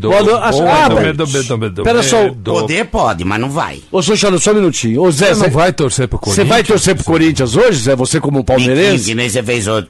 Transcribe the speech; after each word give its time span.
Boa 0.00 0.22
no- 0.22 0.36
Ah, 0.36 0.88
Medo, 0.88 1.00
medo, 1.00 1.26
medo, 1.28 1.58
medo, 1.58 1.82
Pera 1.82 2.02
só. 2.02 2.22
medo. 2.24 2.52
Poder 2.52 2.84
pode, 2.86 3.24
mas 3.24 3.40
não 3.40 3.50
vai. 3.50 3.80
Ô, 3.90 4.02
Charles, 4.02 4.42
só 4.42 4.52
um 4.52 4.54
minutinho. 4.54 5.02
Ô, 5.02 5.10
Zé, 5.10 5.26
Você 5.26 5.30
não 5.34 5.40
você 5.40 5.50
vai 5.50 5.72
torcer 5.72 6.08
pro 6.08 6.18
você 6.18 6.24
Corinthians? 6.24 6.48
vai 6.48 6.62
torcer 6.64 6.94
pro 6.94 7.04
Corinthians 7.04 7.56
hoje, 7.56 7.78
Zé? 7.78 7.96
Você 7.96 8.20
como 8.20 8.44
palmeirense? 8.44 9.04
Que 9.06 9.14
nem 9.14 9.28
você 9.28 9.42
fez 9.42 9.66
hoje. 9.68 9.88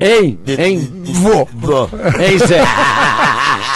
Hein? 0.00 0.38
Hein? 0.46 0.88
Vou. 1.04 1.48
Hein, 2.20 2.38
Zé? 2.38 2.62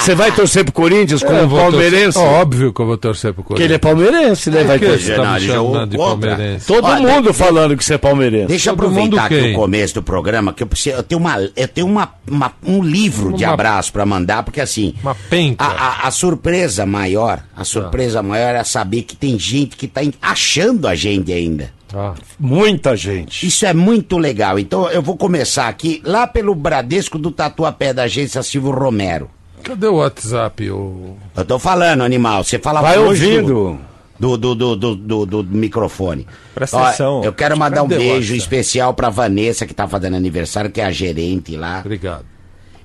Você 0.01 0.15
vai 0.15 0.33
torcer 0.33 0.65
pro 0.65 0.73
Corinthians 0.73 1.23
como 1.23 1.47
vou 1.49 1.59
palmeirense? 1.61 2.19
torcer- 2.19 2.23
Óbvio 2.41 2.73
que 2.73 2.81
eu 2.81 2.87
vou 2.87 2.97
torcer 2.97 3.33
pro 3.35 3.43
Porque 3.45 3.63
ele 3.63 3.75
é 3.75 3.79
Corinthians. 3.79 4.11
palmeirense, 4.11 4.51
né? 4.51 4.65
Vai 4.65 4.79
Por 4.79 4.85
que 4.87 4.93
torcer. 4.95 5.17
tá 5.17 5.25
Não, 5.25 5.35
me 5.35 5.41
chamando 5.41 5.91
de 5.91 5.97
palmeirense? 5.97 6.67
Todo 6.67 6.85
Olha, 6.87 7.01
mundo 7.15 7.35
falando 7.35 7.77
que 7.77 7.85
você 7.85 7.95
é 7.95 7.99
palmeirense. 7.99 8.47
Deixa 8.47 8.71
eu 8.71 8.75
aproveitar 8.75 9.25
aqui 9.27 9.53
o 9.53 9.55
começo 9.55 9.95
do 9.95 10.03
programa, 10.03 10.53
que 10.53 10.63
eu, 10.63 10.67
preciso, 10.67 10.97
eu 10.97 11.03
tenho, 11.03 11.21
uma, 11.21 11.37
eu 11.57 11.69
tenho 11.69 11.87
uma, 11.87 12.09
uma- 12.31 12.53
um 12.67 12.83
livro 12.83 13.33
de 13.37 13.45
Uma- 13.45 13.55
abraço 13.55 13.93
pra 13.93 14.07
mandar, 14.07 14.43
porque 14.43 14.61
assim. 14.61 14.95
Uma 15.03 15.15
penca. 15.15 15.65
A, 15.65 15.69
a- 16.05 16.09
a 16.09 16.11
surpresa 16.11 16.87
maior, 16.87 17.41
a 17.57 17.65
surpresa 17.65 18.23
maior 18.23 18.55
é 18.55 18.65
saber 18.65 19.03
que 19.03 19.17
tem 19.17 19.39
gente 19.39 19.77
que 19.77 19.87
tá 19.89 20.01
achando 20.23 20.87
a 20.89 20.95
gente 20.95 21.33
ainda. 21.33 21.71
Ah, 21.95 22.15
Muita 22.39 22.97
gente. 22.97 23.47
Isso 23.47 23.65
é 23.67 23.73
muito 23.73 24.19
legal. 24.19 24.59
Então 24.59 24.91
eu 24.91 25.01
vou 25.03 25.17
começar 25.17 25.69
aqui, 25.69 26.03
lá 26.05 26.27
pelo 26.27 26.55
Bradesco 26.55 27.19
do 27.19 27.31
Tatuapé 27.31 27.93
da 27.95 28.03
agência 28.05 28.43
Silvio 28.43 28.71
Romero. 28.73 29.31
cadê 29.63 29.87
o 29.87 29.95
WhatsApp? 29.97 30.71
O... 30.71 31.17
Eu 31.37 31.45
tô 31.45 31.59
falando, 31.59 32.03
animal. 32.03 32.45
Você 32.45 32.59
fala 32.59 32.81
Vai 32.83 32.99
ouvindo. 32.99 33.79
do, 34.19 34.37
do, 34.37 34.55
do, 34.55 34.77
do, 34.77 34.95
do- 34.97 35.27
do 35.27 35.45
microfone. 35.45 36.27
Presta 36.55 36.77
Ó, 36.77 36.85
atenção. 36.85 37.25
Eu 37.25 37.33
quero 37.33 37.57
mandar 37.59 37.83
um 37.83 37.89
beijo 37.89 38.15
WhatsApp? 38.33 38.37
especial 38.39 38.93
pra 38.95 39.09
Vanessa, 39.11 39.67
que 39.67 39.73
tá 39.75 39.87
fazendo 39.89 40.17
aniversário, 40.17 40.71
que 40.71 40.81
é 40.81 40.85
a 40.85 40.91
gerente 40.91 41.57
lá. 41.57 41.81
Obrigado. 41.81 42.25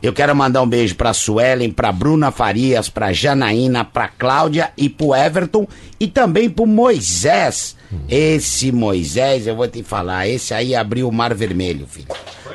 Eu 0.03 0.11
quero 0.11 0.35
mandar 0.35 0.61
um 0.61 0.67
beijo 0.67 0.95
pra 0.95 1.13
Suelen, 1.13 1.71
pra 1.71 1.89
Bruna 1.91 2.29
Farias, 2.29 2.89
pra 2.89 3.13
Janaína, 3.13 3.85
pra 3.85 4.09
Cláudia 4.09 4.71
e 4.77 4.89
pro 4.89 5.15
Everton 5.15 5.65
e 5.97 6.07
também 6.07 6.49
pro 6.49 6.67
Moisés. 6.67 7.77
Esse 8.09 8.69
Moisés, 8.71 9.47
eu 9.47 9.55
vou 9.55 9.67
te 9.67 9.81
falar, 9.81 10.27
esse 10.27 10.53
aí 10.53 10.75
abriu 10.75 11.07
o 11.07 11.11
Mar 11.11 11.33
Vermelho, 11.33 11.87
filho. 11.87 12.07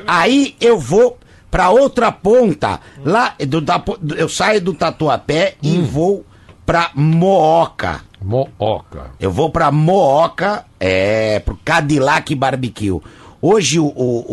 Aí 0.06 0.54
eu 0.60 0.78
vou 0.78 1.16
pra 1.50 1.70
outra 1.70 2.12
ponta, 2.12 2.80
lá 3.02 3.34
do, 3.46 3.62
do- 3.62 4.14
eu 4.16 4.28
saio 4.28 4.60
do 4.60 4.74
Tatuapé 4.74 5.54
e 5.62 5.78
vou 5.78 6.26
pra 6.66 6.90
Mooca. 6.94 8.02
Mooca. 8.20 9.12
Eu 9.18 9.30
vou 9.32 9.48
pra 9.48 9.70
Mooca, 9.72 10.66
é, 10.78 11.38
pro 11.38 11.58
Cadillac 11.64 12.34
Barbecue. 12.34 13.00
Hoje 13.40 13.78
o, 13.78 13.86
o, 13.86 14.24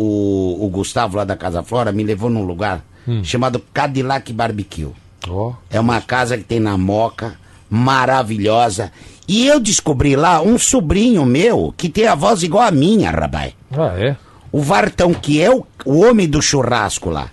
o- 0.60 0.66
o 0.66 0.68
Gustavo 0.68 1.16
lá 1.16 1.24
da 1.24 1.36
Casa 1.36 1.62
Flora 1.62 1.92
me 1.92 2.02
levou 2.04 2.28
num 2.28 2.42
lugar 2.44 2.84
chamado 3.22 3.62
Cadillac 3.72 4.32
Barbecue. 4.32 4.92
Ó. 5.28 5.54
É 5.70 5.80
uma 5.80 6.00
casa 6.00 6.36
que 6.36 6.44
tem 6.44 6.60
na 6.60 6.76
Moca, 6.76 7.36
maravilhosa. 7.68 8.92
E 9.28 9.46
eu 9.46 9.58
descobri 9.58 10.14
lá 10.14 10.40
um 10.40 10.58
sobrinho 10.58 11.24
meu 11.24 11.74
que 11.76 11.88
tem 11.88 12.06
a 12.06 12.14
voz 12.14 12.42
igual 12.42 12.64
a 12.64 12.70
minha, 12.70 13.10
rapaz. 13.10 13.52
Ah, 13.72 13.94
é? 13.98 14.16
O 14.52 14.62
Vartão, 14.62 15.12
que 15.12 15.42
é 15.42 15.50
o, 15.50 15.66
o 15.84 16.04
homem 16.04 16.28
do 16.28 16.40
churrasco 16.40 17.10
lá. 17.10 17.30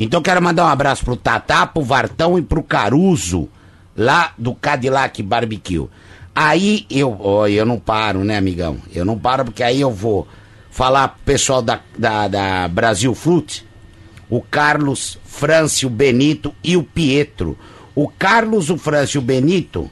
Então 0.00 0.22
quero 0.22 0.42
mandar 0.42 0.64
um 0.64 0.68
abraço 0.68 1.04
pro 1.04 1.16
Tatá, 1.16 1.66
pro 1.66 1.82
Vartão 1.82 2.38
e 2.38 2.42
pro 2.42 2.62
Caruso, 2.62 3.48
lá 3.96 4.32
do 4.36 4.54
Cadillac 4.54 5.22
Barbecue. 5.22 5.88
Aí 6.34 6.84
eu, 6.90 7.16
ó, 7.20 7.46
eu 7.46 7.64
não 7.64 7.78
paro, 7.78 8.24
né, 8.24 8.36
amigão? 8.36 8.78
Eu 8.92 9.04
não 9.04 9.16
paro 9.16 9.44
porque 9.44 9.62
aí 9.62 9.80
eu 9.80 9.90
vou 9.92 10.26
falar 10.70 11.08
pro 11.08 11.20
pessoal 11.24 11.62
da, 11.62 11.78
da, 11.96 12.26
da 12.26 12.68
Brasil 12.68 13.14
Fruit, 13.14 13.64
o 14.34 14.40
Carlos, 14.40 15.18
Francio, 15.24 15.88
Benito 15.88 16.54
e 16.62 16.76
o 16.76 16.82
Pietro. 16.82 17.56
O 17.94 18.08
Carlos, 18.08 18.70
o 18.70 18.76
Francio 18.76 19.18
e 19.18 19.20
o 19.20 19.22
Benito 19.22 19.88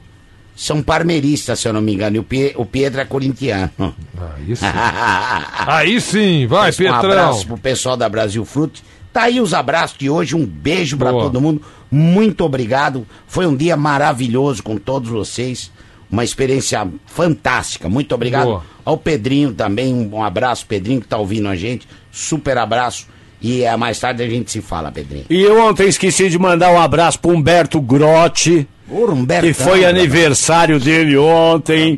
são 0.55 0.83
parmeiristas, 0.83 1.59
se 1.59 1.67
eu 1.67 1.73
não 1.73 1.81
me 1.81 1.93
engano, 1.93 2.17
e 2.17 2.19
o, 2.19 2.23
Pie- 2.23 2.53
o 2.57 2.65
Pietro 2.65 2.99
é 2.99 3.05
corintiano. 3.05 3.71
Aí 3.79 4.55
sim. 4.55 4.65
Aí 5.65 6.01
sim, 6.01 6.45
vai, 6.47 6.71
Um 6.71 6.73
Pietrão. 6.73 6.99
abraço 7.11 7.47
pro 7.47 7.57
pessoal 7.57 7.95
da 7.95 8.09
Brasil 8.09 8.43
Fruit. 8.45 8.83
Tá 9.13 9.23
aí 9.23 9.39
os 9.39 9.53
abraços 9.53 9.97
de 9.97 10.09
hoje, 10.09 10.35
um 10.35 10.43
beijo 10.45 10.97
pra 10.97 11.11
Boa. 11.11 11.23
todo 11.23 11.39
mundo. 11.39 11.61
Muito 11.91 12.43
obrigado. 12.43 13.05
Foi 13.27 13.45
um 13.45 13.55
dia 13.55 13.77
maravilhoso 13.77 14.63
com 14.63 14.75
todos 14.75 15.09
vocês. 15.09 15.71
Uma 16.11 16.23
experiência 16.23 16.87
fantástica. 17.05 17.87
Muito 17.87 18.13
obrigado. 18.15 18.45
Boa. 18.45 18.63
Ao 18.83 18.97
Pedrinho 18.97 19.53
também, 19.53 19.93
um 19.93 20.15
um 20.15 20.23
abraço, 20.23 20.65
Pedrinho, 20.65 20.99
que 20.99 21.07
tá 21.07 21.17
ouvindo 21.17 21.47
a 21.47 21.55
gente. 21.55 21.87
Super 22.11 22.57
abraço. 22.57 23.07
E 23.43 23.63
é, 23.63 23.75
mais 23.75 23.99
tarde 23.99 24.23
a 24.23 24.27
gente 24.27 24.49
se 24.49 24.61
fala, 24.61 24.89
Pedrinho. 24.89 25.25
E 25.29 25.41
eu 25.41 25.59
ontem 25.61 25.87
esqueci 25.89 26.29
de 26.29 26.39
mandar 26.39 26.71
um 26.71 26.79
abraço 26.79 27.19
pro 27.19 27.31
Humberto 27.31 27.81
Grotti. 27.81 28.65
Humberto, 28.89 29.45
Que 29.47 29.53
foi 29.53 29.83
aniversário 29.85 30.79
dele 30.79 31.17
ontem. 31.17 31.97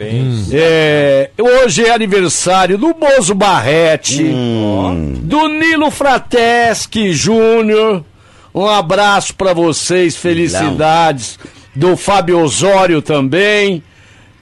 É, 0.51 1.29
hoje 1.39 1.85
é 1.85 1.93
aniversário 1.93 2.77
do 2.77 2.93
Bozo 2.93 3.35
Barrete, 3.35 4.23
do 4.23 5.47
Nilo 5.47 5.91
Frateschi 5.91 7.11
Júnior. 7.13 8.03
Um 8.53 8.65
abraço 8.65 9.35
pra 9.35 9.53
vocês, 9.53 10.15
felicidades. 10.15 11.37
Do 11.75 11.97
Fábio 11.97 12.39
Osório 12.39 13.01
também. 13.01 13.83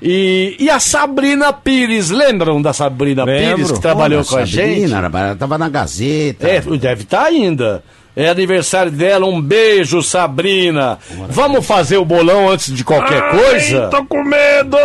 E, 0.06 0.58
e 0.60 0.70
a 0.70 0.80
Sabrina 0.82 1.54
Pires, 1.54 2.10
lembram 2.10 2.62
da 2.62 2.74
Sabrina 2.74 3.24
Lembro. 3.24 3.56
Pires 3.56 3.72
que 3.72 3.80
trabalhou 3.80 4.20
Olha, 4.20 4.28
com 4.28 4.36
a 4.36 4.44
gente? 4.46 4.82
Sabrina, 4.82 5.00
rapaz, 5.00 5.26
ela 5.28 5.36
tava 5.36 5.58
na 5.58 5.70
Gazeta. 5.70 6.46
É, 6.48 6.60
deve 6.60 7.04
estar 7.04 7.24
ainda. 7.24 7.82
É 8.16 8.30
aniversário 8.30 8.92
dela, 8.92 9.26
um 9.26 9.42
beijo, 9.42 10.04
Sabrina. 10.04 11.00
Vamos 11.30 11.66
fazer 11.66 11.98
o 11.98 12.06
bolão 12.06 12.50
antes 12.50 12.72
de 12.72 12.84
qualquer 12.84 13.32
coisa? 13.32 13.86
Ai, 13.86 13.90
tô 13.90 14.06
com 14.06 14.24
medo! 14.24 14.78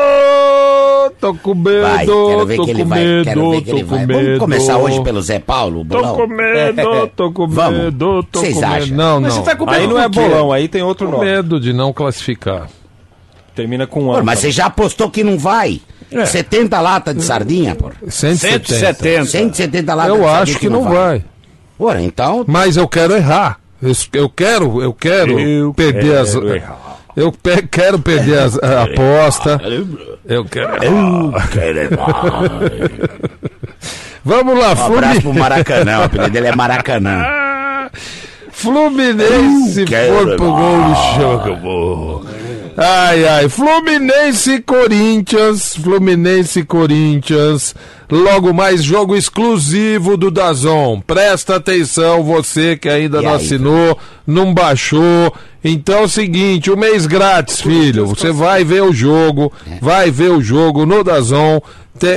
Tô 1.20 1.34
com 1.34 1.54
medo, 1.54 1.82
Vai, 1.82 2.06
quero 2.06 2.46
ver 2.46 2.56
tô 2.56 2.64
que 2.64 2.70
ele 2.70 2.82
com 2.82 2.88
vai. 2.88 2.98
medo, 3.04 3.24
quero 3.24 3.50
ver 3.50 3.60
que 3.62 3.70
tô 3.70 3.76
ele 3.76 3.84
com 3.84 3.96
vai. 3.96 4.06
medo. 4.06 4.22
Vamos 4.24 4.38
começar 4.38 4.78
hoje 4.78 5.02
pelo 5.02 5.20
Zé 5.20 5.38
Paulo, 5.40 5.80
o 5.80 5.84
Tô 5.84 5.96
bolão? 5.96 6.14
com 6.16 6.26
medo, 6.26 7.06
tô 7.16 7.32
com 7.32 7.46
medo, 7.46 8.22
tô 8.30 8.40
Vocês 8.40 8.54
com 8.54 8.60
medo. 8.60 8.72
acham? 8.74 8.96
Não, 8.96 9.20
Mas 9.20 9.34
não. 9.34 9.44
você 9.44 9.50
tá 9.50 9.56
com 9.56 9.68
Aí 9.70 9.80
medo 9.80 9.94
não 9.94 10.00
é 10.02 10.08
bolão, 10.08 10.52
aí 10.52 10.68
tem 10.68 10.82
outro 10.82 11.06
Com 11.06 11.12
nome. 11.12 11.24
medo 11.26 11.58
de 11.58 11.72
não 11.72 11.92
classificar. 11.92 12.68
Termina 13.58 13.86
com 13.88 14.04
um. 14.08 14.22
mas 14.22 14.38
você 14.38 14.50
já 14.52 14.66
apostou 14.66 15.10
que 15.10 15.24
não 15.24 15.36
vai? 15.36 15.80
É. 16.12 16.25
70 16.25 16.81
latas 16.81 17.14
de 17.16 17.22
sardinha, 17.22 17.75
pô. 17.75 17.90
170. 18.08 18.69
170. 18.69 19.25
170 19.26 19.94
latas 19.94 20.12
de 20.12 20.19
Eu 20.19 20.25
sardinha 20.25 20.43
acho 20.43 20.58
que 20.60 20.69
não 20.69 20.84
vai. 20.84 21.25
Pô, 21.76 21.93
então, 21.94 22.44
Mas 22.46 22.76
eu 22.76 22.87
quero 22.88 23.14
errar. 23.16 23.58
Eu, 23.82 23.93
eu 24.12 24.28
quero, 24.31 24.81
eu 24.82 24.93
quero 24.93 25.38
Eu 25.40 25.75
perder 25.75 26.19
as. 26.19 26.32
quero 26.34 26.55
errar. 26.55 26.78
Eu 27.16 27.32
pe- 27.32 27.62
quero 27.69 27.99
perder 27.99 28.38
as- 28.38 28.58
a 28.62 28.84
aposta. 28.84 29.60
Eu 30.25 30.44
quero. 30.44 30.69
Vamos 34.25 34.58
lá, 34.58 34.69
um 34.69 34.70
abraço 34.72 35.20
pro 35.20 35.20
Fluminense. 35.22 35.38
Maracanã, 35.40 35.99
o 36.00 36.02
apelido 36.05 36.31
dele 36.31 36.46
é 36.49 36.55
Maracanã. 36.56 37.25
Fluminense 38.50 39.84
quero 39.84 40.14
foi 40.14 40.37
pro 40.37 40.46
gol 40.50 40.78
do 40.82 40.94
jogo. 41.20 42.26
Ai, 42.80 43.26
ai, 43.26 43.48
Fluminense 43.48 44.52
e 44.52 44.62
Corinthians, 44.62 45.75
Fluminense 45.75 46.60
e 46.60 46.64
Corinthians, 46.64 47.75
logo 48.08 48.54
mais 48.54 48.84
jogo 48.84 49.16
exclusivo 49.16 50.16
do 50.16 50.30
Dazon. 50.30 51.00
Presta 51.00 51.56
atenção, 51.56 52.22
você 52.22 52.76
que 52.76 52.88
ainda 52.88 53.19
E 53.19 53.25
não 53.25 53.32
aí, 53.32 53.36
assinou, 53.36 53.98
não 54.25 54.54
baixou. 54.54 55.34
Então 55.64 55.98
é 55.98 56.02
o 56.02 56.08
seguinte, 56.08 56.70
o 56.70 56.76
mês 56.76 57.04
grátis, 57.04 57.60
filho. 57.60 58.06
Você 58.06 58.30
vai 58.30 58.62
ver 58.62 58.84
o 58.84 58.92
jogo, 58.92 59.52
vai 59.81 60.12
ver 60.12 60.31
o 60.31 60.40
jogo 60.40 60.86
no 60.86 61.02
Dazon. 61.02 61.60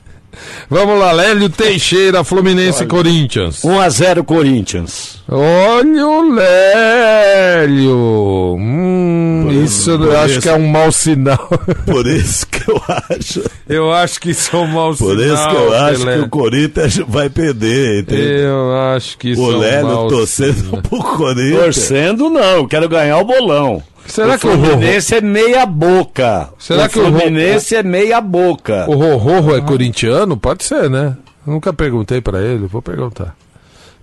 Vamos 0.69 0.99
lá, 0.99 1.11
Lélio 1.11 1.49
Teixeira, 1.49 2.23
Fluminense 2.23 2.83
e 2.83 2.87
Corinthians. 2.87 3.61
1x0 3.63 4.23
Corinthians. 4.23 5.21
Olha 5.29 6.07
o 6.07 6.33
Lélio. 6.33 8.55
Hum, 8.59 9.47
isso 9.63 9.91
eu 9.91 10.19
acho 10.19 10.41
que 10.41 10.49
é 10.49 10.53
um 10.53 10.67
mau 10.67 10.91
sinal. 10.91 11.49
Por 11.85 12.07
isso 12.07 12.45
que 12.47 12.69
eu 12.69 12.81
acho. 12.87 13.43
Eu 13.67 13.93
acho 13.93 14.19
que 14.19 14.31
isso 14.31 14.55
é 14.55 14.59
um 14.59 14.67
mau 14.67 14.95
Por 14.95 15.17
sinal. 15.19 15.35
isso 15.35 15.49
que 15.49 15.55
eu 15.55 15.73
acho 15.73 15.99
Pelé. 15.99 16.17
que 16.17 16.23
o 16.23 16.29
Corinthians 16.29 16.97
vai 17.07 17.29
perder, 17.29 18.01
entendeu? 18.01 18.49
Eu 18.49 18.75
acho 18.95 19.17
que 19.17 19.31
isso 19.31 19.41
O 19.41 19.51
é 19.51 19.55
um 19.55 19.59
Lélio 19.59 19.87
mau 19.87 20.07
torcendo 20.07 20.53
sinal. 20.65 20.81
pro 20.81 20.97
Corinthians. 20.99 21.59
Torcendo 21.63 22.29
não, 22.29 22.67
quero 22.67 22.89
ganhar 22.89 23.17
o 23.17 23.25
bolão. 23.25 23.81
Será 24.07 24.36
o 24.36 24.39
que 24.39 24.48
o 24.48 24.56
Rorô, 24.56 24.65
Fluminense 24.71 25.15
é 25.15 25.21
meia 25.21 25.65
boca. 25.65 26.50
Será 26.59 26.86
o 26.86 26.89
que 26.89 27.00
o 27.00 27.03
Rorô- 27.06 27.19
Fluminense 27.19 27.75
é 27.75 27.83
meia 27.83 28.19
boca. 28.21 28.86
o 28.89 28.95
Rorô 29.18 29.56
é 29.56 29.62
corintiano? 29.62 30.36
Pode 30.38 30.63
ser, 30.63 30.89
né? 30.89 31.15
Nunca 31.45 31.71
perguntei 31.74 32.19
pra 32.21 32.42
ele, 32.42 32.68
vou 32.68 32.81
perguntar. 32.81 33.36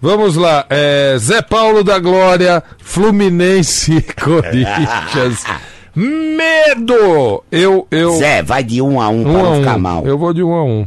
Vamos 0.01 0.37
lá, 0.37 0.65
é, 0.71 1.17
Zé 1.19 1.43
Paulo 1.43 1.83
da 1.83 1.99
Glória, 1.99 2.63
Fluminense 2.79 3.97
e 3.97 4.03
Corinthians. 4.15 5.45
Medo! 5.95 7.43
Eu, 7.51 7.87
eu, 7.91 8.13
Zé, 8.17 8.43
vai 8.43 8.63
de 8.63 8.81
1 8.81 9.01
a 9.01 9.09
1 9.09 9.21
um 9.21 9.25
para 9.25 9.33
a 9.33 9.43
não 9.43 9.53
um. 9.53 9.59
ficar 9.59 9.79
mal. 9.79 10.07
Eu 10.07 10.17
vou 10.19 10.33
de 10.33 10.43
um 10.43 10.53
a 10.55 10.65
um. 10.65 10.87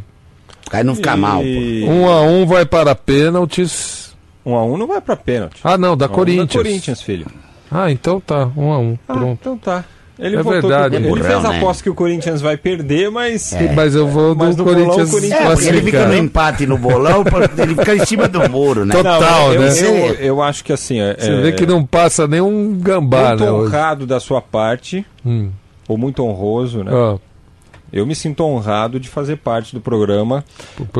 Pra 0.70 0.84
não 0.84 0.96
ficar 0.96 1.18
mal. 1.18 1.40
pô. 1.40 1.46
E... 1.46 1.84
Um 1.84 2.08
a 2.10 2.22
um 2.22 2.46
vai 2.46 2.66
para 2.66 2.96
pênaltis. 2.96 4.16
Um 4.46 4.56
a 4.56 4.64
um 4.64 4.78
não 4.78 4.88
vai 4.88 5.02
pra 5.02 5.16
pênalti. 5.18 5.60
Ah, 5.64 5.78
não, 5.78 5.98
da 5.98 6.06
Um 6.06 6.10
a 6.10 6.12
um 6.12 6.16
Corinthians. 6.16 6.48
Da 6.48 6.54
Corinthians, 6.56 7.02
filho. 7.02 7.26
Ah, 7.72 7.90
então 7.92 8.20
tá, 8.20 8.50
um 8.58 8.72
a 8.72 8.80
um, 8.80 8.98
Ah, 9.08 9.14
pronto. 9.14 9.38
então 9.42 9.58
tá. 9.58 9.86
Ele 10.20 10.36
É 10.36 10.44
verdade. 10.44 10.98
que- 10.98 11.04
É 11.04 11.10
ele 11.10 11.24
fez 11.24 11.44
a 11.46 11.50
né? 11.50 11.58
aposta 11.58 11.82
que 11.82 11.90
o 11.90 11.96
Corinthians 11.96 12.42
vai 12.42 12.56
perder, 12.56 13.10
mas. 13.10 13.56
Mas 13.76 13.96
eu 13.96 14.08
vou 14.08 14.36
Mas 14.36 14.56
do 14.56 14.64
no 14.64 14.66
bolão, 14.72 14.86
Corinthians 14.86 15.10
o 15.10 15.12
Corinthians- 15.14 15.66
É, 15.66 15.70
ele 15.70 15.82
fica 15.82 16.06
no 16.06 16.16
empate 16.16 16.66
no 16.68 16.78
bolão, 16.78 17.24
ele 17.58 17.74
fica 17.76 17.96
em 17.96 18.06
cima 18.06 18.28
do 18.28 18.48
muro, 18.48 18.86
né? 18.86 18.94
Total. 18.94 19.20
Não, 19.20 19.54
eu, 19.54 19.62
né? 19.62 19.70
eu, 19.80 20.14
eu 20.16 20.42
acho 20.44 20.64
que 20.64 20.72
assim. 20.72 21.00
é- 21.00 21.16
Você 21.18 21.32
é 21.32 21.42
vê 21.42 21.52
que 21.54 21.66
não 21.66 21.84
passa 21.84 22.28
nenhum 22.28 22.78
gambá, 22.78 23.30
muito 23.30 23.44
né? 23.46 23.52
hoje. 23.52 23.68
honrado 23.76 24.06
da 24.06 24.20
sua 24.20 24.42
parte, 24.44 25.04
Hum. 25.26 25.50
ou 25.88 25.98
muito 25.98 26.24
honroso, 26.24 26.84
né? 26.84 26.92
Ó, 26.94 27.18
Eu 27.92 28.06
me 28.06 28.16
sinto 28.16 28.44
honrado 28.44 29.00
de 29.00 29.10
fazer 29.10 29.36
parte 29.38 29.74
do 29.74 29.82
programa 29.82 30.46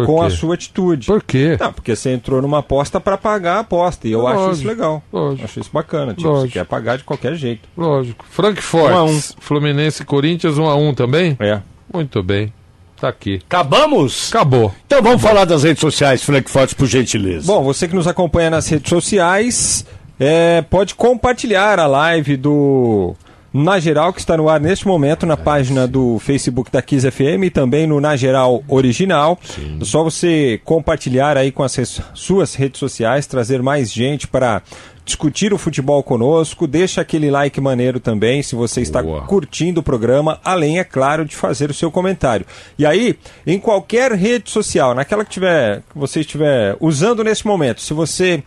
com 0.06 0.22
a 0.22 0.30
sua 0.30 0.56
atitude. 0.56 1.08
Por 1.08 1.24
quê? 1.24 1.58
Não, 1.60 1.72
porque 1.72 1.96
você 1.96 2.12
entrou 2.12 2.42
numa 2.42 2.60
aposta 2.60 3.00
para 3.00 3.18
pagar 3.18 3.58
a 3.58 3.60
aposta. 3.60 4.08
E 4.08 4.12
eu 4.12 4.28
acho 4.28 4.38
Lógico, 4.40 4.56
isso 4.56 4.68
legal. 4.68 5.04
lógico. 5.12 5.46
Acho 5.46 5.60
isso 5.62 5.70
bacana. 5.72 6.14
Tipo, 6.14 6.28
Lógico. 6.28 6.48
você 6.48 6.54
quer 6.54 6.66
pagar 6.66 6.98
de 6.98 7.04
qualquer 7.04 7.36
jeito. 7.36 7.68
Lógico. 7.78 8.26
Frankfurt, 8.30 8.92
Um 8.92 8.98
a 8.98 9.04
um. 9.06 9.22
Fluminense 9.40 10.02
e 10.02 10.06
Corinthians, 10.06 10.58
1 10.58 10.64
um 10.64 10.70
a 10.70 10.76
1 10.76 10.88
um 10.90 10.94
também? 10.94 11.38
É. 11.40 11.62
Muito 11.94 12.22
bem. 12.22 12.52
Tá 13.00 13.08
aqui. 13.08 13.42
Acabamos? 13.48 14.30
Acabou. 14.30 14.74
Então 14.86 15.02
vamos 15.02 15.22
falar 15.22 15.46
das 15.46 15.64
redes 15.64 15.82
sociais, 15.82 16.22
Frankfurt, 16.24 16.76
por 16.76 16.86
gentileza. 16.88 17.48
Bom, 17.48 17.64
você 17.64 17.88
que 17.88 17.96
nos 17.96 18.06
acompanha 18.08 18.50
nas 18.52 18.68
redes 18.68 18.90
sociais, 18.90 19.86
é, 20.20 20.62
pode 20.62 20.94
compartilhar 20.94 21.80
a 21.80 21.88
live 21.88 22.38
do 22.38 23.16
Na 23.54 23.80
Geral, 23.80 24.14
que 24.14 24.20
está 24.20 24.38
no 24.38 24.48
ar 24.48 24.62
neste 24.62 24.88
momento 24.88 25.26
na 25.26 25.36
página 25.36 25.86
do 25.86 26.20
Facebook 26.20 26.72
da 26.72 26.82
Kiss 26.82 27.10
FM 27.10 27.44
e 27.46 27.50
também 27.50 27.86
no 27.86 28.00
Na 28.00 28.16
Geral 28.16 28.64
Original. 28.68 29.38
É 29.80 29.84
só 29.84 30.04
você 30.04 30.62
compartilhar 30.64 31.36
aí 31.36 31.52
com 31.52 31.62
as 31.62 32.02
suas 32.14 32.56
redes 32.56 32.80
sociais, 32.80 33.28
trazer 33.28 33.62
mais 33.62 33.92
gente 33.92 34.26
para 34.28 34.62
discutir 35.04 35.54
o 35.54 35.58
futebol 35.58 36.02
conosco. 36.02 36.66
Deixa 36.66 37.02
aquele 37.02 37.30
like 37.30 37.60
maneiro 37.60 38.00
também, 38.00 38.42
se 38.42 38.56
você 38.56 38.82
está 38.82 39.04
Boa. 39.04 39.24
curtindo 39.24 39.82
o 39.82 39.84
programa, 39.84 40.40
além, 40.44 40.80
é 40.80 40.84
claro, 40.84 41.26
de 41.26 41.36
fazer 41.36 41.70
o 41.70 41.74
seu 41.74 41.92
comentário. 41.92 42.46
E 42.78 42.86
aí, 42.86 43.18
em 43.46 43.60
qualquer 43.60 44.14
rede 44.14 44.50
social, 44.50 44.96
naquela 44.96 45.26
que, 45.26 45.32
tiver, 45.32 45.82
que 45.92 45.98
você 45.98 46.22
estiver 46.22 46.78
usando 46.80 47.24
nesse 47.24 47.46
momento, 47.46 47.82
se 47.82 47.94
você 47.94 48.42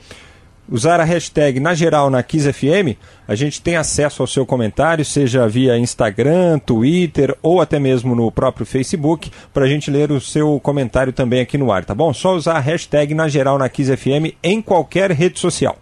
usar 0.68 1.00
a 1.00 1.04
hashtag 1.04 1.60
na 1.60 1.74
geral 1.74 2.10
na 2.10 2.22
Kiss 2.22 2.50
FM, 2.52 2.96
a 3.26 3.34
gente 3.34 3.60
tem 3.60 3.76
acesso 3.76 4.22
ao 4.22 4.26
seu 4.26 4.46
comentário, 4.46 5.04
seja 5.04 5.46
via 5.48 5.78
Instagram, 5.78 6.58
Twitter 6.58 7.36
ou 7.42 7.60
até 7.60 7.78
mesmo 7.78 8.14
no 8.14 8.30
próprio 8.30 8.66
Facebook, 8.66 9.30
para 9.52 9.64
a 9.64 9.68
gente 9.68 9.90
ler 9.90 10.10
o 10.10 10.20
seu 10.20 10.58
comentário 10.60 11.12
também 11.12 11.40
aqui 11.40 11.58
no 11.58 11.70
ar, 11.70 11.84
tá 11.84 11.94
bom? 11.94 12.12
Só 12.12 12.34
usar 12.34 12.56
a 12.56 12.60
hashtag 12.60 13.14
na 13.14 13.28
geral 13.28 13.58
na 13.58 13.68
Kiss 13.68 13.94
FM 13.96 14.34
em 14.42 14.60
qualquer 14.60 15.10
rede 15.10 15.38
social. 15.38 15.76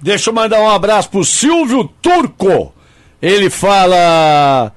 Deixa 0.00 0.30
eu 0.30 0.34
mandar 0.34 0.60
um 0.60 0.68
abraço 0.68 1.08
pro 1.08 1.24
Silvio 1.24 1.84
Turco. 2.02 2.74
Ele 3.22 3.48
fala. 3.48 4.70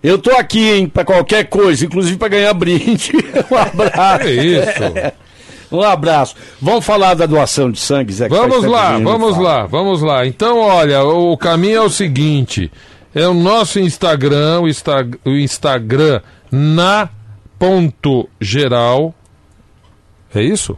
Eu 0.00 0.18
tô 0.18 0.30
aqui, 0.30 0.70
hein, 0.70 0.88
pra 0.88 1.04
qualquer 1.04 1.48
coisa, 1.48 1.84
inclusive 1.84 2.16
pra 2.16 2.28
ganhar 2.28 2.54
brinde. 2.54 3.10
um 3.50 3.56
abraço. 3.56 4.28
É 4.28 4.30
isso. 4.30 5.18
Um 5.70 5.82
abraço. 5.82 6.34
Vamos 6.60 6.84
falar 6.84 7.14
da 7.14 7.26
doação 7.26 7.70
de 7.70 7.78
sangue, 7.78 8.12
Zé? 8.12 8.28
faz 8.28 8.40
Vamos 8.40 8.64
lá, 8.64 8.98
vamos 8.98 9.36
fala. 9.36 9.48
lá, 9.48 9.66
vamos 9.66 10.02
lá. 10.02 10.26
Então, 10.26 10.58
olha, 10.60 11.04
o 11.04 11.36
caminho 11.36 11.76
é 11.76 11.82
o 11.82 11.90
seguinte: 11.90 12.70
é 13.14 13.26
o 13.28 13.34
nosso 13.34 13.78
Instagram, 13.78 14.60
o, 14.60 14.68
Insta- 14.68 15.06
o 15.24 15.30
Instagram 15.30 16.20
na 16.50 17.08
ponto 17.58 18.28
geral. 18.40 19.14
É 20.34 20.42
isso? 20.42 20.76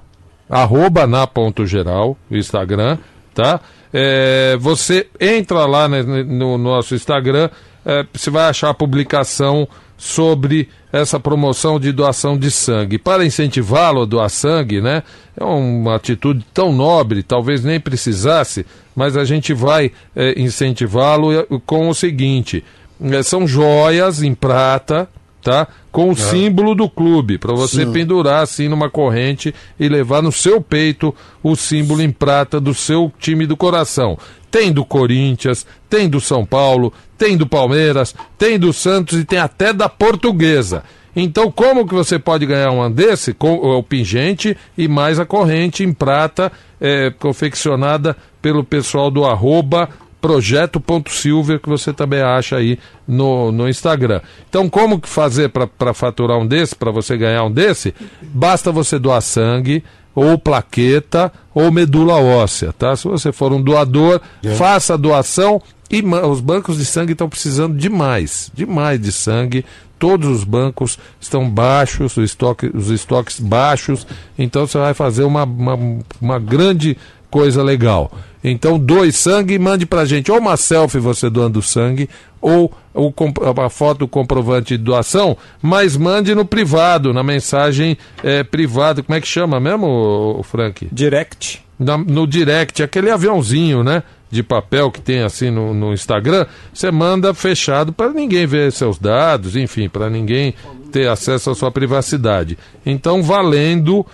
Arroba 0.49 1.07
na 1.07 1.27
ponto 1.27 1.65
geral, 1.67 2.17
o 2.31 2.37
Instagram, 2.37 2.99
tá? 3.35 3.61
É, 3.93 4.57
você 4.61 5.07
entra 5.21 5.67
lá 5.67 5.89
né, 5.89 6.03
no 6.03 6.57
nosso 6.59 6.95
Instagram, 6.95 7.49
é, 7.85 8.05
você 8.13 8.31
vai 8.31 8.49
achar 8.49 8.71
a 8.71 8.75
publicação 8.75 9.69
sobre 10.01 10.67
essa 10.91 11.21
promoção 11.21 11.79
de 11.79 11.93
doação 11.93 12.39
de 12.39 12.51
sangue. 12.51 12.97
Para 12.97 13.23
incentivá-lo 13.23 14.01
a 14.01 14.07
doar 14.07 14.31
sangue, 14.31 14.81
né? 14.81 15.03
É 15.39 15.45
uma 15.45 15.95
atitude 15.95 16.43
tão 16.55 16.73
nobre, 16.73 17.23
talvez 17.23 17.63
nem 17.63 17.79
precisasse, 17.79 18.65
mas 18.97 19.15
a 19.15 19.27
gente 19.27 19.53
vai 19.53 19.93
é, 20.17 20.41
incentivá-lo 20.41 21.33
eh, 21.33 21.47
com 21.67 21.91
o 21.91 21.95
seguinte: 21.95 22.65
eh, 23.03 23.23
são 23.23 23.47
joias 23.47 24.23
em 24.23 24.35
prata, 24.35 25.07
tá? 25.43 25.67
Com 25.91 26.11
o 26.11 26.17
símbolo 26.17 26.75
do 26.75 26.89
clube, 26.89 27.39
para 27.39 27.53
você 27.53 27.85
pendurar 27.87 28.43
assim 28.43 28.69
numa 28.69 28.89
corrente 28.89 29.55
e 29.79 29.89
levar 29.89 30.23
no 30.23 30.31
seu 30.31 30.61
peito 30.61 31.15
o 31.43 31.57
símbolo 31.57 32.03
em 32.03 32.11
prata 32.11 32.61
do 32.61 32.75
seu 32.75 33.13
time 33.19 33.47
do 33.47 33.57
coração. 33.57 34.19
Tem 34.51 34.73
do 34.73 34.85
Corinthians, 34.85 35.67
tem 35.89 36.09
do 36.09 36.21
São 36.21 36.45
Paulo, 36.45 36.93
tem 37.17 37.37
do 37.37 37.47
Palmeiras, 37.47 38.15
tem 38.39 38.59
do 38.59 38.73
Santos 38.73 39.19
e 39.19 39.25
tem 39.25 39.39
até 39.39 39.73
da 39.73 39.89
Portuguesa. 39.89 40.83
Então, 41.15 41.51
como 41.51 41.87
que 41.87 41.95
você 41.95 42.19
pode 42.19 42.47
ganhar 42.47 42.71
um 42.71 42.91
desse? 42.91 43.35
Com 43.35 43.55
o 43.55 43.83
pingente 43.83 44.57
e 44.79 44.87
mais 44.87 45.19
a 45.19 45.27
corrente 45.27 45.83
em 45.83 45.93
prata, 45.93 46.53
é, 46.81 47.11
confeccionada 47.11 48.17
pelo 48.41 48.63
pessoal 48.63 49.11
do 49.11 49.25
arroba 49.25 49.89
projeto.silver, 50.21 51.61
que 51.61 51.69
você 51.69 51.93
também 51.93 52.21
acha 52.21 52.57
aí 52.57 52.79
no, 53.07 53.51
no 53.53 53.69
Instagram. 53.69 54.21
Então, 54.49 54.69
como 54.69 55.01
que 55.01 55.09
fazer 55.09 55.49
para 55.51 55.95
faturar 55.95 56.39
um 56.39 56.47
desse, 56.47 56.75
para 56.75 56.91
você 56.91 57.17
ganhar 57.17 57.45
um 57.45 57.51
desse? 57.51 57.95
Basta 58.23 58.71
você 58.73 58.99
doar 58.99 59.21
sangue, 59.23 59.83
ou 60.15 60.39
plaqueta, 60.39 61.33
ou 61.55 61.71
medula 61.71 62.15
óssea, 62.17 62.73
tá? 62.73 62.95
Se 62.97 63.07
você 63.07 63.33
for 63.33 63.53
um 63.53 63.63
doador, 63.63 64.21
faça 64.57 64.95
a 64.95 64.97
doação 64.97 65.63
e 65.91 66.03
os 66.03 66.41
bancos 66.41 66.79
de 66.79 66.85
sangue 66.85 67.13
estão 67.13 67.29
precisando 67.29 67.77
demais, 67.77 68.51
demais 68.55 69.01
de 69.01 69.13
sangue. 69.13 69.65
Todos 69.99 70.29
os 70.29 70.45
bancos 70.45 70.99
estão 71.21 71.49
baixos, 71.49 72.17
o 72.17 72.23
estoque- 72.23 72.71
os 72.75 72.89
estoques 72.91 73.39
baixos, 73.39 74.07
então 74.39 74.67
você 74.67 74.79
vai 74.79 74.95
fazer 74.95 75.25
uma, 75.25 75.45
uma, 75.45 75.79
uma 76.21 76.39
grande 76.39 76.97
coisa 77.31 77.63
legal. 77.63 78.11
Então 78.43 78.79
doe 78.79 79.13
sangue 79.13 79.55
e 79.55 79.59
mande 79.59 79.85
pra 79.85 80.05
gente 80.05 80.31
ou 80.33 80.39
uma 80.39 80.57
selfie 80.57 80.99
você 80.99 81.29
doando 81.29 81.61
sangue 81.61 82.09
ou 82.41 82.73
o, 82.95 83.13
comp- 83.13 83.39
a 83.43 83.69
foto 83.69 84.09
comprovante 84.09 84.77
de 84.79 84.83
doação, 84.83 85.37
mas 85.61 85.97
mande 85.97 86.35
no 86.35 86.45
privado, 86.45 87.13
na 87.13 87.23
mensagem 87.23 87.99
eh, 88.25 88.43
privada. 88.43 89.03
Como 89.03 89.17
é 89.17 89.21
que 89.21 89.29
chama 89.29 89.61
mesmo, 89.61 90.41
Frank? 90.45 90.89
Direct. 90.91 91.63
na- 91.79 91.99
no 91.99 92.27
direct, 92.27 92.83
aquele 92.83 93.11
aviãozinho, 93.11 93.83
né? 93.85 94.03
De 94.31 94.43
papel 94.43 94.91
que 94.93 95.01
tem 95.01 95.23
assim 95.23 95.51
no, 95.51 95.75
no 95.75 95.93
Instagram, 95.93 96.47
você 96.73 96.91
manda 96.91 97.35
fechado 97.35 97.93
para 97.93 98.11
ninguém 98.13 98.47
ver 98.47 98.71
seus 98.71 98.97
dados, 98.99 99.57
enfim, 99.57 99.89
para 99.89 100.09
ninguém 100.09 100.55
ter 100.93 101.09
acesso 101.09 101.51
à 101.51 101.55
sua 101.55 101.71
privacidade. 101.73 102.57
Então, 102.87 103.23
valendo, 103.25 104.07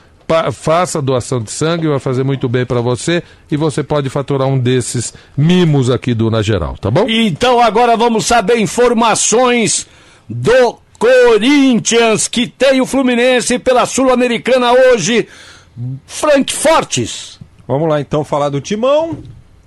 faça 0.53 0.99
a 0.99 1.01
doação 1.01 1.41
de 1.41 1.51
sangue, 1.51 1.87
vai 1.87 1.99
fazer 1.99 2.25
muito 2.25 2.49
bem 2.49 2.67
para 2.67 2.81
você 2.81 3.23
e 3.51 3.57
você 3.57 3.83
pode 3.83 4.09
faturar 4.11 4.49
um 4.49 4.59
desses 4.59 5.15
mimos 5.37 5.91
aqui 5.91 6.15
do 6.15 6.31
Na 6.31 6.43
Geral, 6.43 6.77
tá 6.79 6.91
bom? 6.91 7.07
Então 7.09 7.61
agora 7.61 7.97
vamos 7.97 8.27
saber 8.27 8.59
informações 8.59 9.87
do 10.29 10.79
Corinthians, 10.99 12.27
que 12.29 12.47
tem 12.47 12.81
o 12.81 12.87
Fluminense 12.87 13.59
pela 13.59 13.87
Sul-Americana 13.87 14.73
hoje. 14.73 15.29
Frank 16.07 16.53
Fortes. 16.53 17.39
Vamos 17.69 17.89
lá 17.89 18.01
então 18.01 18.25
falar 18.25 18.49
do 18.49 18.61
Timão. 18.61 19.19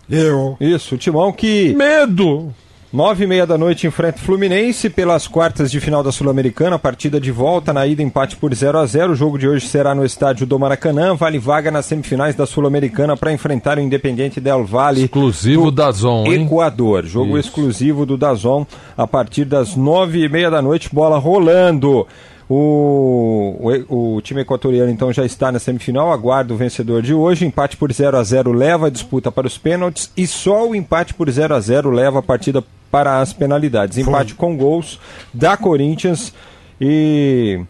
Eu. 0.10 0.58
Isso, 0.60 0.96
o 0.96 0.98
Timão 0.98 1.32
que 1.32 1.74
Medo! 1.76 2.54
Nove 2.92 3.24
e 3.24 3.28
meia 3.28 3.46
da 3.46 3.56
noite 3.56 3.86
enfrenta 3.86 4.18
o 4.18 4.22
Fluminense 4.22 4.90
pelas 4.90 5.28
quartas 5.28 5.70
de 5.70 5.80
final 5.80 6.02
da 6.02 6.12
Sul-Americana, 6.12 6.80
partida 6.80 7.22
de 7.22 7.32
volta 7.32 7.72
na 7.72 7.86
ida 7.86 8.02
empate 8.02 8.36
por 8.36 8.52
0 8.52 8.80
a 8.80 8.86
0 8.88 9.12
O 9.12 9.16
jogo 9.16 9.38
de 9.38 9.48
hoje 9.48 9.68
será 9.68 9.94
no 9.94 10.04
estádio 10.04 10.48
do 10.48 10.58
Maracanã, 10.58 11.14
vale 11.14 11.38
vaga 11.38 11.70
nas 11.70 11.86
semifinais 11.86 12.34
da 12.34 12.48
Sul-Americana 12.48 13.16
para 13.16 13.32
enfrentar 13.32 13.78
o 13.78 13.82
Independente 13.82 14.42
Del 14.42 14.66
Valle 14.66 15.04
Exclusivo 15.04 15.70
da 15.70 15.92
Zon, 15.92 16.26
hein? 16.26 16.46
Equador. 16.46 17.06
Jogo 17.06 17.38
Isso. 17.38 17.50
exclusivo 17.50 18.08
do 18.08 18.18
Dazon 18.18 18.66
a 18.98 19.06
partir 19.06 19.46
das 19.46 19.76
nove 19.76 20.26
e 20.26 20.28
meia 20.28 20.50
da 20.50 20.60
noite, 20.60 20.90
bola 20.92 21.20
rolando. 21.20 22.08
O, 22.50 23.56
o, 23.88 24.16
o 24.16 24.22
time 24.22 24.42
equatoriano 24.42 24.90
então 24.90 25.14
já 25.14 25.24
está 25.24 25.52
na 25.52 25.60
semifinal, 25.60 26.12
aguarda 26.12 26.52
o 26.52 26.58
vencedor 26.58 27.04
de 27.04 27.14
hoje. 27.14 27.46
Empate 27.46 27.78
por 27.78 27.94
0 27.94 28.18
a 28.18 28.24
0 28.24 28.52
leva 28.52 28.88
a 28.88 28.90
disputa 28.90 29.32
para 29.32 29.46
os 29.46 29.58
pênaltis 29.58 30.12
e 30.18 30.26
só 30.26 30.68
o 30.68 30.74
empate 30.74 31.14
por 31.14 31.30
0 31.30 31.54
a 31.54 31.60
0 31.60 31.92
leva 31.92 32.20
a 32.20 32.24
partida 32.24 32.64
para 32.90 33.22
as 33.22 33.32
penalidades. 33.32 34.00
Empate 34.00 34.34
com 34.34 34.58
gols 34.58 35.00
da 35.32 35.56
Corinthians 35.56 36.34
e 36.82 37.62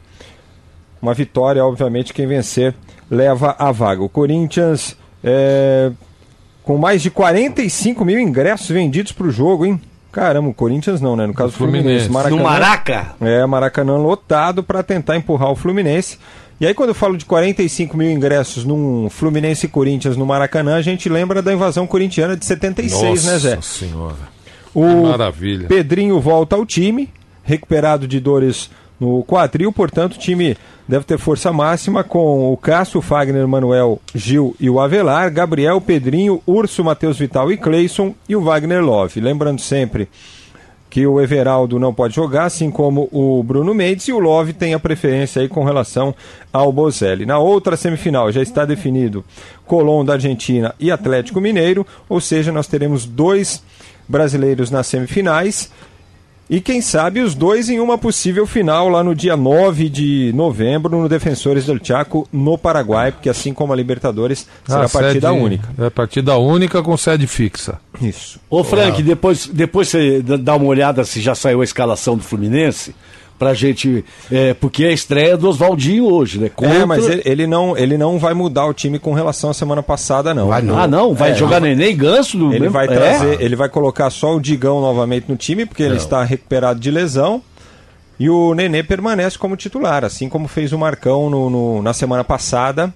uma 1.02 1.14
vitória, 1.14 1.64
obviamente, 1.66 2.14
quem 2.14 2.26
vencer 2.26 2.74
leva 3.12 3.56
a 3.60 3.72
vaga. 3.72 4.02
O 4.02 4.10
Corinthians 4.10 4.96
é, 5.22 5.92
com 6.64 6.78
mais 6.78 7.02
de 7.02 7.10
45 7.10 8.06
mil 8.06 8.20
ingressos 8.20 8.70
vendidos 8.70 9.12
para 9.12 9.28
o 9.28 9.32
jogo, 9.32 9.66
hein? 9.66 9.82
Caramba, 10.12 10.50
o 10.50 10.54
Corinthians 10.54 11.00
não, 11.00 11.16
né? 11.16 11.28
No 11.28 11.34
caso 11.34 11.52
do 11.52 11.58
Fluminense. 11.58 12.08
Fluminense. 12.08 12.36
No 12.36 12.44
Maraca. 12.44 13.16
É, 13.22 13.46
Maracanã 13.46 13.98
lotado 13.98 14.64
para 14.64 14.82
tentar 14.82 15.16
empurrar 15.16 15.52
o 15.52 15.56
Fluminense. 15.56 16.18
E 16.60 16.68
aí, 16.68 16.74
quando 16.74 16.90
eu 16.90 16.96
falo 16.96 17.16
de 17.16 17.26
45 17.26 17.96
mil 17.96 18.12
ingressos 18.12 18.66
num 18.66 19.10
Fluminense 19.10 19.66
e 19.66 19.70
Corinthians 19.70 20.18
no 20.18 20.26
Maracanã, 20.26 20.76
a 20.76 20.82
gente 20.82 21.08
lembra 21.08 21.42
da 21.42 21.54
invasão 21.54 21.88
corintiana 21.88 22.36
de 22.36 22.44
76, 22.44 23.24
né, 23.26 23.40
Zé? 23.40 23.56
Nossa 23.56 23.80
senhora. 23.80 24.40
O 24.74 25.04
maravilha. 25.04 25.68
Pedrinho 25.68 26.20
volta 26.20 26.56
ao 26.56 26.66
time, 26.66 27.10
recuperado 27.44 28.08
de 28.08 28.20
dores 28.20 28.70
no 29.00 29.24
quadril, 29.24 29.72
portanto, 29.72 30.16
o 30.16 30.20
time 30.20 30.58
deve 30.90 31.06
ter 31.06 31.20
força 31.20 31.54
máxima 31.54 32.04
com 32.04 32.52
o 32.52 32.58
Cássio, 32.58 33.00
Fagner, 33.00 33.48
Manuel, 33.48 34.02
Gil 34.16 34.56
e 34.60 34.72
o 34.72 34.80
Avelar, 34.80 35.32
Gabriel, 35.32 35.80
Pedrinho, 35.80 36.42
Urso, 36.48 36.84
Matheus 36.84 37.20
Vital 37.20 37.52
e 37.52 37.58
Cleison 37.58 38.16
e 38.28 38.36
o 38.36 38.42
Wagner 38.42 38.84
Love. 38.84 39.22
Lembrando 39.22 39.62
sempre 39.62 40.10
que 40.90 41.06
o 41.06 41.22
Everaldo 41.22 41.78
não 41.78 41.94
pode 41.94 42.16
jogar, 42.16 42.46
assim 42.46 42.72
como 42.72 43.08
o 43.12 43.44
Bruno 43.44 43.72
Mendes, 43.76 44.08
e 44.08 44.12
o 44.12 44.18
Love 44.18 44.52
tem 44.52 44.74
a 44.74 44.80
preferência 44.80 45.44
aí 45.44 45.48
com 45.48 45.64
relação 45.64 46.16
ao 46.52 46.74
Bozelli. 46.74 47.24
Na 47.24 47.38
outra 47.38 47.78
semifinal 47.78 48.32
já 48.32 48.42
está 48.42 48.66
definido 48.66 49.24
Colón 49.68 50.04
da 50.04 50.14
Argentina 50.14 50.74
e 50.80 50.90
Atlético 50.90 51.40
Mineiro, 51.40 51.86
ou 52.10 52.20
seja, 52.20 52.52
nós 52.52 52.66
teremos 52.66 53.06
dois 53.06 53.62
brasileiros 54.08 54.72
nas 54.72 54.88
semifinais. 54.88 55.70
E 56.50 56.60
quem 56.60 56.82
sabe 56.82 57.20
os 57.22 57.36
dois 57.36 57.70
em 57.70 57.80
uma 57.80 57.96
possível 57.96 58.48
final 58.48 58.90
lá 58.90 59.04
no 59.04 59.14
dia 59.14 59.38
9 59.38 59.88
de 59.88 60.32
novembro 60.34 61.00
no 61.00 61.08
Defensores 61.08 61.66
del 61.68 61.78
Chaco, 61.84 62.28
no 62.34 62.58
Paraguai, 62.58 63.12
porque 63.12 63.30
assim 63.30 63.54
como 63.54 63.72
a 63.72 63.76
Libertadores, 63.76 64.48
será 64.66 64.86
Ah, 64.86 64.90
partida 64.90 65.30
sede- 65.30 65.42
única. 65.44 65.70
É 65.78 65.90
partida 65.92 66.36
única 66.38 66.82
com 66.82 66.98
sede 66.98 67.28
fixa. 67.28 67.80
Isso. 68.02 68.40
Ô 68.50 68.64
Frank, 68.64 69.04
depois, 69.04 69.46
depois 69.46 69.90
você 69.90 70.22
dá 70.24 70.56
uma 70.56 70.66
olhada 70.66 71.04
se 71.06 71.22
já 71.22 71.36
saiu 71.36 71.62
a 71.62 71.64
escalação 71.64 72.18
do 72.18 72.24
Fluminense. 72.24 72.96
Pra 73.40 73.54
gente. 73.54 74.04
É, 74.30 74.54
porque 74.54 74.84
é 74.84 74.90
a 74.90 74.92
estreia 74.92 75.38
do 75.38 75.48
Oswaldinho 75.48 76.04
hoje, 76.06 76.38
né? 76.40 76.52
É, 76.62 76.84
mas 76.86 77.08
ele, 77.08 77.22
ele 77.26 77.48
não, 77.48 77.78
ele 77.78 77.98
não 77.98 78.20
vai 78.20 78.34
mudar 78.34 78.66
o 78.66 78.74
time 78.74 79.00
com 79.00 79.14
relação 79.14 79.50
à 79.50 79.54
semana 79.54 79.82
passada, 79.82 80.34
não. 80.34 80.50
Vai 80.50 80.62
não. 80.62 80.78
Ah, 80.78 80.86
não? 80.86 81.14
Vai 81.14 81.32
É, 81.32 81.36
jogar 81.36 81.62
Neném 81.62 81.92
e 81.92 81.94
Ganso 81.94 82.38
no 82.38 82.52
Ele 82.52 82.60
mesmo- 82.60 82.74
vai 82.74 82.86
É? 82.86 82.90
trazer, 82.90 83.42
ele 83.42 83.56
vai 83.56 83.70
colocar 83.70 84.10
só 84.10 84.36
o 84.36 84.42
Digão 84.42 84.82
novamente 84.82 85.26
no 85.30 85.38
time, 85.38 85.66
porque 85.66 85.82
ele 85.82 85.96
está 85.96 86.22
recuperado 86.24 86.82
de 86.82 86.92
lesão. 86.92 87.42
E 88.20 88.30
o 88.30 88.54
Nenê 88.54 88.84
permanece 88.84 89.38
como 89.38 89.56
titular, 89.56 90.04
assim 90.04 90.28
como 90.28 90.46
fez 90.50 90.74
o 90.74 90.78
Marcão 90.78 91.30
no, 91.30 91.50
no- 91.50 91.82
na 91.82 91.94
semana 91.94 92.26
passada, 92.26 92.94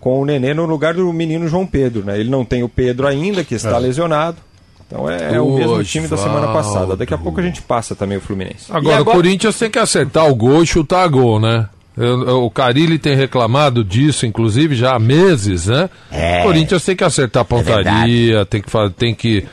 com 0.00 0.18
o 0.18 0.24
Nenê 0.24 0.54
no 0.54 0.64
lugar 0.64 0.94
do 0.94 1.12
menino 1.12 1.46
João 1.46 1.66
Pedro. 1.66 2.02
Né? 2.06 2.18
Ele 2.18 2.30
não 2.30 2.42
tem 2.42 2.62
o 2.62 2.68
Pedro 2.70 3.06
ainda, 3.06 3.44
que 3.44 3.54
está 3.54 3.76
lesionado. 3.76 4.38
Então 4.86 5.08
é, 5.10 5.34
é 5.34 5.40
o 5.40 5.56
mesmo 5.56 5.82
time 5.84 6.08
da 6.08 6.16
semana 6.16 6.48
passada. 6.48 6.96
Daqui 6.96 7.14
a 7.14 7.18
pouco 7.18 7.40
a 7.40 7.42
gente 7.42 7.62
passa 7.62 7.94
também 7.94 8.18
o 8.18 8.20
Fluminense. 8.20 8.66
Agora, 8.70 8.98
agora- 8.98 9.16
o 9.16 9.20
Corinthians 9.22 9.58
tem 9.58 9.70
que 9.70 9.78
acertar 9.78 10.28
o 10.28 10.34
gol 10.34 10.62
e 10.62 10.66
chutar 10.66 11.08
gol, 11.08 11.40
né? 11.40 11.68
Eu- 11.96 12.26
eu- 12.26 12.44
O 12.44 12.50
Carilli 12.50 12.98
tem 12.98 13.14
reclamado 13.14 13.84
disso, 13.84 14.26
inclusive, 14.26 14.74
já 14.74 14.96
há 14.96 14.98
meses, 14.98 15.66
né? 15.68 15.88
É. 16.10 16.40
O 16.40 16.42
Corinthians 16.42 16.84
tem 16.84 16.96
que 16.96 17.04
acertar 17.04 17.42
a 17.42 17.44
pontaria, 17.44 18.44
tem 18.46 18.60
que, 18.60 18.70
tem 18.98 19.14
que 19.14 19.46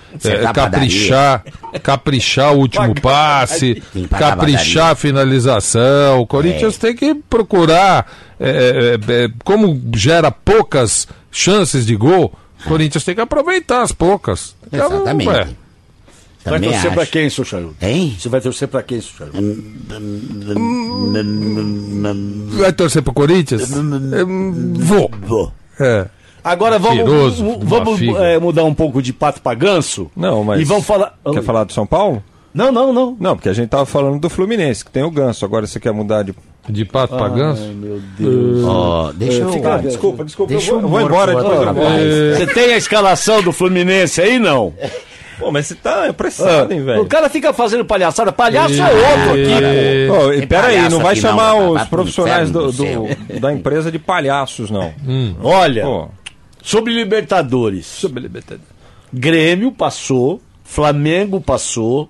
a 0.48 0.52
caprichar, 0.52 1.44
caprichar 1.84 2.54
o 2.54 2.58
último 2.58 2.88
passe, 3.00 3.82
caprichar 4.10 4.90
a 4.92 4.96
finalização. 4.96 6.20
O 6.22 6.26
Corinthians 6.28 6.78
tem 6.78 6.96
que 6.96 7.14
procurar, 7.30 8.12
eh, 8.40 8.98
eh, 9.08 9.30
como 9.44 9.80
gera 9.96 10.32
poucas 10.32 11.08
chances 11.32 11.86
de 11.86 11.96
gol, 11.96 12.34
o 12.66 12.70
Corinthians 12.70 13.04
tem 13.04 13.16
que 13.16 13.22
aproveitar 13.22 13.82
as 13.82 13.92
poucas. 13.92 14.56
Então, 14.68 14.88
Exatamente. 14.88 15.30
ué, 15.30 15.48
Vai 16.44 16.54
Também 16.56 16.72
torcer 16.72 16.88
acho. 16.88 16.96
pra 16.96 17.06
quem, 17.06 17.30
seu 17.30 17.46
Charuto? 17.46 17.76
Hein? 17.82 18.16
Você 18.20 18.28
vai 18.28 18.42
torcer 18.42 18.68
pra 18.68 18.82
quem, 18.82 19.00
seu 19.00 19.12
Charuto? 19.16 19.64
vai 22.58 22.74
torcer 22.74 23.04
pro 23.04 23.14
Corinthians? 23.14 23.70
Vou. 23.70 25.12
Vou. 25.22 25.54
É. 25.80 26.08
Agora 26.44 26.80
vamos, 26.80 26.98
Cheiroso, 26.98 27.60
vamos 27.62 28.02
é, 28.20 28.40
mudar 28.40 28.64
um 28.64 28.74
pouco 28.74 29.00
de 29.02 29.14
pato 29.14 29.40
pra 29.42 29.54
ganso. 29.54 30.10
Não, 30.16 30.44
mas. 30.44 30.60
E 30.60 30.64
vamos 30.64 30.86
falar. 30.86 31.16
Quer 31.32 31.44
falar 31.44 31.64
do 31.66 31.74
São 31.74 31.86
Paulo? 31.86 32.24
Não, 32.54 32.72
não, 32.72 32.92
não. 32.92 33.16
Não, 33.20 33.36
porque 33.36 33.50
a 33.50 33.54
gente 33.54 33.70
tava 33.70 33.86
falando 33.86 34.20
do 34.20 34.30
Fluminense, 34.30 34.84
que 34.84 34.92
tem 34.92 35.04
o 35.04 35.12
Ganso. 35.12 35.46
Agora 35.46 35.66
você 35.66 35.80
quer 35.80 35.92
mudar 35.94 36.24
de. 36.24 36.34
De 36.70 36.86
pato 36.86 37.16
pra 37.18 37.28
ganso? 37.28 37.64
Ai, 37.64 37.74
meu 37.74 38.00
Deus. 38.18 38.64
Ó, 38.66 39.12
deixa 39.16 39.40
eu. 39.42 39.52
fica- 39.52 39.78
desculpa, 39.80 40.24
desculpa, 40.24 40.54
Deixa 40.54 40.72
eu 40.72 40.80
eu 40.80 40.88
vou 40.88 41.02
embora 41.02 41.34
depois 41.34 41.56
eu 41.60 41.66
rapaz. 41.66 42.38
Você 42.38 42.48
tem 42.54 42.74
a 42.74 42.78
escalação 42.78 43.42
do 43.42 43.52
Fluminense 43.52 44.22
aí, 44.22 44.38
não? 44.38 44.72
Pô, 45.40 45.52
mas 45.52 45.66
você 45.66 45.74
tá 45.74 46.06
apressado, 46.08 46.72
hein, 46.72 46.84
velho? 46.84 47.02
O 47.02 47.08
cara 47.08 47.28
fica 47.30 47.52
fazendo 47.52 47.84
palhaçada. 47.84 48.32
Palhaço 48.32 48.76
é 48.76 48.86
outro 48.86 49.32
aqui, 49.32 50.08
pô. 50.08 50.14
Pô, 50.26 50.34
e 50.34 50.38
Tem 50.40 50.48
pera 50.48 50.68
aí, 50.68 50.76
palhaço 50.76 50.96
não 50.96 51.04
vai 51.04 51.16
não, 51.16 51.22
chamar 51.22 51.54
vai 51.54 51.62
os 51.68 51.82
pro 51.82 51.90
profissionais 51.90 52.52
do, 52.52 52.72
do 52.72 52.84
do- 52.84 53.40
da 53.40 53.52
empresa 53.52 53.92
de 53.92 53.98
palhaços, 53.98 54.70
não. 54.70 54.94
Olha, 55.42 55.84
Pô, 55.84 56.10
sobre 56.62 56.94
Libertadores. 56.94 58.04
Grêmio 59.12 59.72
passou, 59.72 60.40
Flamengo 60.64 61.42
passou, 61.42 62.08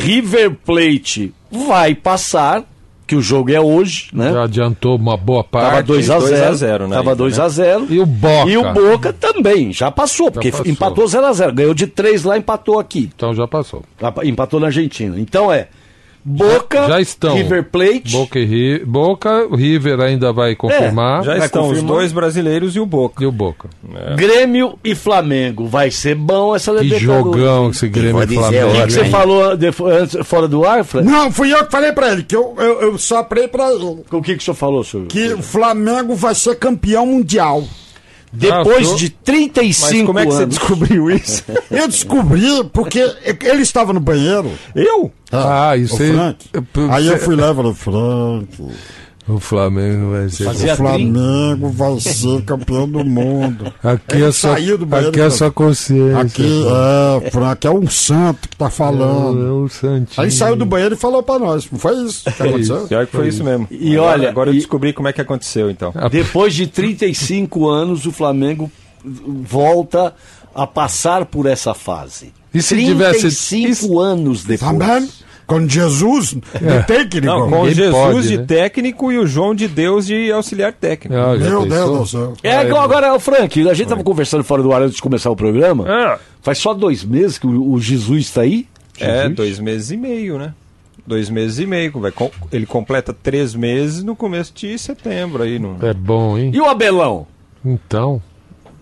River 0.00 0.52
Plate 0.64 1.32
vai 1.50 1.94
passar, 1.94 2.64
que 3.06 3.14
o 3.16 3.20
jogo 3.20 3.50
é 3.52 3.60
hoje, 3.60 4.08
né? 4.12 4.32
Já 4.32 4.44
adiantou 4.44 4.96
uma 4.96 5.16
boa 5.16 5.42
Tava 5.44 5.70
parte. 5.72 5.86
2 5.86 6.10
a 6.10 6.18
2 6.18 6.32
a 6.32 6.36
0, 6.36 6.54
0, 6.54 6.88
né, 6.88 6.96
Tava 6.96 7.10
ainda, 7.10 7.16
2 7.16 7.38
né? 7.38 7.44
a 7.44 7.48
0. 7.48 7.86
E 7.90 7.98
o 8.00 8.06
Boca. 8.06 8.50
E 8.50 8.56
o 8.56 8.72
Boca 8.72 9.12
também, 9.12 9.72
já 9.72 9.90
passou, 9.90 10.30
porque 10.30 10.50
passou. 10.50 10.66
empatou 10.66 11.06
0 11.06 11.26
a 11.26 11.32
0, 11.32 11.52
ganhou 11.52 11.74
de 11.74 11.86
3 11.86 12.24
lá, 12.24 12.38
empatou 12.38 12.78
aqui. 12.78 13.10
Então 13.14 13.34
já 13.34 13.46
passou. 13.46 13.82
Empatou 14.24 14.60
na 14.60 14.66
Argentina. 14.66 15.18
Então 15.18 15.52
é 15.52 15.68
Boca, 16.24 16.86
Já 16.86 17.00
estão. 17.00 17.34
River 17.34 17.64
Plate, 17.70 18.12
Boca 18.12 18.38
e 18.38 18.44
Ri- 18.44 18.84
Boca, 18.84 19.46
o 19.50 19.56
River 19.56 20.00
ainda 20.00 20.32
vai 20.32 20.54
confirmar. 20.54 21.24
já 21.24 21.36
vai 21.36 21.46
estão 21.46 21.62
os 21.62 21.68
confirmar? 21.70 21.96
dois 21.96 22.12
brasileiros 22.12 22.76
e 22.76 22.80
o 22.80 22.86
Boca. 22.86 23.22
E 23.22 23.26
o 23.26 23.32
Boca. 23.32 23.68
Grêmio 24.16 24.78
e 24.84 24.94
Flamengo. 24.94 25.66
Vai 25.66 25.90
ser 25.90 26.14
bom 26.14 26.54
essa 26.54 26.72
Que 26.74 26.82
Libertadores. 26.84 27.24
jogão 27.24 27.70
esse 27.70 27.88
Grêmio 27.88 28.22
e 28.22 28.34
Flamengo. 28.34 28.68
O 28.68 28.72
que, 28.72 28.86
que 28.86 28.92
você 28.92 29.04
falou 29.06 29.56
de- 29.56 29.66
antes, 29.86 30.26
fora 30.26 30.46
do 30.46 30.64
ar, 30.64 30.84
Fred? 30.84 31.06
Não, 31.06 31.30
fui 31.32 31.52
eu 31.52 31.64
que 31.64 31.70
falei 31.72 31.92
pra 31.92 32.12
ele, 32.12 32.22
que 32.22 32.36
eu, 32.36 32.54
eu, 32.58 32.80
eu 32.82 32.98
soprei 32.98 33.48
pra 33.48 33.70
ele. 33.72 33.84
O 34.10 34.22
que, 34.22 34.34
que 34.36 34.42
o 34.42 34.44
senhor 34.44 34.54
falou, 34.54 34.84
senhor? 34.84 35.06
Que 35.06 35.32
o 35.32 35.42
Flamengo 35.42 36.14
vai 36.14 36.34
ser 36.34 36.54
campeão 36.56 37.06
mundial. 37.06 37.64
Depois 38.32 38.92
Ah, 38.92 38.94
de 38.96 39.10
35 39.10 39.90
Mas 39.92 40.06
como 40.06 40.18
é 40.20 40.26
que 40.26 40.32
você 40.32 40.42
anos. 40.44 40.56
descobriu 40.56 41.10
isso? 41.10 41.42
Eu 41.70 41.88
descobri 41.88 42.64
porque 42.72 43.00
ele 43.42 43.62
estava 43.62 43.92
no 43.92 43.98
banheiro. 44.00 44.52
Eu? 44.74 45.10
Ah, 45.32 45.76
isso 45.76 45.96
o 45.96 46.02
aí. 46.02 46.12
Frank. 46.12 46.46
Aí 46.90 47.06
eu 47.08 47.18
fui 47.18 47.34
lá 47.36 47.50
e 47.50 47.54
falei, 47.54 47.74
Frank, 47.74 48.48
O 49.28 49.38
Flamengo 49.38 50.10
vai 50.12 50.28
ser. 50.28 50.44
Fazia 50.44 50.72
o 50.72 50.76
Flamengo 50.76 51.68
vai 51.70 52.00
ser 52.00 52.42
campeão 52.42 52.88
do 52.88 53.04
mundo. 53.04 53.72
Aqui 53.84 54.22
é 54.22 54.32
só, 54.32 54.54
saiu 54.54 54.76
do 54.76 54.84
banheiro 54.86 55.10
aqui 55.10 55.20
é 55.20 55.30
só 55.30 55.50
consciência. 55.50 56.18
Aqui 56.18 56.64
é, 57.24 57.30
Frank, 57.30 57.66
é 57.66 57.70
um 57.70 57.88
santo 57.88 58.48
que 58.48 58.56
tá 58.56 58.68
falando. 58.70 59.46
É 59.46 59.52
o 59.52 59.68
Santinho. 59.68 60.24
Aí 60.24 60.30
saiu 60.30 60.56
do 60.56 60.66
banheiro 60.66 60.94
e 60.94 60.98
falou 60.98 61.22
pra 61.22 61.38
nós. 61.38 61.68
Não 61.70 61.78
foi 61.78 61.94
isso 62.04 62.24
que 62.24 62.42
aconteceu? 62.42 62.86
Pior 62.88 63.06
que 63.06 63.12
foi 63.16 63.28
isso 63.28 63.44
mesmo. 63.44 63.68
E 63.70 63.94
Agora- 63.96 64.12
olha, 64.12 64.28
Agora 64.30 64.50
eu 64.50 64.54
e- 64.54 64.56
descobri 64.56 64.92
como 64.92 65.06
é 65.06 65.12
que 65.12 65.20
aconteceu, 65.20 65.70
então. 65.70 65.92
Depois 66.10 66.52
de 66.54 66.66
35 66.66 67.68
anos, 67.68 68.06
o 68.06 68.12
Flamengo 68.12 68.70
volta 69.04 70.14
a 70.54 70.66
passar 70.66 71.24
por 71.26 71.46
essa 71.46 71.74
fase. 71.74 72.32
E 72.52 72.60
se 72.60 72.74
tivesse- 72.84 73.20
35 73.20 74.00
anos 74.00 74.42
depois. 74.44 74.72
Também, 74.72 75.08
com 75.50 75.68
Jesus, 75.68 76.36
não 76.60 76.82
tem 76.84 77.08
que 77.08 77.20
Não, 77.20 77.50
com 77.50 77.56
ninguém 77.56 77.74
Jesus 77.74 77.96
pode, 77.96 78.28
de 78.28 78.38
né? 78.38 78.44
técnico 78.46 79.10
e 79.10 79.18
o 79.18 79.26
João 79.26 79.52
de 79.52 79.66
Deus 79.66 80.06
de 80.06 80.30
auxiliar 80.30 80.72
técnico. 80.72 81.20
Ah, 81.20 81.36
Meu? 81.36 81.66
Deus 81.66 81.98
do 81.98 82.06
céu. 82.06 82.34
É 82.40 82.62
igual 82.62 82.82
agora, 82.82 83.12
o 83.12 83.18
Frank, 83.18 83.68
a 83.68 83.74
gente 83.74 83.88
tava 83.88 84.04
conversando 84.04 84.44
fora 84.44 84.62
do 84.62 84.72
ar 84.72 84.82
antes 84.82 84.94
de 84.94 85.02
começar 85.02 85.28
o 85.28 85.34
programa. 85.34 85.84
Ah, 85.88 86.18
Faz 86.40 86.58
só 86.58 86.72
dois 86.72 87.04
meses 87.04 87.36
que 87.36 87.48
o, 87.48 87.72
o 87.72 87.80
Jesus 87.80 88.26
está 88.26 88.42
aí? 88.42 88.68
É, 89.00 89.22
Jesus? 89.22 89.34
dois 89.34 89.58
meses 89.58 89.90
e 89.90 89.96
meio, 89.96 90.38
né? 90.38 90.54
Dois 91.04 91.28
meses 91.28 91.58
e 91.58 91.66
meio. 91.66 91.90
Vai 91.98 92.12
Ele 92.52 92.64
completa 92.64 93.12
três 93.12 93.52
meses 93.52 94.04
no 94.04 94.14
começo 94.14 94.52
de 94.54 94.78
setembro 94.78 95.42
aí. 95.42 95.58
No... 95.58 95.76
é 95.84 95.92
bom, 95.92 96.38
hein? 96.38 96.52
E 96.54 96.60
o 96.60 96.66
Abelão? 96.66 97.26
Então. 97.64 98.22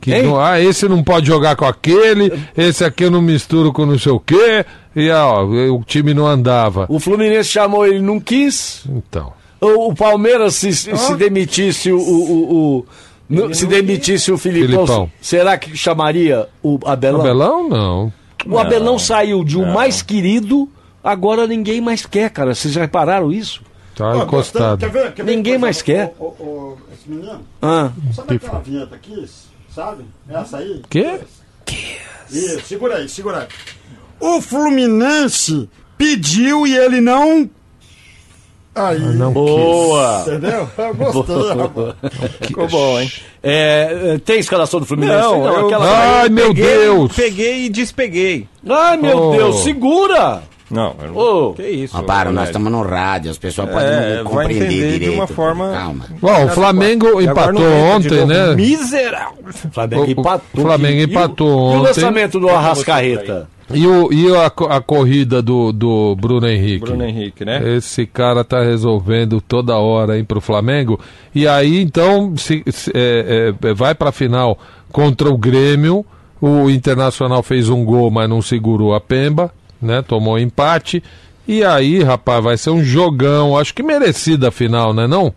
Que 0.01 0.23
não- 0.23 0.41
ah, 0.41 0.61
esse 0.61 0.89
não 0.89 1.03
pode 1.03 1.27
jogar 1.27 1.57
com 1.57 1.65
aquele, 1.65 2.33
esse 2.57 2.85
aqui 2.85 3.05
eu 3.05 3.11
não 3.11 3.21
misturo 3.21 3.73
com 3.73 3.85
não 3.85 3.99
sei 3.99 4.13
o 4.13 4.21
quê. 4.21 4.65
E 4.95 5.11
ó, 5.11 5.45
o 5.45 5.83
time 5.85 6.15
não 6.15 6.27
andava. 6.27 6.87
O 6.89 6.99
Fluminense 7.01 7.49
chamou 7.51 7.87
ele, 7.87 8.01
não 8.01 8.19
quis. 8.21 8.83
Então. 8.89 9.33
O, 9.61 9.91
o 9.91 9.95
Palmeiras, 9.95 10.55
se, 10.55 10.73
se 10.73 11.15
demitisse 11.17 11.91
o. 11.93 11.99
o, 11.99 12.77
o- 12.79 12.87
no- 13.29 13.53
se 13.55 13.67
demitisse 13.67 14.31
o 14.33 14.39
Filipão, 14.39 14.87
Filipão. 14.87 15.11
será 15.21 15.59
que 15.59 15.77
chamaria 15.77 16.49
o 16.63 16.79
Abelão? 16.85 17.21
Abelão, 17.21 17.69
não. 17.69 18.13
O 18.47 18.59
Abelão 18.59 18.99
saiu 18.99 19.45
de 19.45 19.59
um 19.59 19.67
mais 19.73 20.01
querido, 20.01 20.69
agora 21.05 21.47
ninguém 21.47 21.81
mais 21.81 22.07
quer, 22.07 22.31
cara. 22.31 22.55
Vocês 22.55 22.73
já 22.73 22.81
repararam 22.83 23.31
isso? 23.33 23.61
Tá 23.97 24.17
Ó, 24.17 24.23
encostado. 24.23 24.79
quer 24.79 24.91
ver- 24.91 25.13
quer 25.13 25.25
ver 25.25 25.37
Ninguém 25.37 25.59
mais 25.59 25.83
quer. 25.83 26.15
Ô, 26.19 26.25
ô, 26.25 26.29
ô, 26.45 26.77
esse 26.95 27.11
menino, 27.11 27.41
Ah, 27.61 27.91
sabe 28.15 28.37
aquela 28.37 28.61
vinheta 28.61 28.95
aqui? 28.95 29.25
Sabe? 29.79 30.05
Essa 30.29 30.57
aí? 30.57 30.83
Quê? 30.91 31.21
Isso, 32.29 32.63
segura 32.67 32.97
aí, 32.97 33.09
segura 33.09 33.39
aí. 33.43 33.47
O 34.19 34.41
Fluminense 34.41 35.71
pediu 35.97 36.67
e 36.67 36.77
ele 36.77 37.01
não. 37.01 37.49
Aí, 38.75 38.99
Não 38.99 39.33
boa! 39.33 40.25
entendeu? 40.27 40.69
Eu 40.77 40.95
gostei. 40.95 42.49
Ficou 42.49 42.67
bom, 42.67 42.99
hein? 42.99 43.13
É, 43.41 44.15
é, 44.15 44.19
tem 44.19 44.41
escalação 44.41 44.81
do 44.81 44.87
Fluminense? 44.87 45.17
Não, 45.23 45.47
eu- 45.47 45.67
aquela... 45.67 46.23
Ai, 46.23 46.29
meu 46.29 46.49
Peguei, 46.49 46.65
Deus! 46.79 47.13
Peguei 47.15 47.65
e 47.67 47.69
despeguei. 47.69 48.49
Ai, 48.69 48.97
meu 48.97 49.17
Oh. 49.17 49.31
Deus, 49.31 49.61
segura! 49.63 50.43
Não, 50.71 50.95
eu 51.03 51.09
não... 51.13 51.17
Ô. 51.17 51.55
que 51.55 51.63
isso? 51.67 51.97
Ó, 51.97 52.03
para, 52.03 52.31
nós 52.31 52.49
estamos 52.49 52.71
no 52.71 52.83
rádio, 52.83 53.31
as 53.31 53.39
pessoas 53.39 53.71
podem 53.71 53.89
É, 53.89 54.23
não 54.23 54.31
vai 54.31 54.45
compreender 54.45 54.65
entender 54.67 54.93
de 54.93 54.99
direito. 54.99 55.15
uma 55.15 55.27
forma- 55.27 55.71
Calma. 55.73 56.05
Bom, 56.21 56.45
o 56.45 56.49
Flamengo 56.49 57.21
empatou 57.23 57.53
não 57.55 57.81
ontem, 57.97 58.27
né? 58.27 58.55
Miserável. 58.55 59.39
Flamengo 59.73 60.03
O- 60.03 60.07
o 60.07 60.11
empatou. 60.11 60.63
Flamengo 60.63 60.99
E 61.01 61.05
o- 61.05 61.09
empatou 61.11 61.49
E 61.49 61.53
o 61.53 61.57
ontem. 61.79 61.83
lançamento 61.87 62.39
do 62.41 62.49
Arrascaeta? 62.49 63.49
E, 63.73 63.87
o, 63.87 64.11
e 64.13 64.35
a, 64.35 64.47
a 64.47 64.81
corrida 64.81 65.43
do, 65.43 65.73
do 65.73 66.17
Bruno 66.17 66.49
Henrique? 66.49 66.81
Bruno 66.87 67.05
Henrique, 67.05 67.45
né? 67.45 67.61
Esse 67.77 68.07
cara 68.07 68.43
tá 68.43 68.63
resolvendo 68.63 69.43
toda 69.43 69.77
hora 69.77 70.17
hein, 70.19 70.25
pro 70.25 70.41
Flamengo. 70.41 70.99
E 71.35 71.47
aí, 71.47 71.81
então, 71.83 72.35
se, 72.37 72.63
se- 72.69 72.91
é, 72.95 73.53
é, 73.63 73.75
vai 73.75 73.95
pra 73.95 74.11
final 74.11 74.59
contra 74.91 75.29
o 75.29 75.37
Grêmio. 75.37 76.05
O 76.41 76.71
Internacional 76.71 77.43
fez 77.43 77.69
um 77.69 77.85
gol, 77.85 78.11
mas 78.11 78.29
não 78.31 78.41
segurou 78.41 78.95
a 78.95 79.01
pemba, 79.01 79.51
né? 79.81 80.03
Tomou 80.03 80.39
empate. 80.39 81.03
E 81.47 81.65
aí, 81.65 82.03
rapaz, 82.03 82.45
vai 82.45 82.57
ser 82.57 82.71
um 82.71 82.85
jogão. 82.85 83.57
Acho 83.57 83.75
que 83.75 83.83
merecida 83.83 84.49
a 84.49 84.51
final, 84.51 84.93
né? 84.93 85.07
Não? 85.07 85.33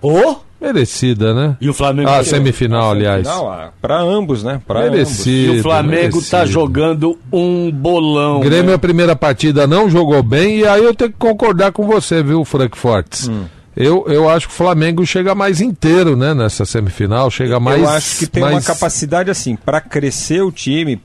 Ô? 0.00 0.36
Merecida, 0.60 1.34
né? 1.34 1.56
E 1.60 1.68
o 1.68 1.74
Flamengo. 1.74 2.08
Ah, 2.08 2.24
semifinal, 2.24 2.90
aliás. 2.90 3.26
Não, 3.26 3.48
ah, 3.48 3.70
pra 3.80 4.00
ambos, 4.00 4.42
né? 4.42 4.60
Pra 4.66 4.80
ambos. 4.80 4.92
Merecido. 4.92 5.54
E 5.54 5.60
o 5.60 5.62
Flamengo 5.62 6.22
tá 6.22 6.38
merecido. 6.38 6.46
jogando 6.46 7.18
um 7.30 7.70
bolão. 7.70 8.38
O 8.38 8.40
Grêmio, 8.40 8.70
né? 8.70 8.74
a 8.74 8.78
primeira 8.78 9.14
partida, 9.14 9.66
não 9.66 9.90
jogou 9.90 10.22
bem, 10.22 10.60
e 10.60 10.66
aí 10.66 10.82
eu 10.82 10.94
tenho 10.94 11.12
que 11.12 11.18
concordar 11.18 11.72
com 11.72 11.86
você, 11.86 12.22
viu, 12.22 12.42
Frank 12.44 12.76
Fortes? 12.76 13.28
Hum. 13.28 13.44
Eu, 13.76 14.06
eu 14.08 14.26
acho 14.26 14.48
que 14.48 14.54
o 14.54 14.56
Flamengo 14.56 15.04
chega 15.04 15.34
mais 15.34 15.60
inteiro, 15.60 16.16
né, 16.16 16.32
nessa 16.32 16.64
semifinal, 16.64 17.30
chega 17.30 17.60
mais... 17.60 17.82
Eu 17.82 17.88
acho 17.90 18.18
que 18.20 18.26
tem 18.26 18.42
mais... 18.42 18.54
uma 18.54 18.62
capacidade 18.62 19.30
assim, 19.30 19.54
pra 19.54 19.82
crescer 19.82 20.40
o 20.40 20.50
time, 20.50 20.98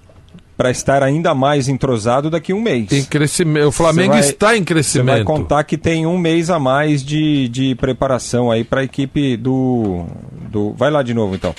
pra 0.62 0.70
estar 0.70 1.02
ainda 1.02 1.34
mais 1.34 1.68
entrosado 1.68 2.30
daqui 2.30 2.52
a 2.52 2.56
um 2.56 2.62
mês. 2.62 2.92
Em 2.92 3.04
crescimento. 3.04 3.68
O 3.70 3.72
Flamengo 3.72 4.14
Você 4.14 4.20
vai- 4.22 4.30
está 4.30 4.56
em 4.56 4.60
Você 4.60 4.66
crescimento. 4.66 5.16
vai 5.16 5.24
contar 5.24 5.64
que 5.64 5.76
tem 5.76 6.06
um 6.06 6.20
mês 6.20 6.52
a 6.52 6.60
mais 6.60 7.04
de, 7.04 7.48
de 7.50 7.74
preparação 7.74 8.52
aí 8.52 8.64
pra 8.64 8.84
equipe 8.84 9.36
do, 9.38 10.06
do. 10.52 10.74
Vai 10.74 10.92
lá 10.92 11.02
de 11.02 11.16
novo 11.16 11.34
então. 11.34 11.56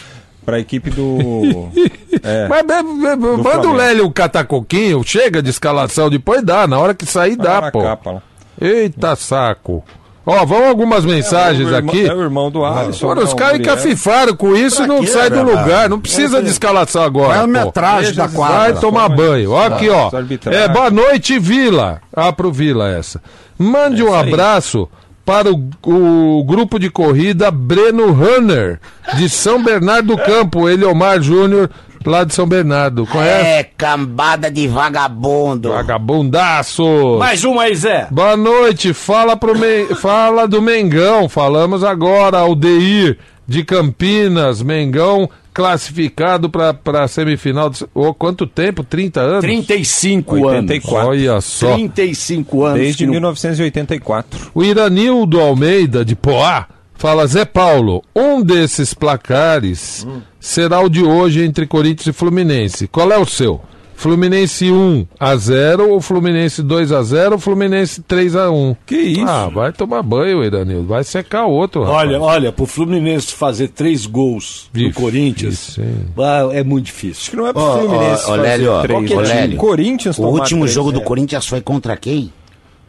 Pra 0.47 0.61
equipe 0.61 0.89
do. 0.91 1.69
é. 2.23 2.47
Mas 2.49 2.63
be- 2.65 2.83
be- 2.83 3.17
manda 3.17 3.41
o 3.41 3.43
Flamengo. 3.43 3.73
Lélio 3.73 4.11
catar 4.13 4.45
coquinho, 4.45 5.03
chega 5.05 5.43
de 5.43 5.51
escalação, 5.51 6.09
depois 6.09 6.45
dá, 6.45 6.65
na 6.69 6.79
hora 6.79 6.95
que 6.95 7.05
sair 7.05 7.35
dá, 7.35 7.73
pô. 7.73 7.83
capa. 7.83 8.23
Eita 8.61 9.17
saco. 9.17 9.83
Ó, 10.25 10.47
vamos 10.47 10.69
algumas 10.69 11.05
mensagens 11.05 11.69
É 11.69 11.73
o 11.73 11.77
irmão- 11.77 11.91
aqui. 11.95 12.07
É 12.07 12.15
o 12.15 12.23
irmão 12.23 12.51
do 12.51 12.65
Alisson. 12.65 13.07
Agora 13.07 13.25
os 13.25 13.31
não, 13.31 13.37
caras 13.37 13.59
encafifaram 13.61 14.37
com 14.37 14.55
isso 14.55 14.85
e 14.85 14.87
não 14.87 15.05
sai 15.07 15.29
do 15.31 15.43
lugar. 15.43 15.89
Não 15.89 15.99
precisa 16.01 16.41
de 16.43 16.49
escalação 16.49 17.03
agora. 17.03 17.39
É 17.39 17.41
pô. 17.41 17.47
metragem 17.49 18.15
da 18.15 18.29
quadra? 18.29 18.59
Vai 18.59 18.73
tomar 18.75 19.09
banho. 19.09 19.51
Ó 19.51 19.67
aqui, 19.67 19.89
ó. 19.89 20.11
É, 20.51 20.69
boa 20.69 20.91
noite, 20.91 21.39
Vila. 21.41 22.01
Ah, 22.15 22.33
pro 22.33 22.53
Vila 22.53 22.89
essa. 22.89 23.21
Mande 23.59 24.03
um 24.03 24.15
É 24.15 24.21
aí. 24.21 24.29
abraço 24.29 24.89
para 25.25 25.51
o, 25.53 25.69
o 25.85 26.45
grupo 26.45 26.79
de 26.79 26.89
corrida 26.91 27.51
Breno 27.51 28.13
Runner, 28.13 28.79
de 29.17 29.29
São 29.29 29.63
Bernardo 29.63 30.15
do 30.17 30.19
Campo. 30.23 30.69
Ele, 30.69 30.85
Omar 30.85 31.21
Júnior, 31.21 31.69
lá 32.11 32.25
de 32.25 32.35
São 32.35 32.47
Bernardo. 32.47 33.07
Conhece? 33.07 33.47
É, 33.47 33.63
cambada 33.77 34.51
de 34.51 34.67
vagabundo. 34.67 35.71
Vagabundaço. 35.71 37.17
Mais 37.19 37.45
uma 37.45 37.63
aí, 37.63 37.75
Zé. 37.77 38.07
Boa 38.11 38.37
noite, 38.37 38.93
fala, 38.95 39.37
pro 39.37 39.59
Men- 39.59 39.87
fala 39.97 40.47
do 40.49 40.61
Mengão, 40.63 41.29
falamos 41.29 41.85
agora, 41.85 42.39
Aldeir 42.39 43.19
de 43.47 43.65
Campinas, 43.65 44.63
Mengão 44.63 45.29
classificado 45.53 46.49
para 46.49 46.75
a 47.05 47.09
semifinal. 47.09 47.69
De... 47.69 47.85
Ô, 47.95 48.15
quanto 48.15 48.47
tempo? 48.47 48.83
30 48.83 49.21
anos? 49.21 49.41
35 49.43 50.37
84. 50.37 50.99
anos. 50.99 51.09
Olha 51.09 51.41
só. 51.43 51.75
35 51.75 52.65
anos. 52.65 52.79
Desde 52.81 52.99
que 52.99 53.05
não- 53.07 53.13
1984. 53.13 54.51
O 54.55 54.65
Iranildo 54.65 55.41
Almeida, 55.41 56.05
de 56.05 56.17
Poá, 56.17 56.67
fala, 57.03 57.27
Zé 57.27 57.45
Paulo, 57.45 58.01
um 58.15 58.41
desses 58.41 58.95
placares 58.95 60.07
será 60.39 60.81
o 60.81 60.89
de 60.89 61.03
hoje 61.03 61.45
entre 61.45 61.67
Corinthians 61.67 62.07
e 62.07 62.13
Fluminense. 62.13 62.87
Qual 62.87 63.11
é 63.11 63.19
o 63.19 63.27
seu? 63.27 63.61
Fluminense 63.97 64.71
1 64.71 65.07
a 65.19 65.35
0 65.37 65.91
ou 65.91 66.01
Fluminense 66.01 66.63
2 66.63 66.93
a 66.93 67.03
0 67.03 67.33
ou 67.33 67.39
Fluminense 67.41 68.03
3 68.03 68.37
a 68.37 68.51
1 68.51 68.77
Que 68.87 68.97
isso? 68.97 69.27
Ah, 69.29 69.49
vai 69.49 69.73
tomar 69.73 70.03
banho, 70.03 70.45
Iranildo. 70.45 70.87
Vai 70.87 71.03
secar 71.03 71.47
outro, 71.47 71.83
rapaz. 71.83 72.09
Olha, 72.09 72.21
olha, 72.21 72.53
pro 72.53 72.67
Fluminense 72.67 73.33
fazer 73.33 73.69
três 73.69 74.07
gols 74.07 74.69
no 74.73 74.79
Difícil, 74.81 75.03
Corinthians, 75.03 75.79
ah, 76.19 76.49
é 76.53 76.63
muito 76.63 76.85
Acho 76.87 76.95
difícil. 76.95 77.31
que 77.31 77.37
não 77.37 77.49
é 77.49 77.53
pro 77.53 77.63
Ó, 77.63 77.79
Fluminense 77.79 78.23
ó, 78.25 78.27
fazer 78.29 78.43
Lélio, 78.43 78.73
ó, 78.73 78.83
três. 78.83 79.11
time. 79.11 79.57
Corinthians 79.57 80.19
O 80.19 80.23
último 80.23 80.61
três, 80.63 80.73
jogo 80.75 80.93
do 80.93 81.01
é. 81.01 81.05
Corinthians 81.05 81.47
foi 81.47 81.61
contra 81.61 81.97
quem? 81.97 82.33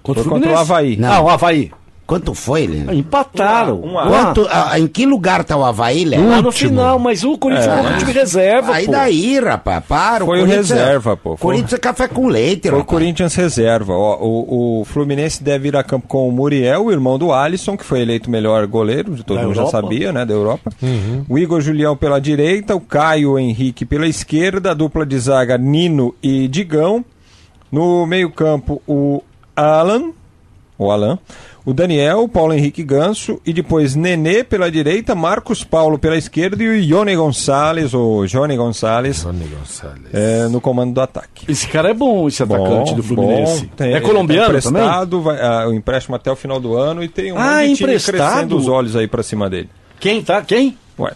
Contra 0.04 0.23
Foi 0.23 0.34
contra 0.34 0.52
o 0.52 0.58
Havaí. 0.58 0.97
Não. 0.97 1.12
Ah, 1.12 1.21
o 1.21 1.30
Havaí. 1.30 1.71
Quanto 2.05 2.33
foi, 2.33 2.67
Leandro? 2.67 2.93
Empataram. 2.93 3.79
Um 3.81 3.97
a- 3.97 4.03
um 4.09 4.13
a- 4.13 4.23
Quanto, 4.25 4.47
ah, 4.51 4.77
em 4.77 4.87
que 4.87 5.05
lugar 5.05 5.43
tá 5.45 5.55
o 5.55 5.63
Havaí, 5.63 6.03
Léo? 6.03 6.27
Lá 6.29 6.41
no 6.41 6.51
final, 6.51 6.99
mas 6.99 7.23
o 7.23 7.37
Corinthians 7.37 7.67
é 7.67 7.81
um 7.81 7.97
time 7.97 8.11
reserva, 8.11 8.73
Aí 8.73 8.85
pô. 8.85 8.91
daí, 8.91 9.39
rapaz, 9.39 9.83
para. 9.87 10.25
Foi 10.25 10.37
o 10.37 10.41
Corinthians 10.41 10.69
é- 10.71 10.75
reserva, 10.75 11.15
pô. 11.15 11.37
Foi- 11.37 11.53
Corinthians 11.55 11.73
é 11.73 11.77
café 11.77 12.07
com 12.09 12.27
leite, 12.27 12.63
Foi 12.63 12.71
o 12.71 12.73
rapaz. 12.81 12.89
Corinthians 12.89 13.33
reserva. 13.35 13.93
Ó, 13.93 14.17
o, 14.21 14.81
o 14.81 14.85
Fluminense 14.85 15.41
deve 15.41 15.69
ir 15.69 15.77
a 15.77 15.83
campo 15.83 16.05
com 16.07 16.27
o 16.27 16.31
Muriel, 16.31 16.85
o 16.85 16.91
irmão 16.91 17.17
do 17.17 17.31
Alisson, 17.31 17.77
que 17.77 17.85
foi 17.85 18.01
eleito 18.01 18.29
melhor 18.29 18.67
goleiro, 18.67 19.23
todo 19.23 19.37
Da 19.37 19.43
mundo 19.43 19.55
já 19.55 19.61
Europa? 19.61 19.81
sabia, 19.81 20.11
né, 20.11 20.25
da 20.25 20.33
Europa. 20.33 20.71
O 21.29 21.39
Igor 21.39 21.61
Julião 21.61 21.95
pela 21.95 22.19
direita, 22.19 22.75
o 22.75 22.81
Caio 22.81 23.39
Henrique 23.39 23.85
pela 23.85 24.05
esquerda, 24.07 24.71
a 24.71 24.73
dupla 24.73 25.05
de 25.05 25.17
zaga 25.17 25.57
Nino 25.57 26.13
e 26.21 26.49
Digão. 26.49 27.03
No 27.71 28.05
meio-campo, 28.05 28.81
o 28.85 29.23
Alan, 29.55 30.11
o 30.77 30.91
Alan, 30.91 31.17
o 31.65 31.73
Daniel, 31.73 32.23
o 32.23 32.28
Paulo 32.30 32.54
Henrique 32.54 32.84
Ganso 32.84 33.39
e 33.45 33.54
depois 33.54 33.95
Nenê 33.95 34.43
pela 34.43 34.69
direita, 34.71 35.15
Marcos 35.15 35.63
Paulo 35.63 35.97
pela 35.97 36.17
esquerda 36.17 36.62
e 36.63 36.67
o 36.67 36.76
Ione 36.76 37.15
Gonçalves, 37.15 37.93
o 37.93 38.26
Johnny 38.26 38.56
Gonçalves, 38.58 39.23
Johnny 39.23 39.45
Gonçalves. 39.47 40.13
é, 40.13 40.47
no 40.49 40.60
comando 40.60 40.93
do 40.93 41.02
ataque. 41.02 41.45
Esse 41.49 41.67
cara 41.67 41.89
é 41.89 41.93
bom, 41.93 42.28
esse 42.28 42.43
atacante 42.43 42.93
do 42.95 43.02
Fluminense. 43.04 43.62
bom. 43.65 43.69
Tem- 43.78 43.93
é 43.93 44.02
colombiano 44.02 44.54
tá 44.56 44.62
também? 44.62 44.82
emprestado, 44.84 45.21
vai, 45.21 45.39
ah, 45.41 45.67
o 45.69 45.73
empréstimo 45.73 46.15
até 46.15 46.32
o 46.32 46.36
final 46.36 46.60
do 46.60 46.76
ano 46.76 47.04
e 47.04 47.08
tem 47.08 47.32
um 47.32 47.38
Ah, 47.38 47.60
monte 47.62 47.69
de 47.69 47.76
time 47.78 47.89
emprestado? 47.91 48.17
crescendo 48.32 48.58
os 48.58 48.67
olhos 48.67 48.95
aí 48.95 49.08
pra 49.08 49.23
cima 49.23 49.49
dele. 49.49 49.69
Quem 49.99 50.21
tá? 50.21 50.41
Quem? 50.41 50.78
Ué, 50.99 51.12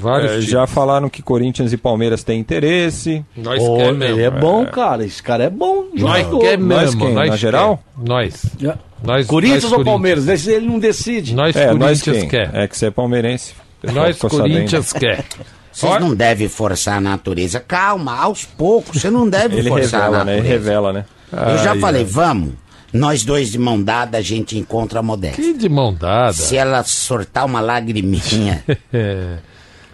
Vários 0.00 0.32
é, 0.32 0.40
já 0.40 0.66
falaram 0.66 1.08
que 1.08 1.22
Corinthians 1.22 1.72
e 1.72 1.76
Palmeiras 1.76 2.24
têm 2.24 2.40
interesse. 2.40 3.24
Nós 3.36 3.62
Ô, 3.62 3.76
quer 3.76 3.92
mesmo. 3.92 4.16
ele 4.16 4.22
é 4.22 4.30
bom, 4.30 4.64
cara. 4.66 5.04
Esse 5.04 5.22
cara 5.22 5.44
é 5.44 5.50
bom. 5.50 5.84
Nós 5.94 6.18
jogador. 6.24 6.38
quer 6.40 6.58
Nós 6.58 6.80
mesmo. 6.94 7.00
quem? 7.06 7.14
Nós 7.14 7.26
Na 7.26 7.32
quer. 7.32 7.38
geral? 7.38 7.82
Nós. 7.96 8.46
É. 8.64 8.74
nós 9.04 9.26
Corinthians 9.26 9.64
nós 9.64 9.72
ou 9.72 9.84
Palmeiras? 9.84 10.26
Esse 10.28 10.50
Ele 10.50 10.66
não 10.66 10.78
decide. 10.78 11.34
Nós 11.34 11.54
É, 11.54 11.66
nós 11.74 12.02
Corinthians 12.02 12.18
quem? 12.18 12.28
quer. 12.28 12.50
É 12.54 12.66
que 12.66 12.76
você 12.78 12.86
é 12.86 12.90
palmeirense. 12.90 13.54
Nós 13.92 14.16
ficou 14.16 14.30
sabendo. 14.30 14.52
Corinthians 14.54 14.92
quer. 14.94 15.24
Vocês 15.72 16.00
não 16.00 16.14
devem 16.14 16.48
forçar 16.48 16.96
a 16.98 17.00
natureza. 17.00 17.60
Calma, 17.60 18.16
aos 18.18 18.44
poucos. 18.44 19.00
Você 19.00 19.10
não 19.10 19.28
deve 19.28 19.58
Ele 19.58 19.68
forçar 19.68 20.02
revela, 20.02 20.22
a 20.22 20.24
né? 20.24 20.32
Ele 20.32 20.40
natureza. 20.42 20.64
revela, 20.64 20.92
né? 20.92 21.04
Eu 21.32 21.58
já 21.58 21.72
Ai, 21.72 21.78
falei, 21.78 22.02
ai. 22.02 22.08
vamos. 22.08 22.54
Nós 22.92 23.22
dois 23.24 23.52
de 23.52 23.58
mão 23.58 23.80
dada, 23.80 24.18
a 24.18 24.20
gente 24.20 24.58
encontra 24.58 24.98
a 24.98 25.02
modéstia. 25.02 25.44
Que 25.44 25.52
de 25.56 25.68
mão 25.68 25.94
dada. 25.94 26.32
Se 26.32 26.56
ela 26.56 26.82
sortar 26.82 27.44
uma 27.44 27.60
lagriminha, 27.60 28.64
É. 28.92 29.36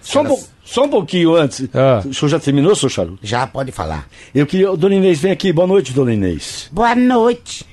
Só 0.07 0.23
um, 0.23 0.39
só 0.65 0.85
um 0.85 0.89
pouquinho 0.89 1.35
antes. 1.35 1.69
Ah. 1.75 2.01
O 2.07 2.15
senhor 2.15 2.29
já 2.29 2.39
terminou, 2.39 2.77
seu 2.77 2.89
Charuto? 2.89 3.19
já 3.23 3.45
pode 3.45 3.73
falar. 3.73 4.07
Eu 4.33 4.47
queria. 4.47 4.75
Dona 4.77 4.95
Inês, 4.95 5.19
vem 5.19 5.33
aqui. 5.33 5.53
Boa 5.53 5.67
noite, 5.67 5.93
Dona 5.93 6.15
Inês. 6.15 6.69
Boa 6.71 6.95
noite. 6.95 7.67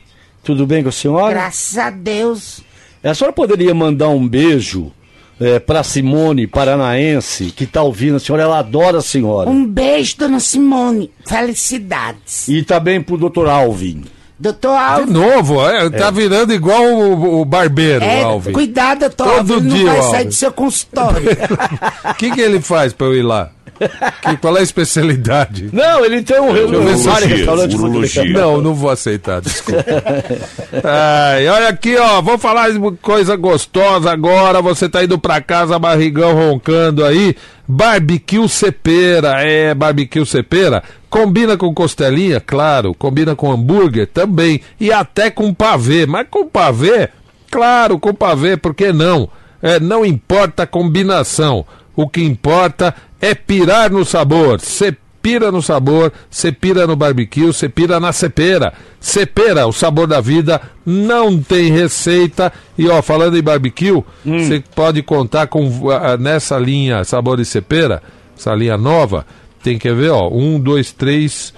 Tudo 0.44 0.66
bem 0.66 0.82
com 0.82 0.90
a 0.90 0.92
senhora? 0.92 1.32
Graças 1.32 1.78
a 1.78 1.92
Deus. 1.92 2.62
A 3.04 3.14
senhora 3.14 3.34
poderia 3.34 3.74
mandar 3.76 4.10
um 4.10 4.28
beijo 4.28 4.92
é, 5.40 5.60
pra 5.60 5.84
Simone 5.84 6.48
Paranaense, 6.48 7.52
que 7.52 7.68
tá 7.68 7.84
ouvindo 7.84 8.16
a 8.16 8.20
senhora. 8.20 8.44
Ela 8.44 8.60
adora 8.60 8.98
a 8.98 9.02
senhora. 9.02 9.50
Um 9.50 9.66
beijo, 9.66 10.18
dona 10.18 10.40
Simone. 10.40 11.12
Felicidades. 11.28 12.48
E 12.48 12.64
também 12.64 13.00
pro 13.00 13.16
doutor 13.16 13.48
Alvin. 13.48 14.04
Doutor 14.44 14.72
De 14.78 14.84
Alves. 14.84 15.10
novo, 15.14 15.70
é, 15.70 15.90
tá 15.90 16.12
virando 16.12 16.54
igual 16.54 16.84
o, 16.84 17.42
o 17.42 17.46
barbeiro, 17.46 18.04
É, 18.04 18.24
Alvin. 18.24 18.52
cuidado, 18.52 19.00
doutor 19.00 19.26
Todo 19.28 19.54
Alves. 19.54 19.58
Ele 19.58 19.70
dia, 19.70 19.78
não 19.86 19.86
vai 19.86 19.96
Alves. 19.98 20.12
sair 20.12 20.26
do 20.26 20.34
seu 20.34 20.52
consultório. 20.52 21.24
O 22.12 22.14
que, 22.16 22.32
que 22.32 22.42
ele 22.42 22.62
faz 22.62 22.92
pra 22.94 23.08
eu 23.08 23.16
ir 23.16 23.22
lá? 23.24 23.50
Que, 24.22 24.38
qual 24.38 24.56
é 24.58 24.60
a 24.60 24.64
especialidade? 24.64 25.70
Não, 25.74 26.06
ele 26.06 26.22
tem 26.22 26.40
um, 26.40 26.56
eu 26.56 26.84
ver 26.84 26.98
se- 26.98 27.08
vários 27.08 27.30
restaurantes 27.32 27.78
urologia. 27.80 28.24
Não, 28.26 28.62
não 28.62 28.74
vou 28.74 28.90
aceitar, 28.90 29.42
desculpa. 29.42 29.84
Ai, 30.84 31.48
olha 31.48 31.68
aqui, 31.70 31.96
ó, 31.98 32.22
vou 32.22 32.38
falar 32.38 32.70
de 32.72 32.80
coisa 33.02 33.36
gostosa 33.36 34.12
agora. 34.12 34.62
Você 34.62 34.88
tá 34.90 35.04
indo 35.04 35.18
pra 35.20 35.42
casa, 35.42 35.78
barrigão 35.80 36.34
roncando 36.34 37.04
aí. 37.06 37.36
Barbecue 37.68 38.48
Cepera, 38.50 39.42
é, 39.42 39.74
barbecue 39.74 40.26
Cepera. 40.26 40.84
Combina 41.10 41.56
com 41.58 41.74
costelinha, 41.74 42.40
claro. 42.40 42.94
Combina 42.94 43.36
com 43.36 43.52
hambúrguer 43.52 44.08
também. 44.08 44.62
E 44.80 44.92
até 44.92 45.30
com 45.30 45.54
pavê. 45.54 46.06
Mas 46.06 46.28
com 46.30 46.48
pavê, 46.48 47.10
claro, 47.50 48.00
com 48.00 48.14
pavê, 48.14 48.58
por 48.58 48.74
que 48.74 48.92
não? 48.92 49.30
É, 49.62 49.80
não 49.80 50.06
importa 50.06 50.64
a 50.64 50.68
combinação. 50.68 51.66
O 51.96 52.10
que 52.10 52.24
importa 52.24 52.94
é 53.24 53.34
pirar 53.34 53.90
no 53.90 54.04
sabor. 54.04 54.60
Cepera 54.60 55.04
pira 55.24 55.50
no 55.50 55.62
sabor, 55.62 56.12
você 56.30 56.52
pira 56.52 56.86
no 56.86 56.98
barbecue, 56.98 57.46
você 57.46 57.70
pira 57.70 57.98
na 57.98 58.12
cepera. 58.12 58.74
Cepera, 59.00 59.66
o 59.66 59.72
sabor 59.72 60.06
da 60.06 60.20
vida, 60.20 60.62
não 60.86 61.42
tem 61.42 61.72
receita. 61.72 62.52
E 62.78 62.90
ó, 62.90 63.02
falando 63.02 63.38
em 63.38 63.42
barbecue, 63.42 64.04
você 64.26 64.62
pode 64.76 65.02
contar 65.02 65.48
com 65.48 65.90
ah, 65.90 66.18
nessa 66.18 66.60
linha 66.60 67.06
sabor 67.06 67.40
e 67.40 67.46
cepera, 67.46 68.04
essa 68.38 68.54
linha 68.54 68.78
nova, 68.78 69.26
tem 69.64 69.80
que 69.80 69.92
ver, 69.94 70.10
ó, 70.10 70.28
um, 70.28 70.60
dois, 70.60 70.92
três, 70.92 71.54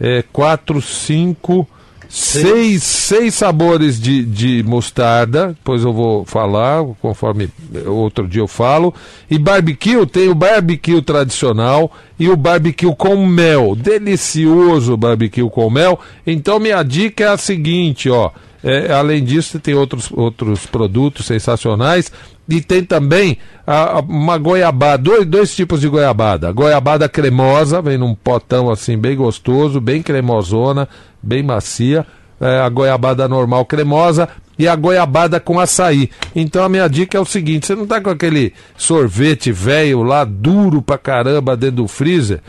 é, 0.00 0.24
quatro, 0.32 0.80
cinco, 0.80 1.68
seis, 2.12 2.82
seis 2.82 3.34
sabores 3.34 3.98
de, 3.98 4.22
de 4.22 4.62
mostarda, 4.62 5.48
depois 5.48 5.82
eu 5.82 5.94
vou 5.94 6.26
falar, 6.26 6.84
conforme 7.00 7.48
outro 7.86 8.28
dia 8.28 8.42
eu 8.42 8.46
falo. 8.46 8.94
E 9.30 9.38
barbecue, 9.38 10.04
tem 10.04 10.28
o 10.28 10.34
barbecue 10.34 11.00
tradicional 11.00 11.90
e 12.18 12.28
o 12.28 12.36
barbecue 12.36 12.94
com 12.94 13.26
mel. 13.26 13.74
Delicioso 13.74 14.94
barbecue 14.94 15.48
com 15.48 15.70
mel. 15.70 15.98
Então 16.26 16.60
minha 16.60 16.82
dica 16.82 17.24
é 17.24 17.28
a 17.28 17.38
seguinte, 17.38 18.10
ó. 18.10 18.30
É, 18.62 18.92
além 18.92 19.24
disso, 19.24 19.58
tem 19.58 19.74
outros, 19.74 20.10
outros 20.12 20.66
produtos 20.66 21.26
sensacionais. 21.26 22.12
E 22.54 22.60
tem 22.60 22.84
também 22.84 23.38
a- 23.66 23.96
a- 23.96 24.00
uma 24.00 24.36
goiabada, 24.36 25.02
dois, 25.02 25.24
dois 25.26 25.54
tipos 25.56 25.80
de 25.80 25.88
goiabada. 25.88 26.52
Goiabada 26.52 27.08
cremosa, 27.08 27.80
vem 27.80 27.96
num 27.96 28.14
potão 28.14 28.70
assim, 28.70 28.98
bem 28.98 29.16
gostoso, 29.16 29.80
bem 29.80 30.02
cremosona, 30.02 30.86
bem 31.22 31.42
macia. 31.42 32.04
É, 32.38 32.60
a 32.60 32.68
goiabada 32.68 33.26
normal 33.26 33.64
cremosa 33.64 34.28
e 34.58 34.68
a 34.68 34.74
goiabada 34.76 35.40
com 35.40 35.58
açaí. 35.58 36.10
Então 36.36 36.62
a 36.62 36.68
minha 36.68 36.88
dica 36.88 37.16
é 37.16 37.20
o 37.20 37.24
seguinte: 37.24 37.66
você 37.66 37.74
não 37.74 37.86
tá 37.86 38.00
com 38.02 38.10
aquele 38.10 38.52
sorvete 38.76 39.50
velho 39.50 40.02
lá, 40.02 40.24
duro 40.24 40.82
pra 40.82 40.98
caramba, 40.98 41.56
dentro 41.56 41.76
do 41.76 41.88
freezer. 41.88 42.40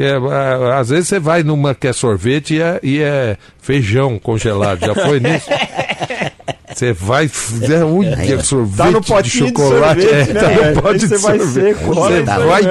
Que 0.00 0.04
é, 0.06 0.12
é, 0.12 0.72
às 0.78 0.88
vezes 0.88 1.08
você 1.08 1.18
vai 1.20 1.42
numa 1.42 1.74
que 1.74 1.86
é 1.86 1.92
sorvete 1.92 2.54
e 2.54 2.62
é, 2.62 2.80
e 2.82 3.02
é 3.02 3.36
feijão 3.60 4.18
congelado. 4.18 4.80
Já 4.80 4.94
foi 4.94 5.20
nisso? 5.20 5.50
Você 6.72 6.92
vai. 6.94 7.24
É, 7.26 7.84
ui, 7.84 8.06
sorvete 8.42 8.76
Tá 8.76 8.90
no 8.92 9.00
de 9.00 9.06
potinho 9.08 9.46
de 9.46 9.48
chocolate. 9.50 10.00
sorvete, 10.02 10.30
é, 10.30 10.32
né, 10.32 10.40
tá 10.40 10.48
no 10.48 10.54
velho? 10.62 10.82
pote 10.82 10.98
de 11.00 11.08
você 11.08 11.18
vai 11.18 11.38
sorvete. 11.38 11.76
olha 11.84 12.16
Você 12.16 12.22
vai. 12.24 12.62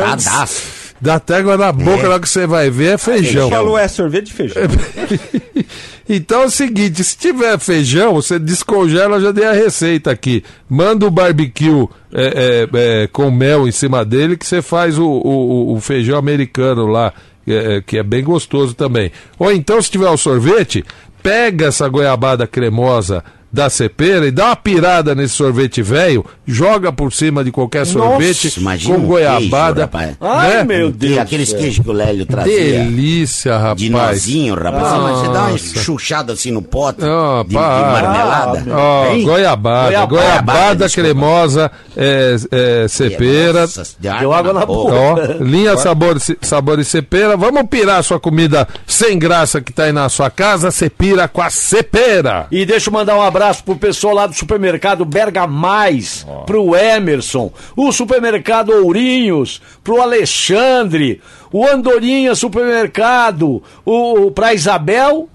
Até 1.08 1.38
água 1.38 1.58
na 1.58 1.72
boca, 1.72 2.04
na 2.04 2.10
hora 2.10 2.20
que 2.20 2.28
você 2.30 2.46
vai 2.48 2.70
ver, 2.70 2.94
é 2.94 2.98
feijão. 2.98 3.48
Ele 3.48 3.56
falou 3.56 3.78
é 3.78 3.88
sorvete 3.88 4.26
de 4.28 4.34
feijão. 4.34 4.62
Então 6.12 6.42
é 6.42 6.46
o 6.46 6.50
seguinte, 6.50 7.04
se 7.04 7.16
tiver 7.16 7.60
feijão, 7.60 8.16
você 8.16 8.40
descongela, 8.40 9.18
eu 9.18 9.22
já 9.22 9.32
dei 9.32 9.46
a 9.46 9.52
receita 9.52 10.10
aqui. 10.10 10.44
Manda 10.68 11.06
o 11.06 11.12
barbecue 11.12 11.88
é, 12.12 12.68
é, 12.74 13.04
é, 13.04 13.08
com 13.14 13.30
mel 13.30 13.68
em 13.68 13.72
cima 13.72 14.04
dele, 14.04 14.36
que 14.36 14.44
você 14.48 14.60
faz 14.60 14.98
o, 14.98 15.06
o- 15.06 15.76
o 15.76 15.80
feijão 15.80 16.18
americano 16.18 16.88
lá, 16.88 17.14
é, 17.48 17.76
é, 17.78 17.82
que 17.84 17.96
é 17.96 18.02
bem 18.02 18.24
gostoso 18.24 18.74
também. 18.74 19.12
Ou 19.38 19.52
então, 19.52 19.80
se 19.80 19.92
tiver 19.92 20.10
o 20.10 20.18
sorvete, 20.18 20.84
pega 21.22 21.68
essa 21.68 21.88
goiabada 21.88 22.48
cremosa 22.48 23.24
da 23.52 23.70
cepera 23.70 24.28
e 24.28 24.32
dá 24.32 24.46
uma 24.48 24.56
pirada 24.56 25.16
nesse 25.16 25.34
sorvete 25.36 25.82
velho, 25.82 26.24
joga 26.46 26.92
por 26.92 27.12
cima 27.12 27.44
de 27.44 27.52
qualquer 27.52 27.86
sorvete 27.86 28.54
imagina 28.60 28.96
com 28.96 29.02
um 29.02 29.06
goiabada. 29.08 29.74
queijo, 29.74 29.80
rapaz. 29.82 30.18
Ai, 30.22 30.50
né? 30.58 30.64
meu 30.64 30.90
E 30.90 30.92
Deus. 30.92 31.18
aqueles 31.18 31.48
do 31.48 31.52
céu. 31.52 31.60
queijos 31.60 31.84
que 31.84 31.90
o 31.90 31.94
Lélio 31.94 32.26
trazia. 32.26 32.56
Delícia, 32.84 33.58
rapaz. 33.58 33.78
De 33.80 33.90
nozinho, 33.90 34.56
rapaz. 34.56 34.84
Assim, 34.86 35.00
mas 35.02 35.18
você 35.20 35.26
dá 35.34 35.40
uma 35.42 35.50
Nossa. 35.52 35.80
chuchada 35.80 36.34
assim 36.34 36.52
no 36.52 36.62
pote 36.62 37.00
Ah, 37.04 37.42
de, 37.44 37.50
de 37.50 37.56
marmelada. 37.56 38.60
Hein? 39.12 39.24
goiabada, 39.24 39.90
Goiabada, 39.90 40.06
goiabada, 40.06 40.90
cremosa, 40.90 41.72
é, 41.98 42.36
é, 42.52 42.88
cepera. 42.88 43.62
Nossa, 43.62 43.84
deu 44.00 44.32
água 44.34 44.54
na 44.54 44.66
boca. 44.66 44.94
Ó, 44.94 45.16
linha 45.44 45.76
sabor, 45.78 46.18
sabor 46.42 46.80
e 46.80 46.84
cepera. 46.86 47.36
Vamos 47.36 47.64
pirar 47.70 48.00
a 48.00 48.04
sua 48.04 48.20
comida 48.20 48.68
sem 48.86 49.18
graça 49.18 49.60
que 49.62 49.74
tá 49.74 49.84
aí 49.86 49.92
na 49.92 50.08
sua 50.10 50.30
casa. 50.30 50.70
Você 50.72 50.90
pira 50.90 51.28
com 51.28 51.42
a 51.42 51.50
cepera. 51.50 52.48
E 52.52 52.66
deixa 52.66 52.90
eu 52.90 52.94
mandar 52.94 53.16
um 53.18 53.22
abraço 53.22 53.39
abraço 53.40 53.64
pro 53.64 53.78
pessoal 53.78 54.14
lá 54.14 54.28
do 54.28 54.34
supermercado 54.34 55.06
Berga 55.06 55.48
Mais, 55.48 56.28
pro 56.46 56.76
Emerson, 56.76 57.52
o 57.74 57.90
supermercado 57.90 58.72
Ourinhos, 58.72 59.62
pro 59.82 60.02
Alexandre, 60.02 61.22
o 61.52 61.66
Andorinha 61.66 62.36
Supermercado, 62.36 63.64
o, 63.86 64.30
pra 64.32 64.54
Isabel 64.54 65.30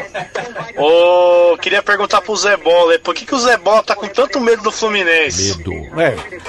Ô, 0.77 1.57
queria 1.57 1.81
perguntar 1.81 2.21
pro 2.21 2.35
Zé 2.35 2.55
Bola, 2.55 2.97
por 2.99 3.15
que, 3.15 3.25
que 3.25 3.33
o 3.33 3.39
Zé 3.39 3.57
Bola 3.57 3.81
tá 3.83 3.95
com 3.95 4.07
tanto 4.07 4.39
medo 4.39 4.61
do 4.61 4.71
Fluminense? 4.71 5.57
É. 5.97 6.39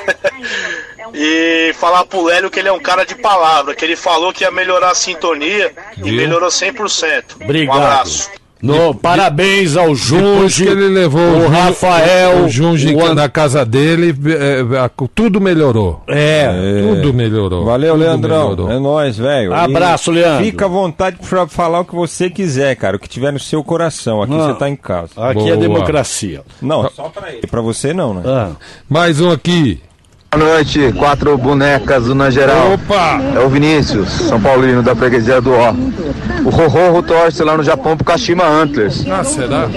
E 1.13 1.73
falar 1.75 2.05
pro 2.05 2.23
Lélio 2.23 2.51
que 2.51 2.59
ele 2.61 2.69
é 2.69 2.73
um 2.73 2.79
cara 2.79 3.05
de 3.05 3.15
palavra, 3.15 3.75
que 3.75 3.85
ele 3.85 3.97
falou 3.97 4.33
que 4.33 4.45
ia 4.45 4.51
melhorar 4.51 4.91
a 4.91 4.95
sintonia 4.95 5.73
e 5.97 6.03
Viu? 6.03 6.15
melhorou 6.15 6.49
100%. 6.49 7.37
Obrigado. 7.43 7.77
Um 7.79 7.83
abraço. 7.83 8.31
No, 8.63 8.95
parabéns 8.95 9.77
ao 9.77 9.87
Depois 9.95 9.99
Junge, 10.01 10.65
que 10.65 10.71
ele 10.71 10.89
levou 10.89 11.21
o 11.23 11.49
Rafael, 11.49 12.45
o 12.45 12.49
Junge 12.49 12.95
o 12.95 13.05
An- 13.07 13.15
na 13.15 13.29
casa 13.29 13.65
dele, 13.65 14.15
é, 14.27 14.61
é, 14.61 14.91
tudo 15.15 15.41
melhorou. 15.41 16.03
É. 16.07 16.49
Tudo 16.95 17.15
melhorou. 17.15 17.65
Valeu, 17.65 17.95
Tudo 17.95 18.03
Leandrão. 18.05 18.43
melhorou. 18.51 18.71
É 18.71 18.79
nóis, 18.79 19.17
velho. 19.17 19.55
Abraço, 19.55 20.11
E 20.11 20.15
Leandro. 20.17 20.45
Fica 20.45 20.65
à 20.67 20.69
vontade 20.69 21.17
pra 21.29 21.47
falar 21.47 21.81
o 21.81 21.85
que 21.85 21.95
você 21.95 22.29
quiser, 22.29 22.77
cara. 22.77 22.97
O 22.97 23.01
que 23.01 23.09
tiver 23.09 23.33
no 23.33 23.39
seu 23.41 23.65
coração. 23.65 24.23
Aqui 24.23 24.33
Não. 24.33 24.47
você 24.49 24.55
tá 24.59 24.69
em 24.69 24.77
casa. 24.77 25.11
Aqui 25.17 25.35
Boa. 25.41 25.51
é 25.53 25.57
democracia. 25.57 26.43
Não, 26.61 26.89
só 26.91 27.09
pra 27.09 27.33
ele. 27.33 27.47
Pra 27.47 27.61
você 27.63 27.95
não, 27.95 28.13
né? 28.15 28.23
Ah. 28.27 28.51
Mais 28.89 29.21
um 29.21 29.31
aqui. 29.31 29.81
Boa 30.33 30.45
noite, 30.45 30.93
quatro 30.97 31.37
bonecas 31.37 32.05
do 32.05 32.31
Geral. 32.31 32.75
Opa! 32.75 33.21
É 33.35 33.41
o 33.41 33.49
Vinícius, 33.49 34.09
São 34.13 34.41
Paulino 34.41 34.81
da 34.81 34.95
freguesia 34.95 35.41
do 35.41 35.53
Ó. 35.53 35.75
O 36.45 36.51
Rorro 36.51 37.03
torce 37.03 37.43
lá 37.43 37.57
no 37.57 37.65
Japão 37.65 37.97
pro 37.97 38.05
Kashima 38.05 38.45
Antlers. 38.45 39.05
Ah, 39.11 39.25
será? 39.25 39.69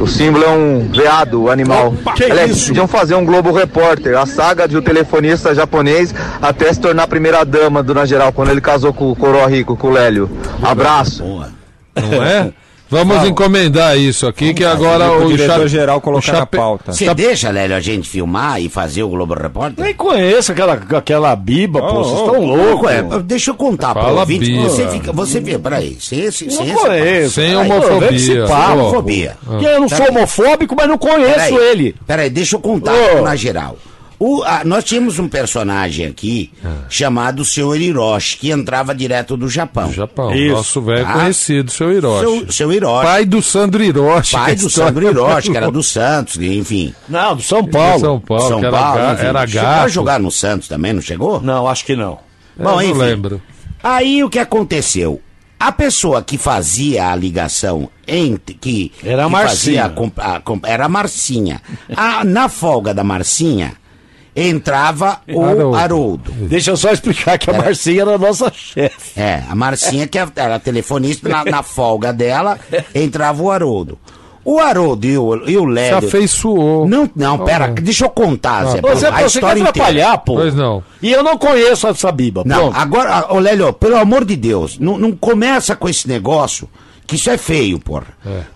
O 0.00 0.06
símbolo 0.08 0.42
é 0.44 0.48
um 0.48 0.88
veado, 0.90 1.42
o 1.44 1.48
animal. 1.48 1.94
que 2.16 2.24
Aliás, 2.24 2.50
isso? 2.50 2.66
podiam 2.66 2.88
fazer 2.88 3.14
um 3.14 3.24
Globo 3.24 3.52
Repórter, 3.52 4.18
a 4.18 4.26
saga 4.26 4.66
de 4.66 4.76
um 4.76 4.82
telefonista 4.82 5.54
japonês 5.54 6.12
até 6.42 6.72
se 6.72 6.80
tornar 6.80 7.04
a 7.04 7.08
primeira 7.08 7.44
dama 7.44 7.80
do 7.80 8.04
Geral, 8.04 8.32
quando 8.32 8.50
ele 8.50 8.60
casou 8.60 8.92
com 8.92 9.12
o 9.12 9.14
Coroa 9.14 9.46
Rico, 9.46 9.76
com 9.76 9.86
o 9.86 9.92
Lélio. 9.92 10.28
Abraço. 10.60 11.22
Não 11.22 12.24
é? 12.24 12.52
Vamos 12.94 13.24
encomendar 13.28 13.98
isso 13.98 14.26
aqui, 14.26 14.54
que 14.54 14.64
agora 14.64 15.10
O 15.12 15.26
o, 15.26 15.28
diretor 15.28 15.62
cha- 15.62 15.66
geral 15.68 15.98
o 15.98 16.00
colocar 16.00 16.32
na 16.32 16.46
pauta. 16.46 16.92
Você 16.92 17.12
deixa, 17.14 17.50
Lélio, 17.50 17.76
a 17.76 17.80
gente 17.80 18.08
filmar 18.08 18.60
e 18.60 18.68
fazer 18.68 19.02
o 19.02 19.08
Globo 19.08 19.34
Repórter? 19.34 19.84
Nem 19.84 19.94
conheço 19.94 20.52
aquela, 20.52 20.74
aquela 20.74 21.34
biba, 21.34 21.80
pô. 21.80 21.86
Oh, 21.86 22.04
Vocês 22.04 22.20
oh, 22.20 22.24
estão 22.26 22.44
loucos. 22.44 22.90
É, 22.90 23.02
deixa 23.22 23.50
eu 23.50 23.54
contar 23.54 23.94
Fala, 23.94 24.06
pro 24.08 24.20
ouvinte. 24.20 24.44
Bia. 24.46 24.62
Você 24.62 24.88
fica. 24.88 25.12
Você 25.12 25.40
vê, 25.40 25.58
peraí. 25.58 25.96
Sem 26.00 26.20
esse. 26.20 26.50
Sem 26.50 26.66
Não 26.66 26.74
esse 26.74 26.84
conheço. 26.86 27.30
Sem 27.34 27.56
homofobia. 27.56 28.46
Ó. 28.46 28.72
homofobia. 28.72 29.36
Que 29.58 29.64
eu 29.64 29.80
não 29.80 29.88
sou 29.88 30.08
homofóbico, 30.08 30.74
mas 30.76 30.88
não 30.88 30.98
conheço 30.98 31.34
Peraí, 31.34 31.56
ele. 31.56 31.94
Peraí, 32.06 32.30
deixa 32.30 32.56
eu 32.56 32.60
contar 32.60 32.92
na 33.22 33.34
geral. 33.36 33.76
O- 34.18 34.42
a- 34.44 34.62
nós 34.64 34.84
tínhamos 34.84 35.18
um 35.18 35.28
personagem 35.28 36.06
aqui 36.06 36.52
chamado 36.88 37.44
Seu 37.44 37.74
Hiroshi, 37.74 38.36
que 38.38 38.50
entrava 38.50 38.94
direto 38.94 39.36
do 39.36 39.48
Japão. 39.48 39.92
Japão, 39.92 40.34
Isso. 40.34 40.54
nosso 40.54 40.80
velho 40.82 41.04
Tá. 41.04 41.12
conhecido, 41.14 41.70
seu 41.70 41.92
Hiroshi. 41.92 42.20
Seu, 42.44 42.52
seu 42.52 42.72
Hiroshi. 42.72 43.06
Pai 43.06 43.24
do 43.24 43.42
Sandro 43.42 43.82
Hiroshi. 43.82 44.32
pai 44.32 44.54
do 44.54 44.66
história- 44.66 44.88
Sandro 44.94 45.06
Hiroshi, 45.10 45.50
que 45.50 45.56
era 45.56 45.70
do 45.70 45.82
Santos, 45.82 46.36
enfim. 46.40 46.94
Não, 47.08 47.36
do 47.36 47.42
São 47.42 47.64
Paulo. 47.66 48.00
São 48.00 48.20
Paulo, 48.20 48.48
São 48.48 48.70
Paulo, 48.70 48.98
era 49.00 49.16
Chegou 49.18 49.40
a 49.40 49.46
gato. 49.46 49.88
jogar 49.90 50.20
no 50.20 50.30
Santos 50.30 50.68
também, 50.68 50.92
não 50.92 51.02
chegou? 51.02 51.40
Não, 51.40 51.66
acho 51.66 51.84
que 51.84 51.96
não. 51.96 52.18
Eu 52.56 52.64
Bom, 52.64 52.70
não 52.72 52.82
enfim. 52.82 52.98
lembro. 52.98 53.42
Aí 53.82 54.22
o 54.22 54.30
que 54.30 54.38
aconteceu? 54.38 55.20
A 55.58 55.72
pessoa 55.72 56.22
que 56.22 56.36
fazia 56.36 57.08
a 57.10 57.16
ligação 57.16 57.88
entre 58.06 58.54
que 58.54 58.92
Era 59.02 59.22
a 59.22 59.26
que 59.26 59.32
Marcinha. 59.32 59.84
a 59.86 59.88
comp- 59.88 60.18
a 60.18 60.40
comp- 60.40 60.64
era 60.66 60.84
a 60.84 60.88
Marcinha. 60.88 61.60
A- 61.96 62.22
na 62.24 62.48
folga 62.48 62.92
da 62.92 63.02
Marcinha 63.02 63.72
entrava 64.34 65.20
o 65.28 65.42
Haroldo. 65.44 65.76
Haroldo. 65.76 66.32
Deixa 66.48 66.70
eu 66.72 66.76
só 66.76 66.90
explicar 66.92 67.38
que 67.38 67.50
a 67.50 67.54
Marcinha 67.54 68.02
era 68.02 68.14
a 68.14 68.18
nossa 68.18 68.50
chefe. 68.52 69.18
É, 69.20 69.42
a 69.48 69.54
Marcinha 69.54 70.06
que 70.06 70.18
era 70.18 70.58
telefonista 70.58 71.28
na, 71.28 71.44
na 71.44 71.62
folga 71.62 72.12
dela 72.12 72.58
entrava 72.94 73.42
o 73.42 73.50
Haroldo. 73.50 73.98
O 74.46 74.58
Haroldo 74.58 75.06
e 75.06 75.16
o, 75.16 75.48
e 75.48 75.56
o 75.56 75.60
Se 75.62 75.66
Lélio. 75.66 75.98
afeiçoou. 75.98 76.86
Não, 76.86 77.08
não, 77.16 77.38
pera, 77.46 77.70
Oh. 77.70 77.80
deixa 77.80 78.04
eu 78.04 78.10
contar, 78.10 78.66
Zé. 78.66 78.80
Você, 78.82 79.06
a 79.06 79.10
você 79.10 79.16
quer 79.16 79.26
história 79.26 79.60
inteira. 79.60 79.68
atrapalhar, 79.70 80.18
pô. 80.18 80.34
Pois 80.34 80.54
não. 80.54 80.82
E 81.00 81.10
eu 81.10 81.22
não 81.22 81.38
conheço 81.38 81.86
essa 81.88 82.12
biba. 82.12 82.42
Não, 82.44 82.70
Pronto. 82.70 82.76
agora, 82.76 83.32
ô 83.32 83.38
Lélio, 83.38 83.72
pelo 83.72 83.96
amor 83.96 84.22
de 84.24 84.36
Deus, 84.36 84.78
não, 84.78 84.98
não 84.98 85.12
começa 85.12 85.74
com 85.74 85.88
esse 85.88 86.06
negócio, 86.06 86.68
que 87.06 87.16
isso 87.16 87.30
é 87.30 87.38
feio, 87.38 87.78
porra. 87.78 88.08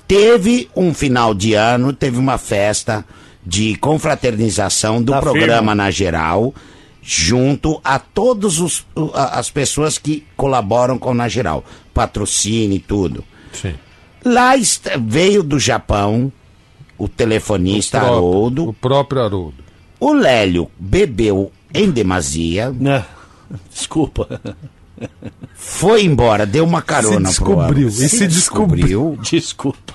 Teve 0.06 0.68
um 0.76 0.92
final 0.92 1.32
de 1.32 1.54
ano, 1.54 1.90
teve 1.94 2.18
uma 2.18 2.36
festa 2.36 3.02
de 3.48 3.74
confraternização 3.76 5.02
do 5.02 5.12
Da 5.12 5.20
programa 5.20 5.56
firma. 5.58 5.74
na 5.74 5.90
geral, 5.90 6.54
junto 7.00 7.80
a 7.82 7.98
todas 7.98 8.84
as 9.14 9.50
pessoas 9.50 9.96
que 9.96 10.26
colaboram 10.36 10.98
com 10.98 11.14
na 11.14 11.28
geral, 11.28 11.64
patrocínio 11.94 12.76
e 12.76 12.80
tudo. 12.80 13.24
Sim. 13.52 13.74
Lá 14.22 14.52
veio 15.00 15.42
do 15.42 15.58
Japão 15.58 16.30
o 16.98 17.08
telefonista 17.08 17.98
Próprio- 18.00 18.18
O 18.22 18.28
Haroldo, 18.28 18.76
próprio 18.80 19.22
Haroldo. 19.22 19.64
o 19.98 20.12
Lélio 20.12 20.70
bebeu 20.78 21.50
em 21.72 21.90
demasia, 21.90 22.70
Né? 22.70 23.02
Desculpa. 23.72 24.42
foi 25.54 26.02
embora, 26.04 26.44
deu 26.44 26.64
uma 26.64 26.82
carona 26.82 27.30
Se 27.30 27.36
pro 27.36 27.46
descobriu, 27.54 27.86
Haroldo. 27.88 28.04
e 28.04 28.08
se 28.10 28.26
descobriu. 28.26 29.18
Desculpa. 29.22 29.94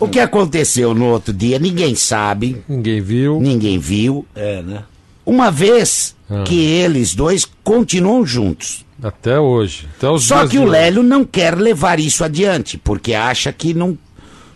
O 0.00 0.08
que 0.08 0.18
aconteceu 0.20 0.92
no 0.94 1.06
outro 1.06 1.32
dia, 1.32 1.58
ninguém 1.58 1.94
sabe, 1.94 2.62
Ninguém 2.68 3.00
viu. 3.00 3.40
ninguém 3.40 3.78
viu. 3.78 4.26
É, 4.34 4.60
né? 4.62 4.82
uma 5.24 5.50
vez 5.50 6.14
Ah. 6.30 6.42
que 6.44 6.58
eles 6.64 7.14
dois 7.14 7.46
continuam 7.64 8.24
juntos. 8.26 8.84
Até 9.02 9.38
hoje. 9.38 9.88
Até 9.96 10.08
os 10.08 10.24
Só 10.24 10.46
que 10.46 10.58
o. 10.58 10.64
Lélio 10.64 11.02
não 11.02 11.24
quer 11.24 11.56
levar 11.56 12.00
isso 12.00 12.24
adiante, 12.24 12.78
porque 12.78 13.12
acha 13.14 13.52
que 13.52 13.74
não, 13.74 13.96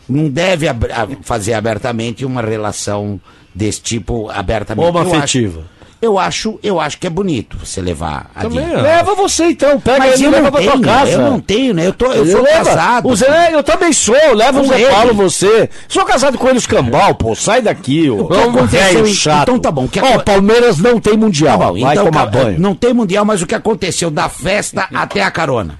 não 0.09 0.29
deve 0.29 0.67
ab- 0.69 0.89
fazer 1.23 1.53
abertamente 1.55 2.25
uma 2.25 2.41
relação 2.41 3.21
desse 3.55 3.81
tipo 3.83 4.31
abertamente. 4.31 4.87
Eu 4.89 4.97
acho- 4.99 5.09
Homoafetiva. 5.11 5.65
Eu 6.03 6.19
acho, 6.19 6.59
eu 6.63 6.81
acho 6.81 6.97
que 6.99 7.07
é 7.07 7.11
bonito 7.11 7.59
você 7.59 7.81
levar 7.81 8.31
Também 8.41 8.59
adiante. 8.61 8.79
é. 8.79 8.83
Leva 8.83 9.15
você 9.15 9.45
então, 9.51 9.79
pega 9.79 9.99
Mas 9.99 10.15
ele 10.15 10.23
e 10.23 10.25
eu 10.25 10.31
leva 10.31 10.43
não 10.45 10.51
pra 10.53 10.61
tua 10.63 10.73
tenho, 10.73 10.83
casa. 10.85 11.11
eu 11.11 11.19
não 11.21 11.41
tenho, 11.41 11.75
né? 11.75 11.87
Eu, 11.87 11.93
tô, 11.93 12.07
eu 12.07 12.23
Ele 12.23 12.33
sou 12.33 12.43
leva. 12.43 12.65
casado. 12.65 13.09
O 13.09 13.15
Zé, 13.17 13.51
eu 13.55 13.63
também 13.63 13.93
sou, 13.93 14.15
leva 14.35 14.61
o 14.63 14.67
Zé. 14.67 14.89
Paulo 14.89 15.13
você. 15.15 15.69
Sou 15.89 16.05
casado 16.07 16.39
com 16.39 16.49
ele 16.49 16.57
escambau, 16.59 17.15
pô, 17.15 17.35
sai 17.35 17.61
daqui, 17.61 18.09
ô. 18.09 18.27
que 18.27 18.35
aconteceu 18.39 19.03
velho 19.05 19.07
chato. 19.15 19.43
então 19.43 19.59
tá 19.59 19.71
bom, 19.71 19.87
Ó, 20.01 20.15
aco- 20.15 20.25
Palmeiras 20.25 20.79
não 20.79 20.99
tem 20.99 21.17
mundial, 21.19 21.59
Tá 21.59 21.67
bom, 21.67 21.81
vai 21.81 21.93
então, 21.95 22.05
tomar 22.07 22.27
banho. 22.27 22.59
Não 22.59 22.75
tem 22.75 22.95
mundial, 22.95 23.25
mas 23.27 23.43
o 23.43 23.47
que 23.47 23.55
aconteceu 23.55 24.11
da 24.11 24.29
festa 24.31 24.87
até 24.95 25.23
a 25.23 25.31
carona? 25.31 25.79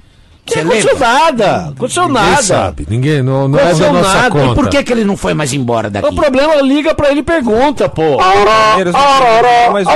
Não 0.57 0.71
Você 0.73 0.89
aconteceu 0.89 0.93
lembra? 0.93 1.09
nada, 1.09 1.69
aconteceu 1.77 2.09
Ninguém 2.09 2.23
nada. 2.23 2.43
sabe. 2.43 2.87
Ninguém, 2.89 3.23
não, 3.23 3.49
não 3.49 3.59
é 3.59 3.63
Aconteceu 3.63 3.87
da 3.87 3.93
nossa 3.93 4.15
nada. 4.15 4.29
E 4.29 4.31
conta. 4.41 4.53
E 4.53 4.55
por 4.55 4.69
que, 4.69 4.83
que 4.83 4.93
ele 4.93 5.05
não 5.05 5.17
foi 5.17 5.35
mais 5.35 5.53
embora 5.53 5.89
daqui? 5.91 6.09
O 6.09 6.15
problema, 6.15 6.55
liga 6.63 6.95
pra 6.95 7.11
ele 7.11 7.21
e 7.21 7.23
pergunta, 7.23 7.89
pô. 7.89 8.17
Palmeiras 8.17 8.95
não 8.95 9.01
tem 9.01 9.71
mais 9.73 9.87
um 9.87 9.91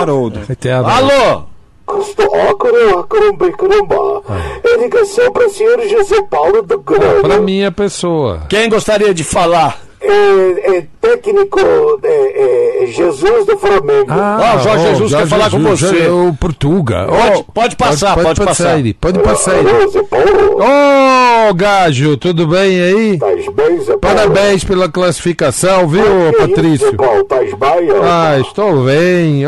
Haroldo. 0.00 0.40
A- 0.84 0.96
Alô? 0.96 1.42
Ah, 1.88 2.54
caramba, 2.58 3.04
caramba, 3.08 3.52
caramba. 3.52 4.22
É 4.64 4.76
ligação 4.82 5.30
para 5.32 5.46
o 5.46 5.50
senhor 5.50 5.78
José 5.88 6.22
Paulo 6.30 6.62
do 6.62 6.78
Grêmio. 6.80 7.20
Pra 7.22 7.38
minha 7.38 7.70
pessoa. 7.70 8.42
Quem 8.48 8.68
gostaria 8.70 9.12
de 9.12 9.22
falar? 9.24 9.78
É, 10.04 10.76
é 10.78 10.84
técnico 11.00 11.60
é, 12.02 12.82
é, 12.82 12.86
Jesus 12.86 13.46
do 13.46 13.56
Flamengo. 13.56 14.06
Ah, 14.08 14.56
o 14.56 14.62
Jorge 14.62 14.86
Jesus 14.88 15.14
quer 15.14 15.26
falar 15.26 15.50
com 15.50 15.58
você. 15.62 15.86
Jorge- 15.86 16.08
O 16.08 16.34
Portuga. 16.34 17.06
Pode- 17.06 17.44
pode 17.54 17.76
passar, 17.76 18.16
pode 18.16 18.40
passar. 18.44 18.78
ele, 18.78 18.94
Pode 18.94 19.18
passar 19.20 19.56
ele. 19.58 19.70
Alô, 19.70 19.88
Zé 19.88 20.02
Paulo. 20.02 20.58
Ô, 21.50 21.54
Gajo, 21.54 22.16
tudo 22.16 22.46
bem 22.46 22.80
aí? 22.80 23.18
Tás 23.18 23.46
bem, 23.48 23.78
Zé 23.80 23.96
Paulo? 23.96 24.00
Parabéns 24.00 24.64
pela 24.64 24.88
classificação, 24.88 25.86
viu, 25.88 26.02
Que 26.02 26.10
isso, 26.10 26.32
Zé 26.40 26.46
Patrício? 26.48 26.96
Paulo? 26.96 27.24
Tás 27.24 27.54
bem? 27.54 27.90
ó? 27.92 28.02
Ah, 28.02 28.38
estou 28.40 28.84
bem. 28.84 29.42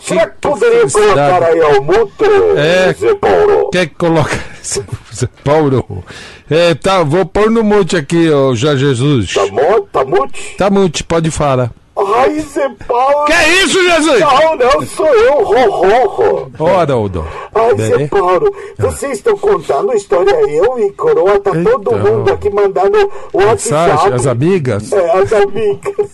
Que, 0.00 0.04
Será 0.08 0.26
que 0.26 0.36
poderia 0.40 0.78
felicidade. 0.88 1.14
colocar 1.14 1.44
aí 1.46 1.60
ao 1.60 1.82
muto, 1.82 2.24
É. 2.56 2.92
Zé 2.94 3.14
Paulo? 3.14 3.70
Quer 3.70 3.86
que 3.88 3.94
coloque. 3.94 4.36
Paulo. 5.44 6.04
É, 6.50 6.74
tá, 6.74 7.02
vou 7.02 7.24
pôr 7.24 7.50
no 7.50 7.62
mute 7.62 7.96
aqui, 7.96 8.30
ó, 8.30 8.54
Jorge 8.54 8.86
Jesus. 8.86 9.34
Tá 9.34 9.46
muito, 9.46 9.88
tá 9.92 10.04
mute? 10.04 10.54
Tá 10.56 10.70
mute, 10.70 11.04
pode 11.04 11.30
falar. 11.30 11.70
Ai, 11.94 12.40
Zé 12.40 12.68
Paulo. 12.88 13.26
Que 13.26 13.32
é 13.34 13.48
isso, 13.62 13.80
Jesus? 13.82 14.20
Não, 14.20 14.56
não, 14.56 14.86
sou 14.86 15.06
eu, 15.14 15.44
Rorro. 15.44 16.50
Ora, 16.58 16.94
Aldo. 16.94 17.26
Ai, 17.54 17.68
Zé 17.76 17.88
Beleza? 17.90 18.08
Paulo, 18.08 18.54
vocês 18.78 19.12
estão 19.18 19.36
contando 19.36 19.90
a 19.92 19.94
história, 19.94 20.30
eu 20.50 20.78
e 20.78 20.90
Coroa, 20.92 21.38
tá 21.38 21.50
todo 21.50 21.80
Então. 21.94 21.98
mundo 21.98 22.32
aqui 22.32 22.48
mandando 22.48 22.98
o 23.32 23.38
WhatsApp. 23.38 23.90
Mensagem, 23.92 24.12
as 24.14 24.26
amigas. 24.26 24.92
É, 24.92 25.10
as 25.18 25.32
amigas. 25.34 26.10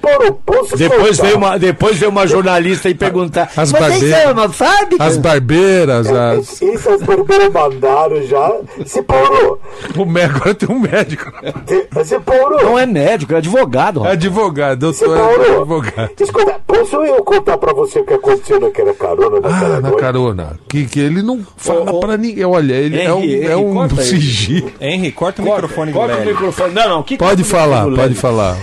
Paulo, 0.00 0.40
posso 0.46 0.76
Depois 0.76 1.18
veio, 1.18 1.36
uma, 1.36 1.58
depois 1.58 1.98
veio 1.98 2.10
uma 2.10 2.26
jornalista 2.26 2.88
e 2.88 2.94
perguntar: 2.94 3.50
As 3.56 3.70
Vocês 3.70 3.90
barbeiras. 3.90 4.30
homofóbicos? 4.30 5.00
As 5.06 5.16
barbeiras, 5.18 6.06
as... 6.10 6.62
Isso 6.62 6.90
as 6.90 7.02
barbeiras 7.02 7.52
mandaram 7.52 8.22
já. 8.22 8.52
Zé 8.86 9.02
Paulo, 9.02 9.60
O 9.96 10.04
médico, 10.04 10.36
agora 10.38 10.54
tem 10.54 10.68
um 10.76 10.78
médico. 10.80 11.32
Zé- 11.68 12.04
Zé 12.04 12.18
Paulo, 12.20 12.56
Não 12.62 12.78
é 12.78 12.86
médico, 12.86 13.34
é 13.34 13.38
advogado. 13.38 14.00
rapaz. 14.00 14.14
Advogado, 14.14 14.92
Zé 14.92 15.04
doutor 15.06 15.18
Paulo, 15.18 15.56
advogado. 15.60 16.10
escuta, 16.20 16.56
posso 16.66 16.96
eu 17.04 17.22
contar 17.24 17.58
pra 17.58 17.72
você 17.72 17.98
o 18.00 18.04
que 18.04 18.14
aconteceu 18.14 18.60
naquela 18.60 18.94
carona 18.94 19.40
naquela 19.40 19.56
Ah, 19.76 19.80
na 19.80 19.88
noite? 19.88 20.00
carona. 20.00 20.58
Que, 20.68 20.84
que 20.86 21.00
ele 21.00 21.22
não 21.22 21.40
fala 21.56 21.90
Ô, 21.92 21.96
ô, 21.96 22.00
pra 22.00 22.16
ninguém. 22.16 22.44
Olha, 22.44 22.74
ele 22.74 23.00
é 23.00 23.12
um, 23.12 23.22
Henry, 23.22 23.34
é 23.46 23.52
Henry, 23.52 23.54
um 23.64 23.74
corta 23.74 24.02
sigilo. 24.02 24.70
Henry, 24.80 25.12
corta 25.12 25.42
o 25.42 25.44
microfone 25.44 25.92
do 25.92 25.98
Corta 25.98 26.16
o 26.16 26.24
microfone. 26.26 26.74
Não, 26.74 26.88
não. 26.88 27.02
Que 27.02 27.16
Pode 27.16 27.42
corta 27.42 27.42
o 27.42 27.44
falar, 27.44 27.86
microfone 27.86 27.96
do 27.96 28.02
pode 28.02 28.14
falar. 28.14 28.56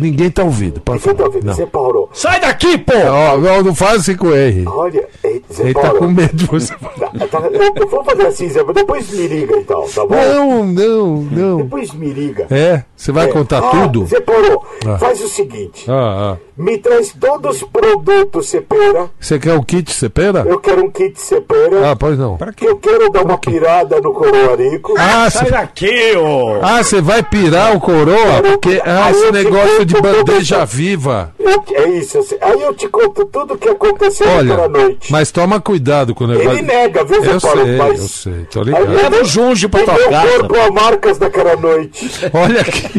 Ninguém 0.00 0.30
tá 0.30 0.42
ouvindo. 0.44 0.80
Pode 0.80 1.00
Ninguém 1.00 1.14
tá 1.16 1.24
ouvindo, 1.24 1.44
Não. 1.46 1.54
Zé 1.54 1.66
Paulo. 1.66 2.08
Sai 2.12 2.40
daqui, 2.40 2.78
pô! 2.78 2.92
Ó, 3.08 3.38
ó, 3.58 3.62
não 3.62 3.74
faz 3.74 4.00
assim 4.00 4.16
com 4.16 4.30
ele. 4.32 4.64
Olha, 4.66 5.08
Ele 5.24 5.74
tá 5.74 5.80
Paulo. 5.82 5.98
com 5.98 6.08
medo 6.08 6.36
de 6.36 6.46
você. 6.46 6.74
Tá, 7.30 7.40
tá, 7.40 7.48
eu 7.76 7.88
vou 7.88 8.04
fazer 8.04 8.26
assim, 8.26 8.48
Zé, 8.48 8.62
mas 8.62 8.74
depois 8.74 9.10
me 9.10 9.26
liga 9.26 9.56
então, 9.56 9.84
tá 9.94 10.06
bom? 10.06 10.14
Não, 10.14 10.64
não, 10.64 11.16
não. 11.22 11.56
Depois 11.58 11.92
me 11.92 12.08
liga. 12.12 12.46
É? 12.50 12.84
Você 12.96 13.12
vai 13.12 13.26
É. 13.26 13.32
contar 13.32 13.58
Ah, 13.58 13.70
tudo? 13.70 14.06
Zé 14.06 14.20
Paulo, 14.20 14.62
Ah. 14.86 14.98
faz 14.98 15.20
o 15.22 15.28
seguinte: 15.28 15.90
Ah, 15.90 16.36
ah. 16.36 16.38
Me 16.60 16.78
traz 16.78 17.14
todos 17.18 17.56
os 17.56 17.68
produtos 17.68 18.48
Cepera. 18.48 19.10
Você 19.18 19.38
quer 19.38 19.54
o 19.54 19.62
kit 19.62 19.90
cepera? 19.92 20.44
Eu 20.46 20.58
quero 20.60 20.84
um 20.84 20.90
kit 20.90 21.20
Cepera. 21.20 21.90
Ah, 21.90 21.96
pois 21.96 22.18
não. 22.18 22.36
que 22.56 22.66
eu 22.66 22.76
quero 22.76 23.10
dar 23.10 23.22
uma 23.24 23.38
pirada 23.38 24.00
no 24.00 24.12
Coroarico. 24.12 24.94
Ah, 24.98 25.28
Sai 25.30 25.44
você 25.46 25.50
daqui, 25.50 26.16
ô! 26.16 26.60
ah, 26.62 26.82
você 26.82 27.00
vai 27.00 27.22
pirar 27.22 27.74
o 27.76 27.80
coroa? 27.80 28.42
Porque, 28.42 28.80
ah, 28.84 29.10
esse 29.10 29.24
eu 29.24 29.32
negócio 29.32 29.84
de 29.84 29.94
tudo 29.94 30.02
bandeja 30.02 30.64
isso. 30.64 30.76
viva. 30.76 31.32
Eu- 31.38 31.62
é 31.74 31.88
isso, 31.90 32.18
eu 32.18 32.22
sei. 32.22 32.38
aí 32.40 32.60
eu 32.62 32.74
te 32.74 32.88
conto 32.88 33.24
tudo 33.26 33.54
o 33.54 33.58
que 33.58 33.68
aconteceu 33.68 34.26
naquela 34.26 34.62
Olha, 34.64 34.68
noite. 34.68 35.10
mas 35.10 35.30
toma 35.30 35.60
cuidado 35.60 36.14
com 36.14 36.24
o 36.24 36.26
negócio. 36.26 36.50
Ele 36.50 36.62
nega, 36.62 37.04
viu, 37.04 37.20
Zé 37.22 37.32
Eu 37.34 37.40
Paulo? 37.40 37.62
sei, 37.64 37.76
mas 37.76 38.00
eu 38.00 38.08
sei, 38.08 38.46
tô 38.50 38.58
Aí 38.60 38.64
ligado. 38.66 38.88
Leva 38.92 39.20
o 39.20 39.24
Junge 39.24 39.68
pra 39.68 39.82
tua 39.84 39.94
casa. 40.10 40.28
corpo 40.38 40.56
a 40.60 40.70
marcas 40.70 41.18
daquela 41.18 41.56
noite. 41.56 42.10
Olha 42.32 42.60
aqui. 42.60 42.90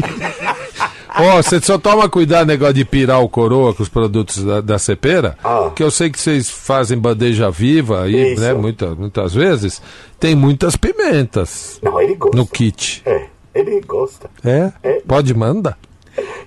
Ó, 1.18 1.42
você 1.42 1.60
só 1.60 1.78
toma 1.78 2.08
cuidado 2.08 2.46
negócio 2.46 2.74
de 2.74 2.84
pirar 2.84 3.20
o 3.20 3.28
coroa 3.28 3.74
com 3.74 3.82
os 3.82 3.88
produtos 3.88 4.42
da, 4.44 4.60
da 4.60 4.78
cepera, 4.78 5.36
Ah. 5.44 5.70
que 5.74 5.82
eu 5.82 5.90
sei 5.90 6.10
que 6.10 6.18
vocês 6.20 6.48
fazem 6.50 6.98
bandeja 6.98 7.50
viva 7.50 8.02
aí, 8.04 8.34
né, 8.36 8.52
muita, 8.54 8.94
muitas 8.94 9.34
vezes, 9.34 9.80
tem 10.18 10.34
muitas 10.34 10.76
pimentas 10.76 11.78
Não, 11.82 12.00
ele 12.00 12.14
gosta. 12.14 12.36
no 12.36 12.46
kit. 12.46 13.02
É, 13.04 13.26
ele 13.54 13.80
gosta. 13.82 14.30
É? 14.44 14.72
É. 14.82 15.00
Pode 15.06 15.34
mandar. 15.34 15.76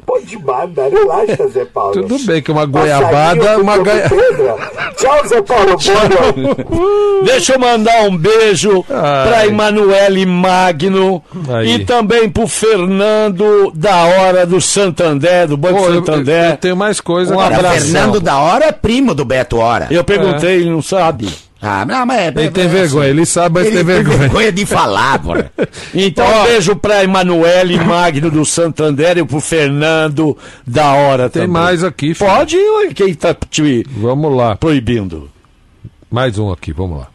Pode 0.06 0.38
mandar, 0.38 0.90
relaxa, 0.90 1.48
Zé 1.48 1.66
Paulo. 1.66 1.94
Tudo 1.94 2.20
bem 2.26 2.42
que 2.42 2.52
uma 2.52 2.66
goiabada, 2.66 3.56
com 3.56 3.62
uma. 3.62 3.78
Pedra. 3.78 4.56
Tchau, 4.96 5.28
Zé 5.28 5.42
Paulo. 5.42 5.76
Boa 5.78 6.44
noite. 6.46 7.26
Deixa 7.26 7.54
eu 7.54 7.60
mandar 7.60 8.04
um 8.04 8.16
beijo 8.16 8.86
Ai. 8.90 9.28
pra 9.28 9.48
Emanuele 9.48 10.26
Magno 10.26 11.24
Aí. 11.50 11.74
e 11.76 11.86
também 11.86 12.30
pro 12.30 12.48
Fernando 12.48 13.72
da 13.74 14.04
Hora 14.04 14.46
do 14.46 14.62
Santander, 14.62 15.48
do 15.48 15.58
Banco 15.58 15.80
Pô, 15.80 15.86
eu, 15.88 15.96
Santander. 15.96 16.52
eu 16.52 16.58
tenho 16.58 16.76
mais 16.76 17.02
coisa. 17.02 17.36
Um 17.36 17.40
abraço. 17.40 17.82
Fernando 17.86 18.20
da 18.20 18.38
Hora 18.38 18.66
é 18.66 18.72
primo 18.72 19.16
do 19.16 19.26
Beto 19.26 19.58
Hora. 19.58 19.88
Eu 19.90 20.04
perguntei, 20.04 20.58
ele 20.58 20.70
não 20.70 20.82
sabe. 20.82 21.28
Ah, 21.68 21.84
não, 21.84 22.06
mas 22.06 22.20
é, 22.20 22.28
Ele 22.28 22.52
tem 22.52 22.66
é, 22.66 22.68
vergonha, 22.68 23.10
ele 23.10 23.26
sabe, 23.26 23.56
mas 23.56 23.66
Ele 23.68 23.78
tem 23.78 23.84
vergonha. 23.84 24.18
vergonha 24.20 24.52
de 24.52 24.66
falar, 24.68 25.18
pô. 25.20 25.32
Então, 25.96 26.42
um 26.42 26.44
beijo 26.44 26.76
pra 26.76 27.04
Emanuele 27.04 27.80
Magno 27.80 28.30
do 28.30 28.46
Santander 28.46 29.18
e 29.18 29.26
pro 29.26 29.40
Fernando 29.40 30.38
da 30.68 30.94
Hora 30.94 31.30
Tem 31.30 31.44
também. 31.44 31.48
mais 31.64 31.84
aqui, 31.84 32.14
filho. 32.14 32.30
Pode 32.30 32.58
quem 32.94 33.14
tá 33.16 33.34
te 33.50 33.84
Vamos 33.90 34.36
lá, 34.36 34.56
proibindo? 34.56 35.30
mais 36.12 36.38
um 36.38 36.52
aqui, 36.52 36.72
vamos 36.72 37.00
lá. 37.00 37.08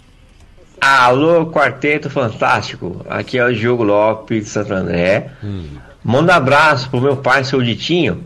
Alô, 0.80 1.46
Quarteto 1.46 2.10
Fantástico. 2.10 3.04
Aqui 3.08 3.38
é 3.38 3.44
o 3.44 3.54
Diogo 3.54 3.84
Lopes 3.84 4.44
de 4.44 4.50
Santo 4.50 4.72
André. 4.74 5.26
Manda 6.02 6.34
abraço 6.34 6.88
pro 6.90 7.00
meu 7.00 7.16
pai, 7.16 7.44
seu 7.44 7.62
Ditinho, 7.62 8.24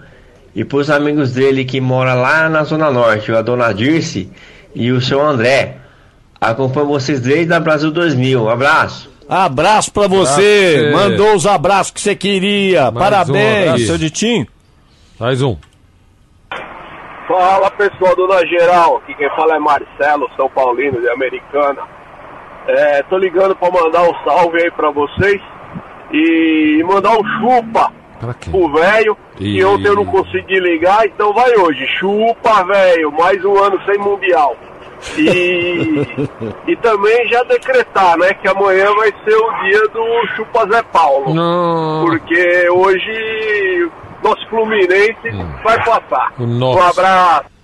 e 0.54 0.64
pros 0.64 0.88
amigos 0.88 1.32
dele 1.32 1.64
que 1.64 1.80
moram 1.80 2.20
lá 2.20 2.48
na 2.48 2.62
Zona 2.64 2.90
Norte, 2.90 3.30
a 3.32 3.42
dona 3.42 3.72
Dirce 3.74 4.30
e 4.74 4.90
o 4.92 5.00
seu 5.00 5.20
André. 5.20 5.78
Acompanho 6.44 6.86
vocês 6.86 7.20
desde 7.20 7.52
a 7.54 7.58
Brasil 7.58 7.90
2000. 7.90 8.44
Um 8.44 8.48
abraço. 8.48 9.10
Abraço 9.28 9.90
pra 9.90 10.06
você. 10.06 10.88
Abraço. 10.88 11.10
Mandou 11.10 11.34
os 11.34 11.46
abraços 11.46 11.90
que 11.90 12.00
você 12.00 12.14
queria. 12.14 12.90
Mais 12.90 12.94
um 12.94 12.98
Parabéns. 12.98 13.70
aqui. 13.70 13.86
Seu 13.86 13.96
Ditinho? 13.96 14.46
Mais 15.18 15.40
um. 15.40 15.56
Fala 17.26 17.70
pessoal 17.70 18.14
do 18.14 18.28
Na 18.28 18.44
Geral, 18.44 18.98
aqui 18.98 19.14
quem 19.14 19.30
fala 19.30 19.56
é 19.56 19.58
Marcelo, 19.58 20.28
São 20.36 20.48
Paulino 20.50 21.00
de 21.00 21.08
Americana. 21.08 21.80
É, 22.68 23.02
tô 23.04 23.16
ligando 23.16 23.56
pra 23.56 23.70
mandar 23.70 24.02
um 24.02 24.14
salve 24.24 24.62
aí 24.62 24.70
pra 24.70 24.90
vocês 24.90 25.40
e 26.12 26.82
mandar 26.86 27.12
um 27.12 27.24
chupa 27.40 27.90
pro 28.50 28.72
velho, 28.72 29.16
que 29.36 29.64
ontem 29.64 29.88
eu 29.88 29.96
não 29.96 30.04
consegui 30.04 30.60
ligar, 30.60 31.06
então 31.06 31.32
vai 31.32 31.54
hoje. 31.56 31.86
Chupa, 31.98 32.62
velho, 32.64 33.10
mais 33.12 33.42
um 33.44 33.56
ano 33.56 33.80
sem 33.86 33.98
mundial. 33.98 34.54
E, 35.18 36.06
e 36.72 36.76
também 36.76 37.28
já 37.28 37.42
decretar, 37.44 38.16
né, 38.18 38.32
que 38.34 38.48
amanhã 38.48 38.86
vai 38.94 39.12
ser 39.24 39.34
o 39.36 39.62
dia 39.64 39.88
do 39.88 40.26
Chupa 40.36 40.66
Zé 40.68 40.82
Paulo. 40.84 41.34
Não. 41.34 42.04
Porque 42.06 42.68
hoje 42.70 43.90
nosso 44.22 44.48
Fluminense 44.48 45.30
vai 45.62 45.84
passar. 45.84 46.32
O 46.38 46.46
nosso. 46.46 46.78
Um 46.78 46.82
abraço. 46.82 47.54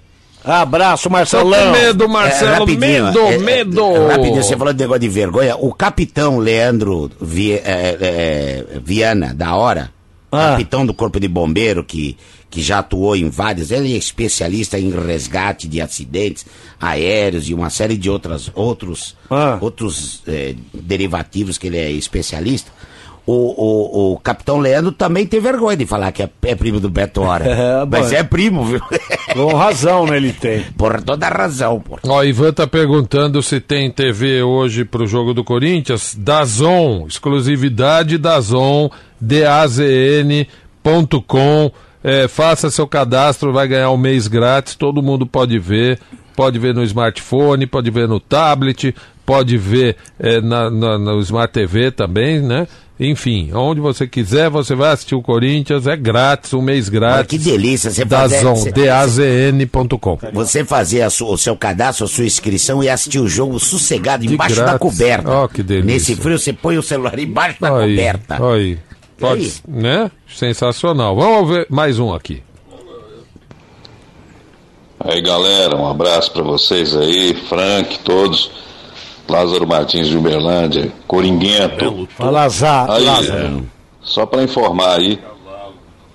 Abraço, 0.42 1.02
Tô 1.02 1.08
com 1.10 1.16
Marcelão. 1.16 1.70
medo, 1.72 2.04
É, 2.04 2.08
Marcelo, 2.08 2.60
rapidinho, 2.60 2.80
medo, 3.04 3.18
é, 3.20 3.34
é, 3.34 3.38
medo. 3.38 4.06
rapidinho, 4.08 4.42
você 4.42 4.56
falou 4.56 4.72
de 4.72 4.80
negócio 4.80 5.00
de 5.00 5.08
vergonha. 5.08 5.54
O 5.58 5.74
capitão 5.74 6.38
Leandro 6.38 7.10
Vi- 7.20 7.52
é, 7.62 7.96
é, 8.00 8.64
Viana, 8.82 9.34
da 9.34 9.54
hora, 9.54 9.90
Ah. 10.32 10.50
capitão 10.52 10.86
do 10.86 10.94
Corpo 10.94 11.18
de 11.18 11.26
Bombeiro, 11.28 11.82
que, 11.82 12.16
que 12.48 12.62
já 12.62 12.78
atuou 12.78 13.16
em 13.16 13.28
vários. 13.28 13.70
Ele 13.70 13.94
é 13.94 13.96
especialista 13.96 14.78
em 14.78 14.90
resgate 14.90 15.66
de 15.66 15.80
acidentes 15.80 16.46
aéreos 16.80 17.48
e 17.48 17.54
uma 17.54 17.68
série 17.70 17.96
de 17.96 18.08
outras, 18.08 18.50
outros, 18.54 19.16
Ah. 19.28 19.58
outros 19.60 20.22
eh, 20.26 20.54
derivativos 20.72 21.58
que 21.58 21.66
ele 21.66 21.78
é 21.78 21.90
especialista. 21.90 22.70
O, 23.26 23.32
o, 23.32 24.12
o 24.14 24.18
capitão 24.18 24.58
Leandro 24.58 24.90
também 24.92 25.24
tem 25.26 25.38
vergonha 25.40 25.76
de 25.76 25.86
falar 25.86 26.10
que 26.10 26.22
é, 26.22 26.30
é 26.42 26.54
primo 26.54 26.80
do 26.80 26.88
Beto 26.90 27.20
Hora. 27.22 27.44
É, 27.50 27.84
bom, 27.86 27.98
Mas 27.98 28.12
é 28.12 28.22
primo, 28.22 28.64
viu? 28.64 28.80
Com 29.34 29.54
razão, 29.54 30.06
né, 30.06 30.16
ele 30.16 30.32
tem. 30.32 30.62
Por 30.76 31.00
toda 31.02 31.28
razão, 31.28 31.78
pô. 31.80 31.98
Ó, 32.06 32.24
Ivan 32.24 32.52
tá 32.52 32.66
perguntando 32.66 33.42
se 33.42 33.60
tem 33.60 33.90
TV 33.90 34.42
hoje 34.42 34.84
pro 34.84 35.06
jogo 35.06 35.32
do 35.34 35.44
Corinthians. 35.44 36.14
Dazon, 36.18 37.06
exclusividade 37.06 38.18
Dazon, 38.18 38.88
dazn.com. 40.80 41.70
É, 42.02 42.26
faça 42.28 42.70
seu 42.70 42.86
cadastro, 42.86 43.52
vai 43.52 43.68
ganhar 43.68 43.90
um 43.90 43.96
mês 43.98 44.26
grátis, 44.26 44.74
todo 44.74 45.02
mundo 45.02 45.26
pode 45.26 45.58
ver. 45.58 45.98
Pode 46.34 46.58
ver 46.58 46.72
no 46.74 46.82
smartphone, 46.84 47.66
pode 47.66 47.90
ver 47.90 48.08
no 48.08 48.18
tablet, 48.18 48.94
pode 49.26 49.58
ver 49.58 49.96
é, 50.18 50.40
na, 50.40 50.70
na- 50.70 50.98
no 50.98 51.20
Smart 51.20 51.52
TV 51.52 51.90
também, 51.90 52.40
né? 52.40 52.66
Enfim, 53.02 53.50
onde 53.54 53.80
você 53.80 54.06
quiser, 54.06 54.50
você 54.50 54.74
vai 54.74 54.90
assistir 54.92 55.14
o 55.14 55.22
Corinthians, 55.22 55.86
é 55.86 55.96
grátis, 55.96 56.52
um 56.52 56.60
mês 56.60 56.86
Olha, 56.88 57.00
grátis. 57.00 57.26
que 57.30 57.38
delícia 57.50 57.90
você 57.90 58.04
fazer. 58.04 58.36
Dazon, 58.44 58.54
você- 58.54 58.70
dazn.com. 58.72 60.18
Você 60.34 60.64
fazer 60.66 61.00
a 61.00 61.08
su- 61.08 61.26
o 61.26 61.38
seu 61.38 61.56
cadastro, 61.56 62.04
a 62.04 62.08
sua 62.08 62.26
inscrição 62.26 62.82
e 62.84 62.90
assistir 62.90 63.18
o 63.18 63.26
jogo 63.26 63.58
sossegado 63.58 64.26
De 64.26 64.34
embaixo 64.34 64.56
da 64.56 64.64
grátis. 64.76 64.80
coberta. 64.80 65.30
Ó, 65.30 65.48
que 65.48 65.62
delícia. 65.62 65.86
Nesse 65.90 66.14
frio 66.14 66.38
você 66.38 66.52
põe 66.52 66.76
o 66.76 66.82
celular 66.82 67.18
embaixo 67.18 67.58
da 67.58 67.74
Aí, 67.78 67.96
coberta. 67.96 68.34
aí. 68.52 68.78
Pode, 69.18 69.42
aí? 69.44 69.52
né? 69.66 70.10
Sensacional. 70.36 71.16
Vamos 71.16 71.48
ver 71.48 71.66
mais 71.70 71.98
um 71.98 72.12
aqui. 72.12 72.42
Aí 75.02 75.22
galera, 75.22 75.74
um 75.74 75.88
abraço 75.88 76.30
pra 76.32 76.42
vocês 76.42 76.94
aí, 76.94 77.34
Frank, 77.48 77.98
todos. 78.00 78.50
Lázaro 79.30 79.66
Martins 79.66 80.08
de 80.08 80.16
Uberlândia, 80.16 80.92
Coringuento. 81.06 82.08
Zá, 82.48 82.86
Aí, 82.94 83.04
Lázaro. 83.04 83.66
só 84.02 84.26
pra 84.26 84.42
informar 84.42 84.96
aí, 84.98 85.18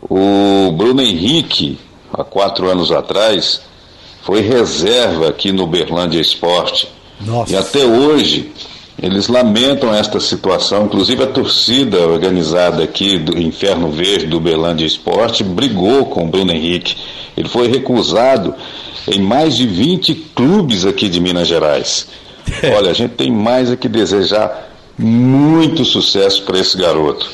o 0.01 0.71
Bruno 0.71 1.01
Henrique, 1.01 1.79
há 2.13 2.23
quatro 2.23 2.69
anos 2.69 2.91
atrás, 2.91 3.61
foi 4.21 4.41
reserva 4.41 5.29
aqui 5.29 5.51
no 5.51 5.63
Uberlândia 5.63 6.19
Esporte. 6.19 6.87
Nossa. 7.21 7.53
E 7.53 7.55
até 7.55 7.85
hoje 7.85 8.51
eles 9.01 9.27
lamentam 9.27 9.93
esta 9.93 10.19
situação. 10.19 10.85
Inclusive 10.85 11.23
a 11.23 11.27
torcida 11.27 12.07
organizada 12.07 12.83
aqui 12.83 13.17
do 13.17 13.37
Inferno 13.39 13.89
Verde 13.89 14.27
do 14.27 14.37
Uberlândia 14.37 14.85
Esporte 14.85 15.43
brigou 15.43 16.05
com 16.05 16.25
o 16.25 16.27
Bruno 16.27 16.51
Henrique. 16.51 16.95
Ele 17.35 17.47
foi 17.49 17.67
recusado 17.67 18.53
em 19.07 19.19
mais 19.21 19.55
de 19.55 19.67
20 19.67 20.13
clubes 20.35 20.85
aqui 20.85 21.09
de 21.09 21.19
Minas 21.19 21.47
Gerais. 21.47 22.07
Olha, 22.75 22.91
a 22.91 22.93
gente 22.93 23.11
tem 23.15 23.31
mais 23.31 23.71
a 23.71 23.75
que 23.75 23.87
desejar 23.89 24.69
muito 24.97 25.83
sucesso 25.85 26.43
para 26.43 26.57
esse 26.59 26.77
garoto. 26.77 27.29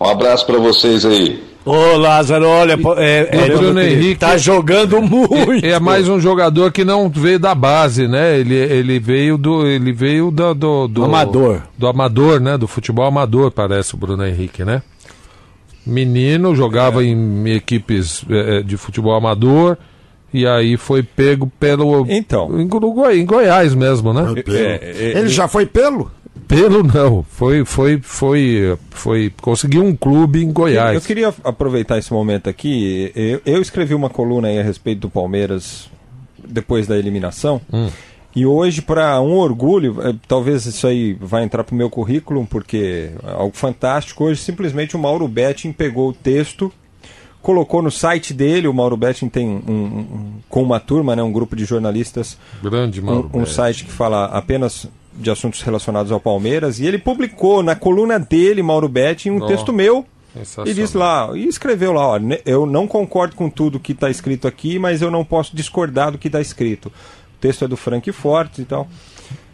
Um 0.00 0.06
abraço 0.08 0.44
para 0.46 0.58
vocês 0.58 1.04
aí. 1.04 1.42
Ô, 1.64 1.96
Lázaro, 1.96 2.48
olha, 2.48 2.76
é, 2.96 3.28
é, 3.30 3.54
O 3.54 3.58
Bruno 3.58 3.80
Henrique- 3.80 4.18
tá 4.18 4.36
jogando 4.36 5.00
muito. 5.00 5.64
É 5.64 5.78
mais 5.78 6.08
um 6.08 6.18
jogador 6.18 6.72
que 6.72 6.84
não 6.84 7.08
veio 7.08 7.38
da 7.38 7.54
base, 7.54 8.08
né? 8.08 8.36
Ele, 8.40 8.56
ele 8.56 8.98
veio 8.98 9.38
do. 9.38 9.64
Ele 9.64 9.92
veio 9.92 10.32
do, 10.32 10.54
do, 10.54 10.88
do- 10.88 11.04
Amador. 11.04 11.62
Do 11.78 11.86
amador, 11.86 12.40
né? 12.40 12.58
Do 12.58 12.66
futebol 12.66 13.04
amador, 13.06 13.52
parece 13.52 13.94
o 13.94 13.96
Bruno 13.96 14.26
Henrique, 14.26 14.64
né? 14.64 14.82
Menino, 15.86 16.54
jogava 16.54 17.04
em 17.04 17.48
equipes 17.54 18.24
eh, 18.28 18.62
de 18.64 18.76
futebol 18.76 19.14
amador. 19.14 19.76
E 20.32 20.46
aí 20.46 20.76
foi 20.76 21.02
pego 21.02 21.50
pelo. 21.60 22.06
Então. 22.08 22.60
Em, 22.60 22.66
Goi- 22.66 23.18
em 23.20 23.26
Goiás 23.26 23.74
mesmo, 23.74 24.12
né? 24.12 24.22
Ele 25.14 25.28
já 25.28 25.46
foi 25.46 25.66
pelo? 25.66 26.10
Pelo 26.48 26.82
não. 26.82 27.22
Foi, 27.30 27.64
foi, 27.64 27.98
foi, 28.02 28.76
foi. 28.90 29.32
Conseguiu 29.40 29.84
um 29.84 29.94
clube 29.94 30.42
em 30.42 30.50
Goiás. 30.52 30.94
Eu 30.94 31.00
queria 31.00 31.32
aproveitar 31.44 31.98
esse 31.98 32.12
momento 32.12 32.48
aqui. 32.48 33.12
Eu, 33.14 33.40
eu 33.44 33.62
escrevi 33.62 33.94
uma 33.94 34.10
coluna 34.10 34.48
aí 34.48 34.58
a 34.58 34.62
respeito 34.62 35.00
do 35.00 35.10
Palmeiras 35.10 35.90
depois 36.46 36.86
da 36.86 36.98
eliminação. 36.98 37.60
Hum. 37.72 37.88
E 38.34 38.46
hoje, 38.46 38.80
para 38.80 39.20
um 39.20 39.34
orgulho, 39.36 39.96
eh, 40.02 40.14
talvez 40.26 40.64
isso 40.64 40.86
aí 40.86 41.12
vai 41.20 41.44
entrar 41.44 41.64
para 41.64 41.74
o 41.74 41.76
meu 41.76 41.90
currículo, 41.90 42.46
porque 42.48 43.10
é 43.22 43.30
algo 43.30 43.54
fantástico. 43.54 44.24
Hoje, 44.24 44.40
simplesmente 44.40 44.96
o 44.96 44.98
Mauro 44.98 45.28
Betting 45.28 45.70
pegou 45.70 46.08
o 46.08 46.12
texto, 46.14 46.72
colocou 47.42 47.82
no 47.82 47.90
site 47.90 48.32
dele. 48.32 48.68
O 48.68 48.72
Mauro 48.74 48.96
Betting 48.96 49.28
tem 49.28 49.46
um, 49.48 49.62
um- 49.68 49.72
um- 49.72 50.32
com 50.48 50.62
uma 50.62 50.78
turma, 50.80 51.14
né, 51.16 51.22
um 51.22 51.32
grupo 51.32 51.54
de 51.56 51.64
jornalistas, 51.64 52.38
Grande 52.62 53.02
Mauro. 53.02 53.30
um, 53.34 53.40
um 53.40 53.46
site 53.46 53.84
que 53.84 53.90
fala 53.90 54.26
apenas 54.26 54.86
de 55.14 55.30
assuntos 55.30 55.60
relacionados 55.62 56.10
ao 56.10 56.18
Palmeiras. 56.20 56.78
E 56.80 56.86
ele 56.86 56.98
publicou 56.98 57.62
na 57.62 57.74
coluna 57.74 58.18
dele, 58.18 58.62
Mauro 58.62 58.88
Betting, 58.88 59.30
um 59.30 59.42
Ó. 59.42 59.46
texto 59.46 59.72
meu. 59.72 60.06
E 60.64 60.72
diz 60.72 60.94
lá, 60.94 61.30
e 61.34 61.46
escreveu 61.46 61.92
lá, 61.92 62.06
ó, 62.08 62.18
eu 62.46 62.64
não 62.64 62.86
concordo 62.88 63.36
com 63.36 63.50
tudo 63.50 63.78
que 63.78 63.92
está 63.92 64.08
escrito 64.08 64.48
aqui, 64.48 64.78
mas 64.78 65.02
eu 65.02 65.10
não 65.10 65.22
posso 65.26 65.54
discordar 65.54 66.10
do 66.10 66.16
que 66.16 66.28
está 66.28 66.40
escrito. 66.40 66.86
O 66.86 67.38
texto 67.38 67.66
é 67.66 67.68
do 67.68 67.76
Frank 67.76 68.10
Fortes 68.12 68.60
e 68.60 68.64
tal. 68.64 68.88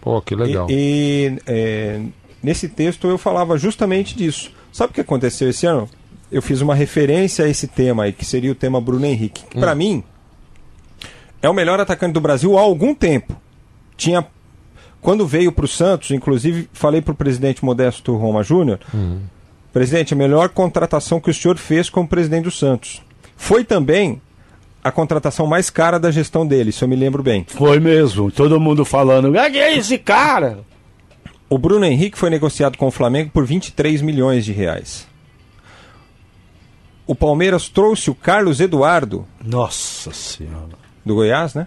Pô, 0.01 0.21
que 0.23 0.37
legal. 0.37 0.69
E, 0.71 1.33
e, 1.37 1.43
é, 1.49 2.01
nesse 2.41 2.69
texto 2.69 3.09
eu 3.09 3.19
falava 3.19 3.59
justamente 3.59 4.17
disso. 4.17 4.53
Sabe 4.73 4.93
o 4.93 4.95
que 4.95 5.01
aconteceu 5.01 5.49
esse 5.49 5.67
ano? 5.67 5.89
Eu 6.31 6.43
fiz 6.43 6.61
uma 6.61 6.75
referência 6.75 7.45
a 7.45 7.49
esse 7.49 7.67
tema 7.67 8.05
aí, 8.05 8.13
que 8.13 8.25
seria 8.25 8.53
o 8.53 8.55
tema 8.55 8.81
Bruno 8.81 9.07
Henrique. 9.07 9.45
Que 9.51 9.59
pra 9.59 9.75
mim 9.75 10.03
é 11.41 11.49
o 11.49 11.55
melhor 11.55 11.81
atacante 11.81 12.13
do 12.13 12.21
Brasil 12.21 12.57
há 12.59 12.61
algum 12.61 12.95
tempo. 12.95 13.35
Tinha 13.97 14.27
quando 15.01 15.27
veio 15.27 15.53
para 15.53 15.65
o 15.65 15.69
Santos, 15.69 16.11
inclusive 16.11 16.69
falei 16.73 17.01
para 17.01 17.13
o 17.13 17.17
presidente 17.17 17.65
Modesto 17.65 18.15
Roma 18.17 18.43
Júnior, 18.43 18.81
presidente, 19.73 20.13
a 20.13 20.17
melhor 20.17 20.49
contratação 20.51 21.21
que 21.21 21.31
o 21.31 21.35
senhor 21.35 21.57
fez 21.57 21.89
como 21.89 22.07
presidente 22.09 22.45
do 22.45 22.51
Santos. 22.51 23.01
Foi 23.37 23.65
também 23.65 24.21
a 24.83 24.91
contratação 24.91 25.47
mais 25.47 25.71
cara 25.71 25.99
da 25.99 26.11
gestão 26.11 26.47
dele, 26.47 26.73
se 26.73 26.83
eu 26.83 26.89
me 26.89 26.97
lembro 26.97 27.23
bem. 27.23 27.47
Foi 27.49 27.79
mesmo, 27.81 28.31
todo 28.31 28.61
mundo 28.61 28.85
falando. 28.85 29.37
"Ah, 29.39 29.51
que 29.51 29.59
é 29.59 29.77
esse 29.77 29.99
cara? 29.99 30.59
O 31.49 31.57
Bruno 31.57 31.85
Henrique 31.85 32.19
foi 32.19 32.29
negociado 32.29 32.77
com 32.77 32.89
o 32.89 32.91
Flamengo 32.91 33.31
por 33.33 33.47
23 33.47 34.03
milhões 34.03 34.45
de 34.45 34.53
reais. 34.53 35.08
O 37.09 37.15
Palmeiras 37.15 37.71
trouxe 37.71 38.11
o 38.11 38.15
Carlos 38.15 38.61
Eduardo, 38.61 39.27
Nossa 39.43 40.13
senhora. 40.13 40.77
do 41.05 41.15
Goiás, 41.15 41.55
né? 41.55 41.67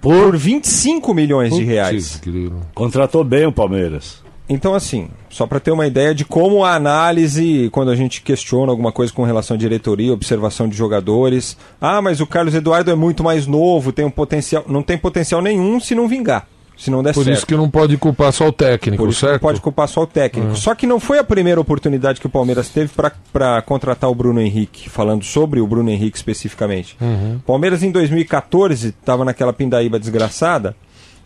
Por... 0.00 0.30
Por 0.30 0.36
25 0.38 1.12
milhões 1.12 1.54
de 1.54 1.62
reais. 1.62 2.12
Putz, 2.12 2.20
grilo. 2.20 2.60
Contratou 2.74 3.22
bem 3.22 3.46
o 3.46 3.52
Palmeiras. 3.52 4.24
Então, 4.48 4.74
assim, 4.74 5.08
só 5.30 5.46
para 5.46 5.60
ter 5.60 5.70
uma 5.70 5.86
ideia 5.86 6.14
de 6.14 6.24
como 6.24 6.64
a 6.64 6.74
análise, 6.74 7.68
quando 7.72 7.90
a 7.90 7.96
gente 7.96 8.22
questiona 8.22 8.72
alguma 8.72 8.90
coisa 8.90 9.12
com 9.12 9.22
relação 9.22 9.54
à 9.54 9.58
diretoria, 9.58 10.12
observação 10.12 10.66
de 10.66 10.76
jogadores. 10.76 11.56
Ah, 11.80 12.00
mas 12.00 12.20
o 12.20 12.26
Carlos 12.26 12.54
Eduardo 12.54 12.90
é 12.90 12.94
muito 12.94 13.22
mais 13.22 13.46
novo, 13.46 13.92
tem 13.92 14.04
um 14.04 14.10
potencial. 14.10 14.64
Não 14.66 14.82
tem 14.82 14.96
potencial 14.96 15.42
nenhum 15.42 15.78
se 15.78 15.94
não 15.94 16.08
vingar, 16.08 16.46
se 16.76 16.90
não 16.90 17.02
der 17.02 17.14
Por 17.14 17.24
certo. 17.24 17.36
isso 17.36 17.46
que 17.46 17.56
não 17.56 17.70
pode 17.70 17.96
culpar 17.96 18.32
só 18.32 18.48
o 18.48 18.52
técnico, 18.52 19.02
Por 19.02 19.08
isso 19.10 19.20
que 19.20 19.26
certo? 19.26 19.32
não 19.34 19.48
pode 19.48 19.60
culpar 19.60 19.88
só 19.88 20.02
o 20.02 20.06
técnico. 20.06 20.56
Só 20.56 20.74
que 20.74 20.86
não 20.86 20.98
foi 20.98 21.18
a 21.18 21.24
primeira 21.24 21.60
oportunidade 21.60 22.20
que 22.20 22.26
o 22.26 22.30
Palmeiras 22.30 22.68
teve 22.68 22.90
para 23.32 23.62
contratar 23.62 24.10
o 24.10 24.14
Bruno 24.14 24.40
Henrique, 24.40 24.90
falando 24.90 25.24
sobre 25.24 25.60
o 25.60 25.66
Bruno 25.66 25.90
Henrique 25.90 26.16
especificamente. 26.16 26.96
Uhum. 27.00 27.38
Palmeiras 27.46 27.82
em 27.82 27.90
2014 27.90 28.88
estava 28.88 29.24
naquela 29.24 29.52
pindaíba 29.52 29.98
desgraçada. 29.98 30.74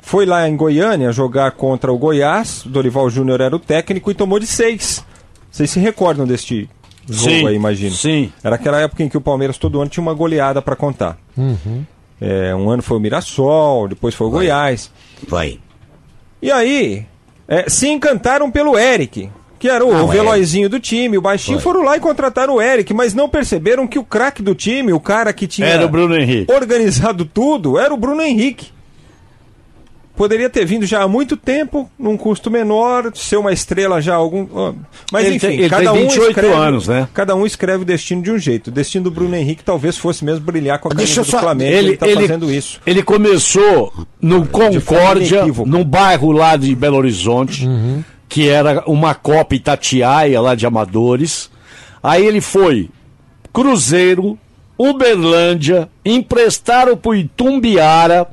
Foi 0.01 0.25
lá 0.27 0.49
em 0.49 0.57
Goiânia 0.57 1.11
jogar 1.13 1.51
contra 1.53 1.93
o 1.93 1.99
Goiás. 1.99 2.65
O 2.65 2.69
Dorival 2.69 3.11
Júnior 3.11 3.41
era 3.41 3.55
o 3.55 3.59
técnico 3.59 4.11
e 4.11 4.15
tomou 4.15 4.39
de 4.39 4.47
seis. 4.47 5.05
Vocês 5.51 5.71
se 5.71 5.81
recordam 5.81 6.27
deste 6.27 6.69
jogo 7.09 7.31
Sim, 7.31 7.47
aí, 7.49 7.55
imagino? 7.57 7.95
sim. 7.95 8.33
Era 8.45 8.57
aquela 8.57 8.81
época 8.81 9.03
em 9.03 9.09
que 9.09 9.17
o 9.17 9.21
Palmeiras 9.21 9.57
todo 9.59 9.81
ano 9.81 9.91
tinha 9.91 10.03
uma 10.03 10.15
goleada 10.15 10.61
para 10.63 10.77
contar. 10.77 11.19
Uhum. 11.37 11.85
É, 12.21 12.55
um 12.55 12.69
ano 12.71 12.83
foi 12.83 12.97
o 12.97 13.01
Mirassol, 13.01 13.89
depois 13.89 14.15
foi 14.15 14.27
o 14.27 14.31
Goiás. 14.31 14.91
Vai. 15.27 15.59
E 16.43 16.51
aí, 16.51 17.07
é, 17.47 17.69
se 17.69 17.89
encantaram 17.89 18.51
pelo 18.51 18.79
Eric, 18.79 19.31
que 19.59 19.69
era 19.69 19.85
o, 19.85 19.93
Ah, 19.95 20.03
o 20.03 20.05
o 20.05 20.09
velozinho 20.09 20.69
do 20.69 20.79
time, 20.81 21.19
o 21.19 21.23
baixinho, 21.23 21.59
Foi. 21.61 21.73
foram 21.73 21.85
lá 21.85 21.97
e 21.97 22.01
contrataram 22.01 22.55
o 22.55 22.63
Eric, 22.63 22.93
mas 22.95 23.15
não 23.15 23.29
perceberam 23.29 23.87
que 23.87 23.99
o 23.99 24.05
craque 24.05 24.43
do 24.43 24.55
time, 24.55 24.93
o 24.93 25.01
cara 25.01 25.33
que 25.33 25.47
tinha 25.47 25.67
Era 25.67 25.85
o 25.87 25.89
Bruno 25.89 26.17
Henrique. 26.17 26.53
organizado 26.53 27.25
tudo, 27.25 27.79
era 27.79 27.93
o 27.93 27.97
Bruno 27.97 28.23
Henrique. 28.23 28.73
Poderia 30.19 30.51
ter 30.51 30.67
vindo 30.67 30.85
já 30.85 31.03
há 31.03 31.09
muito 31.09 31.37
tempo, 31.37 31.89
num 31.99 32.17
custo 32.17 32.51
menor, 32.51 33.13
ser 33.15 33.37
uma 33.37 33.53
estrela 33.53 34.03
já 34.03 34.15
há 34.15 34.17
algum. 34.17 34.75
Mas 35.13 35.25
Ele 35.27 35.37
enfim, 35.37 35.47
tem- 35.47 35.59
ele 35.61 35.69
cada 35.71 35.93
tem 35.93 36.05
um 36.05 36.09
28 36.09 36.29
escreve, 36.31 36.53
anos, 36.55 36.89
né? 36.89 37.09
Cada 37.15 37.37
um 37.37 37.47
escreve 37.47 37.83
o 37.83 37.87
destino 37.87 38.21
de 38.21 38.33
um 38.33 38.39
jeito. 38.39 38.67
O 38.67 38.71
destino 38.73 39.05
do 39.05 39.11
Bruno 39.13 39.37
Henrique 39.37 39.63
talvez 39.63 39.97
fosse 39.97 40.25
mesmo 40.25 40.41
brilhar 40.45 40.81
com 40.81 40.89
a 40.89 40.93
Deixa 40.95 41.15
camisa 41.15 41.21
eu 41.21 41.25
do 41.25 41.31
só- 41.31 41.39
Flamengo. 41.39 41.73
Ele, 41.77 41.93
está 41.93 42.07
fazendo 42.09 42.53
isso. 42.53 42.81
Ele 42.85 43.03
começou 43.03 43.93
no 44.21 44.45
Concórdia, 44.45 45.45
num 45.65 45.85
bairro 45.85 46.33
lá 46.33 46.57
de 46.57 46.75
Belo 46.75 46.97
Horizonte, 46.97 47.69
que 48.29 48.49
era 48.49 48.83
uma 48.89 49.15
Copa 49.15 49.55
Itatiaia 49.55 50.41
lá 50.41 50.57
de 50.57 50.67
amadores. 50.67 51.49
Aí 52.03 52.27
ele 52.27 52.41
foi 52.41 52.91
Cruzeiro, 53.53 54.37
Uberlândia, 54.77 55.89
emprestaram 56.05 56.97
pro 56.97 57.15
Itumbiara, 57.15 58.27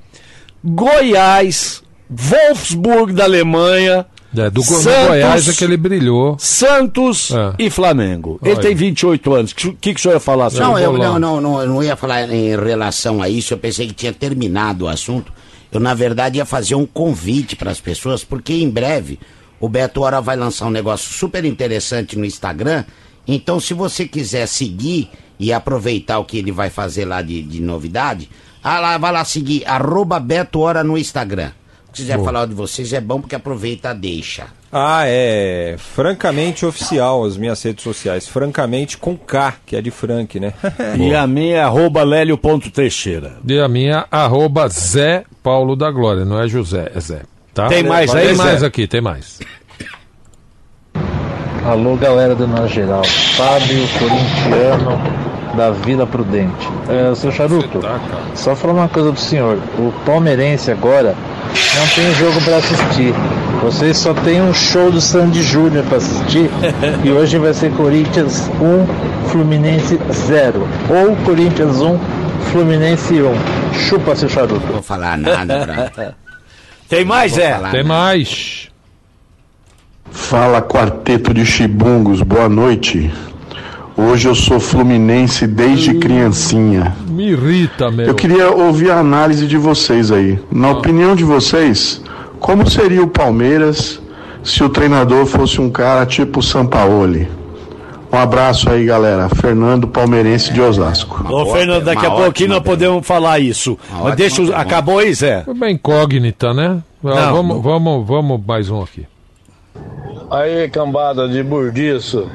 Goiás, 0.65 1.83
Wolfsburg 2.09 3.13
da 3.13 3.23
Alemanha, 3.25 4.05
É, 4.37 4.49
do 4.49 4.61
Santos, 4.63 5.07
Goiás 5.07 5.47
é 5.47 5.53
que 5.53 5.63
ele 5.63 5.77
brilhou. 5.77 6.35
Santos 6.39 7.31
É. 7.31 7.53
e 7.57 7.69
Flamengo. 7.69 8.37
Ele 8.43 8.53
Olha. 8.55 8.61
tem 8.61 8.75
28 8.75 9.33
anos. 9.33 9.51
O 9.51 9.55
que, 9.55 9.71
que, 9.73 9.93
que 9.93 9.99
o 9.99 10.01
senhor 10.03 10.15
ia 10.15 10.19
falar, 10.19 10.49
senhor? 10.49 10.63
Não, 10.67 10.79
eu 10.79 10.97
não, 10.97 11.17
não, 11.19 11.39
não, 11.41 11.61
eu 11.61 11.67
não 11.69 11.83
ia 11.83 11.95
falar 11.95 12.29
em 12.29 12.49
relação 12.55 13.21
a 13.21 13.29
isso, 13.29 13.53
eu 13.53 13.57
pensei 13.57 13.87
que 13.87 13.93
tinha 13.93 14.11
terminado 14.11 14.85
o 14.85 14.87
assunto. 14.89 15.31
Eu, 15.71 15.79
na 15.79 15.93
verdade, 15.93 16.37
ia 16.37 16.45
fazer 16.45 16.75
um 16.75 16.85
convite 16.85 17.55
para 17.55 17.71
as 17.71 17.79
pessoas, 17.79 18.23
porque 18.23 18.53
em 18.53 18.69
breve 18.69 19.19
o 19.59 19.69
Beto 19.69 20.01
Hora 20.01 20.19
vai 20.19 20.35
lançar 20.35 20.65
um 20.65 20.71
negócio 20.71 21.13
super 21.13 21.45
interessante 21.45 22.17
no 22.17 22.25
Instagram. 22.25 22.83
Então, 23.27 23.59
se 23.59 23.73
você 23.73 24.05
quiser 24.07 24.47
seguir 24.47 25.09
e 25.39 25.53
aproveitar 25.53 26.19
o 26.19 26.25
que 26.25 26.37
ele 26.37 26.51
vai 26.51 26.69
fazer 26.69 27.05
lá 27.05 27.21
de, 27.21 27.41
de 27.41 27.61
novidade, 27.61 28.29
ah, 28.67 28.79
lá, 28.79 28.97
vai 28.97 29.11
lá 29.11 29.23
seguir, 29.23 29.63
arroba 29.63 30.19
Beto 30.19 30.59
Hora 30.59 30.83
no 30.83 30.97
Instagram. 30.97 31.51
Se 31.93 32.01
quiser 32.01 32.15
Boa. 32.15 32.25
falar 32.25 32.47
de 32.47 32.55
vocês, 32.55 32.91
é 32.93 32.99
bom 32.99 33.21
porque 33.21 33.35
aproveita, 33.35 33.93
deixa. 33.93 34.47
Ah, 34.71 35.03
é 35.05 35.75
francamente 35.77 36.65
oficial 36.65 37.23
as 37.23 37.37
minhas 37.37 37.61
redes 37.61 37.83
sociais. 37.83 38.27
Francamente 38.27 38.97
com 38.97 39.15
K, 39.15 39.53
que 39.67 39.75
é 39.75 39.81
de 39.83 39.91
Frank, 39.91 40.39
né? 40.39 40.51
E 40.97 41.13
a 41.13 41.27
minha 41.27 41.57
é 41.57 41.61
arroba 41.61 42.01
lélio.teixeira. 42.01 43.33
E 43.47 43.59
a 43.59 43.67
minha, 43.67 44.07
arroba 44.09 44.67
Zé 44.67 45.25
Paulo 45.43 45.75
da 45.75 45.91
Glória. 45.91 46.25
Não 46.25 46.41
é 46.41 46.47
José, 46.47 46.91
é 46.95 46.99
Zé. 46.99 47.21
Tá? 47.53 47.67
Tem 47.67 47.83
mais 47.83 48.15
aí, 48.15 48.29
Tem 48.29 48.35
mais 48.35 48.61
Zé? 48.61 48.65
aqui, 48.65 48.87
tem 48.87 48.99
mais. 48.99 49.39
Alô, 51.63 51.95
galera 51.97 52.33
do 52.33 52.47
Nós 52.47 52.71
Geral. 52.71 53.03
Fábio 53.03 53.87
Corintiano 53.99 55.34
da 55.55 55.71
Vila 55.71 56.05
Prudente. 56.05 56.69
É, 56.87 57.13
seu 57.15 57.31
Charuto, 57.31 57.79
só 58.33 58.55
falar 58.55 58.73
uma 58.73 58.87
coisa 58.89 59.11
pro 59.11 59.21
senhor. 59.21 59.57
O 59.77 59.91
palmeirense 60.05 60.71
agora 60.71 61.15
não 61.75 61.87
tem 61.87 62.13
jogo 62.15 62.41
pra 62.43 62.57
assistir. 62.57 63.13
Vocês 63.61 63.97
só 63.97 64.13
tem 64.13 64.41
um 64.41 64.53
show 64.53 64.91
do 64.91 65.01
Sandy 65.01 65.41
Júnior 65.41 65.83
pra 65.85 65.97
assistir. 65.97 66.49
e 67.03 67.11
hoje 67.11 67.37
vai 67.37 67.53
ser 67.53 67.71
Corinthians 67.71 68.49
1, 68.61 69.29
Fluminense 69.29 69.99
0. 70.11 70.67
Ou 70.89 71.15
Corinthians 71.25 71.81
1, 71.81 71.99
Fluminense 72.51 73.13
1. 73.21 73.73
Chupa, 73.73 74.15
seu 74.15 74.29
Charuto. 74.29 74.65
Não 74.65 74.73
vou 74.73 74.81
falar 74.83 75.17
nada 75.17 75.89
pra... 75.93 76.13
Tem 76.87 77.03
mais, 77.03 77.33
falar 77.35 77.71
Tem 77.71 77.83
nada. 77.83 77.83
mais. 77.83 78.69
Fala 80.11 80.61
quarteto 80.61 81.33
de 81.33 81.45
chibungos, 81.45 82.21
boa 82.21 82.47
noite. 82.47 83.11
Hoje 83.97 84.27
eu 84.27 84.35
sou 84.35 84.59
fluminense 84.59 85.47
desde 85.47 85.93
criancinha. 85.95 86.95
Me 87.07 87.29
irrita, 87.31 87.89
meu. 87.89 88.07
Eu 88.07 88.15
queria 88.15 88.51
ouvir 88.51 88.91
a 88.91 88.99
análise 88.99 89.47
de 89.47 89.57
vocês 89.57 90.11
aí. 90.11 90.37
Na 90.51 90.71
opinião 90.71 91.15
de 91.15 91.23
vocês, 91.23 92.01
como 92.39 92.69
seria 92.69 93.01
o 93.01 93.07
Palmeiras 93.07 94.01
se 94.43 94.63
o 94.63 94.69
treinador 94.69 95.25
fosse 95.25 95.61
um 95.61 95.69
cara 95.69 96.05
tipo 96.05 96.43
Sampaoli? 96.43 97.27
Um 98.11 98.17
abraço 98.17 98.69
aí, 98.69 98.85
galera. 98.85 99.29
Fernando 99.29 99.87
Palmeirense 99.87 100.53
de 100.53 100.61
Osasco. 100.61 101.25
Ô, 101.33 101.45
Fernando, 101.53 101.83
daqui 101.85 102.05
a 102.05 102.11
pouquinho 102.11 102.49
nós 102.49 102.63
podemos 102.63 103.05
falar 103.05 103.39
isso. 103.39 103.77
Mas 104.03 104.15
deixa. 104.15 104.41
o- 104.41 104.53
Acabou 104.55 104.99
aí, 104.99 105.13
Zé? 105.13 105.43
Foi 105.43 105.53
uma 105.53 105.69
incógnita, 105.71 106.53
né? 106.53 106.81
Não, 107.01 107.13
vamos, 107.33 107.55
não. 107.55 107.61
vamos, 107.61 108.07
vamos 108.07 108.41
mais 108.45 108.69
um 108.69 108.81
aqui. 108.81 109.05
Aí, 110.29 110.69
cambada 110.69 111.27
de 111.27 111.43
burdiço. 111.43 112.29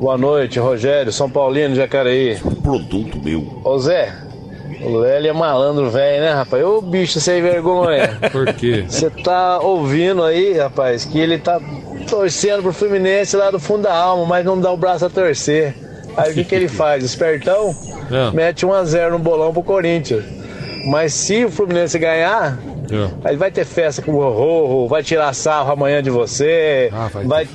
Boa 0.00 0.16
noite, 0.16 0.58
Rogério, 0.58 1.12
São 1.12 1.30
Paulino, 1.30 1.74
Jacareí. 1.74 2.38
Produto 2.62 3.18
meu. 3.22 3.60
Ô 3.64 3.78
Zé, 3.78 4.12
o 4.82 4.96
Lélio 4.96 5.30
é 5.30 5.32
malandro, 5.32 5.90
velho, 5.90 6.22
né, 6.22 6.32
rapaz? 6.32 6.64
Ô 6.64 6.80
bicho 6.80 7.20
sem 7.20 7.42
vergonha. 7.42 8.18
Por 8.32 8.46
quê? 8.54 8.84
Você 8.88 9.10
tá 9.10 9.60
ouvindo 9.60 10.22
aí, 10.24 10.54
rapaz, 10.54 11.04
que 11.04 11.18
ele 11.18 11.38
tá 11.38 11.60
torcendo 12.08 12.62
pro 12.62 12.72
Fluminense 12.72 13.36
lá 13.36 13.50
do 13.50 13.60
fundo 13.60 13.82
da 13.82 13.94
alma, 13.94 14.26
mas 14.26 14.44
não 14.44 14.58
dá 14.58 14.72
o 14.72 14.76
braço 14.76 15.04
a 15.04 15.10
torcer. 15.10 15.74
Aí 16.16 16.32
o 16.32 16.34
que, 16.34 16.44
que 16.44 16.54
ele 16.54 16.68
faz? 16.68 17.04
Espertão? 17.04 17.74
É. 18.10 18.34
Mete 18.34 18.66
1x0 18.66 19.10
no 19.10 19.18
bolão 19.18 19.52
pro 19.52 19.62
Corinthians. 19.62 20.24
Mas 20.86 21.14
se 21.14 21.44
o 21.44 21.50
Fluminense 21.50 21.98
ganhar, 21.98 22.58
Aí 23.24 23.36
vai 23.36 23.50
ter 23.50 23.64
festa 23.64 24.02
com 24.02 24.12
o 24.12 24.20
Rorro, 24.30 24.88
vai 24.88 25.02
tirar 25.02 25.32
sarro 25.34 25.72
amanhã 25.72 26.02
de 26.02 26.10
você, 26.10 26.90
vai, 27.24 27.46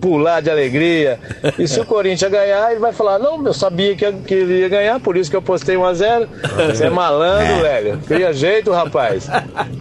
pular 0.00 0.40
de 0.40 0.48
alegria. 0.48 1.18
E 1.58 1.66
se 1.66 1.80
o 1.80 1.84
Corinthians 1.86 2.30
ganhar, 2.30 2.70
ele 2.70 2.78
vai 2.80 2.92
falar: 2.92 3.18
Não, 3.18 3.44
eu 3.44 3.52
sabia 3.52 3.96
que, 3.96 4.10
que 4.12 4.34
ele 4.34 4.60
ia 4.60 4.68
ganhar, 4.68 5.00
por 5.00 5.16
isso 5.16 5.28
que 5.30 5.36
eu 5.36 5.42
postei 5.42 5.74
1x0. 5.76 6.28
Você 6.68 6.86
é 6.86 6.90
malandro, 6.90 7.62
velho. 7.62 7.98
Cria 8.06 8.32
jeito, 8.32 8.70
rapaz. 8.70 9.28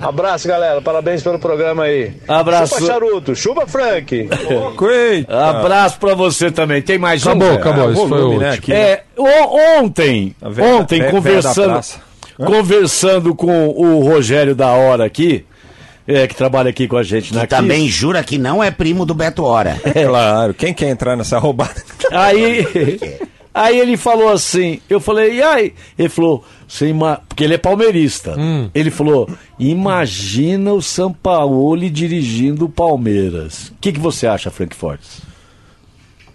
Abraço, 0.01 0.47
galera. 0.47 0.81
Parabéns 0.81 1.21
pelo 1.21 1.37
programa 1.37 1.83
aí. 1.83 2.13
Abraço. 2.27 2.75
Chupa 2.79 2.85
charuto, 2.93 3.35
chupa 3.35 3.67
Frank. 3.67 4.27
Abraço 5.29 5.99
pra 5.99 6.15
você 6.15 6.49
também. 6.51 6.81
Tem 6.81 6.97
mais 6.97 7.25
um? 7.25 7.29
Acabou, 7.29 7.47
Zé? 7.49 7.59
acabou, 7.59 7.87
Ah, 7.87 7.91
esse 7.91 8.07
foi 8.07 8.21
o 8.21 8.29
né, 8.29 8.33
último. 8.49 8.53
aqui. 8.53 8.73
É, 8.73 9.03
o- 9.15 9.79
ontem, 9.81 10.35
ontem 10.79 11.09
conversando, 11.11 11.73
praça. 11.73 12.06
Conversando 12.37 13.33
com 13.35 13.69
o 13.69 14.01
Rogério 14.01 14.55
da 14.55 14.71
Hora 14.71 15.05
aqui, 15.05 15.45
é, 16.07 16.27
que 16.27 16.35
trabalha 16.35 16.69
aqui 16.69 16.87
com 16.87 16.97
a 16.97 17.03
gente 17.03 17.33
na 17.33 17.41
Que 17.41 17.47
Kiss. 17.47 17.61
também 17.61 17.87
jura 17.87 18.23
que 18.23 18.37
não 18.37 18.63
é 18.63 18.71
primo 18.71 19.05
do 19.05 19.13
Beto 19.13 19.43
Hora. 19.43 19.79
Claro, 20.07 20.53
quem 20.53 20.73
quer 20.73 20.89
entrar 20.89 21.17
nessa 21.17 21.37
roubada? 21.37 21.75
Aí, 22.11 22.65
aí 23.53 23.79
ele 23.79 23.97
falou 23.97 24.29
assim, 24.29 24.79
eu 24.89 24.99
falei, 24.99 25.35
e 25.35 25.41
aí? 25.41 25.73
Ele 25.97 26.09
falou, 26.09 26.45
você 26.67 26.87
ima... 26.87 27.21
porque 27.27 27.43
ele 27.43 27.55
é 27.55 27.57
palmeirista. 27.57 28.35
Hum. 28.39 28.69
Ele 28.73 28.89
falou, 28.89 29.29
imagina 29.59 30.71
o 30.71 30.81
Sampaoli 30.81 31.89
dirigindo 31.89 32.65
o 32.65 32.69
Palmeiras. 32.69 33.69
O 33.69 33.73
que, 33.81 33.91
que 33.91 33.99
você 33.99 34.27
acha, 34.27 34.49
Frank 34.49 34.75
Fortes? 34.75 35.21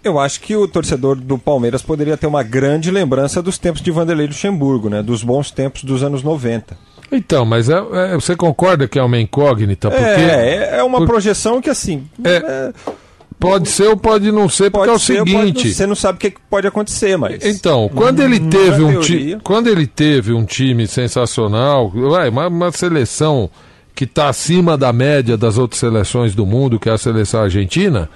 Eu 0.03 0.19
acho 0.19 0.41
que 0.41 0.55
o 0.55 0.67
torcedor 0.67 1.15
do 1.15 1.37
Palmeiras 1.37 1.81
poderia 1.81 2.17
ter 2.17 2.27
uma 2.27 2.43
grande 2.43 2.91
lembrança 2.91 3.41
dos 3.41 3.57
tempos 3.57 3.81
de 3.81 3.89
Vanderlei 3.91 4.27
Luxemburgo, 4.27 4.89
né? 4.89 5.01
Dos 5.01 5.23
bons 5.23 5.49
tempos 5.49 5.83
dos 5.83 6.03
anos 6.03 6.21
90. 6.23 6.77
Então, 7.11 7.45
mas 7.45 7.69
é- 7.69 7.81
é- 7.93 8.15
você 8.15 8.35
concorda 8.35 8.87
que 8.87 8.97
é 8.99 9.03
uma 9.03 9.19
incógnita? 9.19 9.89
Porque 9.89 10.03
É, 10.03 10.77
é 10.79 10.83
uma 10.83 10.97
por- 10.99 11.07
projeção 11.07 11.61
que 11.61 11.69
assim. 11.69 12.07
É, 12.23 12.73
Pode 13.39 13.67
ser 13.67 13.87
ou 13.89 13.97
pode 13.97 14.31
não 14.31 14.47
ser, 14.47 14.71
porque 14.71 14.89
é 14.89 14.93
o 14.93 14.97
ser, 14.99 15.17
pode 15.17 15.33
não 15.33 15.39
seguinte. 15.41 15.73
Você 15.73 15.85
não 15.85 15.95
sabe 15.95 16.15
o 16.15 16.19
que 16.19 16.33
pode 16.49 16.65
acontecer, 16.65 17.17
mas. 17.17 17.43
Então, 17.45 17.89
quando 17.93 18.21
ele 18.21 18.39
Hum, 18.39 18.49
teve 18.49 18.81
um 18.81 18.99
time, 19.01 19.17
teoria. 19.19 19.39
quando 19.43 19.67
ele 19.67 19.85
teve 19.85 20.31
um 20.31 20.45
time 20.45 20.87
sensacional, 20.87 21.89
vai, 21.89 22.29
uma, 22.29 22.47
uma 22.47 22.71
seleção 22.71 23.49
que 23.93 24.05
está 24.05 24.29
acima 24.29 24.77
da 24.77 24.93
média 24.93 25.35
das 25.35 25.57
outras 25.57 25.79
seleções 25.79 26.33
do 26.33 26.45
mundo, 26.45 26.79
que 26.79 26.87
é 26.89 26.93
a 26.93 26.97
seleção 26.97 27.41
argentina, 27.41 28.09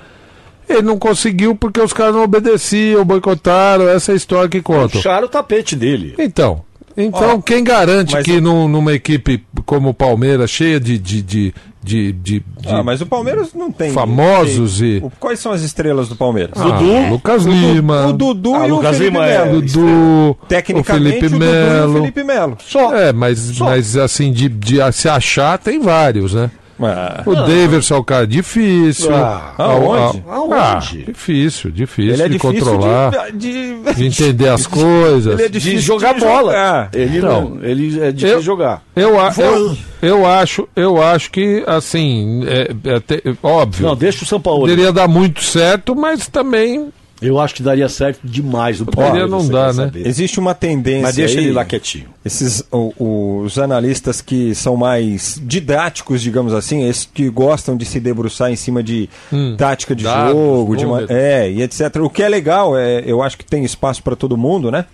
ele 0.69 0.81
não 0.81 0.97
conseguiu 0.97 1.55
porque 1.55 1.79
os 1.81 1.93
caras 1.93 2.13
não 2.15 2.23
obedeciam, 2.23 3.03
boicotaram, 3.05 3.87
essa 3.87 4.11
é 4.11 4.13
a 4.13 4.17
história 4.17 4.49
que 4.49 4.61
conta. 4.61 4.97
Puxaram 4.97 5.25
o 5.25 5.29
tapete 5.29 5.75
dele. 5.75 6.13
Então, 6.17 6.61
então 6.95 7.37
Ó, 7.37 7.41
quem 7.41 7.63
garante 7.63 8.15
que 8.23 8.31
eu- 8.33 8.41
num- 8.41 8.67
numa 8.67 8.93
equipe 8.93 9.43
como 9.65 9.89
o 9.89 9.93
Palmeiras, 9.93 10.49
cheia 10.49 10.79
de, 10.79 10.97
de, 10.97 11.21
de, 11.21 11.53
de, 11.83 12.11
de- 12.11 12.39
de 12.59 12.67
Ah, 12.67 12.83
mas 12.83 12.99
o 13.01 13.05
Palmeiras 13.05 13.53
não 13.53 13.71
tem. 13.71 13.91
famosos 13.91 14.81
e. 14.81 14.99
O- 15.03 15.11
Quais 15.19 15.39
são 15.39 15.51
as 15.51 15.61
estrelas 15.61 16.09
do 16.09 16.15
Palmeiras? 16.15 16.53
Ah, 16.55 17.09
Lucas 17.09 17.45
O 17.45 17.49
Du- 17.49 17.53
Lima. 17.55 18.07
O 18.07 18.13
Dudu 18.13 18.55
Ah, 18.55 18.67
e 18.67 18.71
Lucas 18.71 18.95
o 18.95 18.97
Felipe 18.99 19.11
Lima 19.13 19.25
é. 19.27 19.45
Melo. 19.45 19.61
Dudu, 19.61 20.37
Tecnicamente, 20.49 20.91
o 20.91 20.93
Felipe 21.11 21.25
o 21.27 21.29
Dudu 21.29 21.45
e 21.45 21.47
o 21.47 21.51
Melo. 21.51 21.93
Felipe 22.01 22.23
Melo. 22.23 22.57
É, 22.93 23.13
mas, 23.13 23.57
mas 23.59 23.95
assim, 23.95 24.31
de, 24.33 24.49
de 24.49 24.77
se 24.91 25.07
achar, 25.07 25.57
tem 25.59 25.79
vários, 25.79 26.33
né? 26.33 26.49
Ah. 26.79 27.23
O 27.25 27.33
Daverson 27.35 27.95
é 27.95 27.99
um 27.99 28.03
cara 28.03 28.27
difícil. 28.27 29.13
Ah, 29.13 29.53
Ah, 29.57 29.63
aonde? 29.63 30.23
ah, 30.27 30.33
Aonde? 30.35 30.53
ah, 30.53 30.79
difícil, 31.07 31.71
difícil 31.71 32.13
Ele 32.13 32.21
é 32.23 32.27
de 32.27 32.33
difícil 32.37 32.53
controlar, 32.65 33.31
de, 33.33 33.75
de, 33.95 34.05
entender 34.05 34.49
as 34.49 34.65
coisas. 34.67 35.33
Ele 35.33 35.43
é 35.43 35.49
difícil 35.49 35.79
de 35.79 35.85
jogar 35.85 36.13
de 36.13 36.19
bola. 36.19 36.51
jogar. 36.51 36.89
Ele 36.93 37.17
Então, 37.17 37.49
não, 37.49 37.63
ele 37.63 37.99
é 38.01 38.11
difícil 38.11 38.37
eu- 38.37 38.41
jogar. 38.43 38.83
Eu, 38.95 39.19
a- 39.19 39.33
eu, 39.37 39.77
eu 40.01 40.25
acho, 40.27 40.67
eu 40.75 41.01
acho 41.01 41.31
que 41.31 41.63
assim, 41.65 42.43
é, 42.47 42.71
é 42.91 42.95
até- 42.95 43.21
óbvio. 43.41 43.87
Não, 43.87 43.95
deixa 43.95 44.23
o 44.23 44.27
São 44.27 44.39
Paulo. 44.39 44.61
Poderia 44.61 44.91
dar 44.91 45.07
muito 45.07 45.43
certo, 45.43 45.95
mas 45.95 46.27
também 46.27 46.89
Eu 47.19 47.39
acho 47.39 47.55
que 47.55 47.63
daria 47.63 47.89
certo 47.89 48.19
demais 48.23 48.79
o 48.79 48.85
Poderia 48.85 49.27
Palmeiras, 49.27 49.31
não 49.31 49.73
quer 49.73 49.73
né? 49.73 49.91
Existe 50.07 50.39
uma 50.39 50.53
tendência. 50.53 51.01
Mas 51.01 51.15
deixa 51.15 51.39
aí, 51.39 51.45
ele 51.45 51.53
lá 51.53 51.65
quietinho. 51.65 52.09
Esses, 52.23 52.63
o- 52.71 53.41
os 53.43 53.57
analistas 53.57 54.21
que 54.21 54.53
são 54.53 54.75
mais 54.77 55.41
didáticos, 55.43 56.21
digamos 56.21 56.53
assim, 56.53 56.87
esses 56.87 57.09
que 57.11 57.27
gostam 57.29 57.75
de 57.75 57.85
se 57.85 57.99
debruçar 57.99 58.51
em 58.51 58.55
cima 58.55 58.83
de 58.83 59.09
Hum. 59.33 59.55
tática 59.57 59.95
de 59.95 60.03
Dados, 60.03 60.31
jogo, 60.33 60.75
de 60.77 60.85
ma- 60.85 60.91
números. 61.01 61.09
é, 61.09 61.49
e 61.49 61.61
etc. 61.63 61.95
O 62.03 62.09
que 62.09 62.21
é 62.21 62.29
legal, 62.29 62.77
é, 62.77 63.01
eu 63.05 63.23
acho 63.23 63.35
que 63.37 63.43
tem 63.45 63.63
espaço 63.65 64.03
para 64.03 64.15
todo 64.15 64.37
mundo, 64.37 64.69
né? 64.69 64.85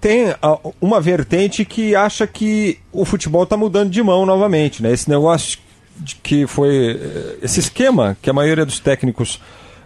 Tem 0.00 0.34
uma 0.80 1.00
vertente 1.00 1.64
que 1.64 1.94
acha 1.94 2.26
que 2.26 2.78
o 2.90 3.04
futebol 3.04 3.44
está 3.44 3.56
mudando 3.56 3.88
de 3.90 4.02
mão 4.02 4.26
novamente, 4.26 4.82
né? 4.82 4.92
Esse 4.92 5.08
negócio 5.08 5.60
de 5.96 6.16
que 6.16 6.44
foi 6.48 6.98
eh, 7.00 7.36
esse 7.42 7.60
esquema 7.60 8.16
que 8.20 8.28
a 8.28 8.32
maioria 8.32 8.66
dos 8.66 8.80
técnicos 8.80 9.38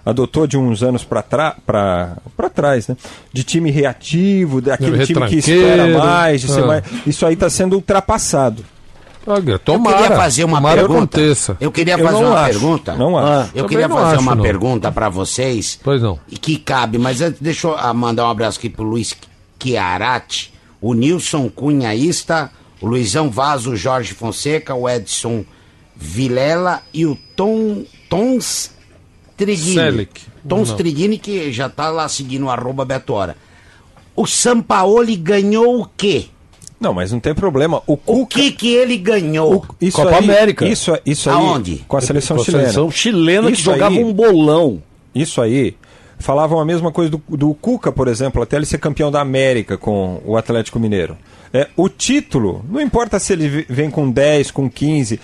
adotou 0.07 0.47
de 0.47 0.57
uns 0.57 0.83
anos 0.85 1.03
para 1.05 1.55
trás, 2.55 2.87
né? 2.89 2.97
De 3.33 3.43
time 3.43 3.71
reativo, 3.73 4.61
daquele 4.63 5.05
time 5.05 5.27
que 5.27 5.37
espera 5.39 5.99
mais, 5.99 6.41
de 6.43 6.49
ser 6.49 6.63
Ah. 6.63 6.67
mais. 6.67 6.85
Isso 7.07 7.27
aí 7.27 7.35
está 7.35 7.51
sendo 7.51 7.75
ultrapassado. 7.75 8.65
Olha, 9.27 9.55
eu 9.55 9.59
queria 9.59 10.17
fazer 10.17 10.45
uma 10.45 10.59
tomara 10.59 10.77
pergunta. 10.83 11.19
aconteça. 11.19 11.57
Eu 11.61 11.73
queria 11.73 11.95
Eu 11.95 12.05
fazer 12.07 12.23
não 12.23 12.31
uma 12.31 12.41
acho, 12.41 12.51
pergunta. 12.53 12.95
não 12.95 13.19
acho. 13.19 13.27
Eu 13.27 13.65
Também 13.65 13.69
queria 13.69 13.89
fazer 13.89 14.15
acho, 14.15 14.23
uma 14.23 14.35
não. 14.37 14.43
pergunta 14.45 14.93
para 14.93 15.09
vocês. 15.09 15.81
Pois 15.83 16.01
não. 16.01 16.17
E 16.31 16.39
que 16.39 16.57
cabe, 16.57 16.97
mas 16.97 17.21
antes 17.21 17.41
deixa 17.41 17.67
eu 17.67 17.77
ah, 17.77 17.93
mandar 17.93 18.25
um 18.27 18.31
abraço 18.31 18.59
aqui 18.61 18.71
pro 18.71 18.85
Luiz 18.85 19.17
Chiarati, 19.61 20.55
o 20.81 20.95
Nilson 20.95 21.49
Cunhaísta, 21.49 22.53
o 22.81 22.87
Luizão 22.87 23.29
Vaz, 23.29 23.67
o 23.67 23.75
Jorge 23.75 24.15
Fonseca, 24.15 24.77
o 24.77 24.89
Edson 24.89 25.45
Vilela 25.97 26.83
e 26.95 27.05
o 27.05 27.19
Tom 27.35 27.85
Tons 28.09 28.71
Triguini. 29.37 29.75
Selic. 29.75 30.23
Tons 30.49 30.71
Não. 30.71 30.77
Triguini 30.77 31.19
que 31.19 31.53
já 31.53 31.69
tá 31.69 31.91
lá 31.91 32.09
seguindo 32.09 32.47
o 32.47 32.51
arroba 32.51 32.85
Beto 32.85 33.13
Hora. 33.13 33.37
O 34.15 34.27
Sampaoli 34.27 35.17
ganhou 35.17 35.81
o 35.83 35.89
quê? 35.97 36.27
Não, 36.81 36.93
mas 36.95 37.11
não 37.13 37.21
tem 37.21 37.35
problema. 37.35 37.83
O, 37.87 37.99
O 38.07 38.27
que 38.27 38.53
que 38.53 38.69
ele 38.75 38.97
ganhou? 38.97 39.65
Isso 39.81 39.97
Copa 39.97 40.17
aí, 40.19 40.25
América. 40.25 40.67
Isso, 40.67 40.93
isso 41.07 41.29
aí. 41.31 41.37
Aonde? 41.37 41.85
Com 41.89 41.97
a 41.97 42.01
seleção 42.01 42.37
Com 42.37 42.43
a 42.43 42.45
chilena. 42.45 42.63
seleção 42.65 42.91
chilena 42.91 43.47
que 43.49 43.55
Isso 43.55 43.63
jogava 43.63 43.95
aí- 43.95 44.05
um 44.05 44.13
bolão. 44.13 44.83
Isso 45.15 45.41
aí. 45.41 45.75
Falavam 46.19 46.59
a 46.61 46.65
mesma 46.65 46.91
coisa 46.93 47.11
do, 47.11 47.23
do 47.37 47.53
Cuca, 47.55 47.93
por 47.93 48.09
exemplo, 48.09 48.43
até 48.43 48.57
ele 48.57 48.65
ser 48.67 48.79
campeão 48.79 49.11
da 49.11 49.21
América 49.21 49.77
com 49.77 50.21
o 50.25 50.37
Atlético 50.37 50.79
Mineiro. 50.81 51.17
É, 51.53 51.69
o 51.77 51.89
título, 51.89 52.65
não 52.71 52.81
importa 52.81 53.19
se 53.19 53.33
ele 53.35 53.67
vem 53.69 53.91
com 53.91 54.11
10, 54.11 54.51
com 54.51 54.69
15. 54.69 55.21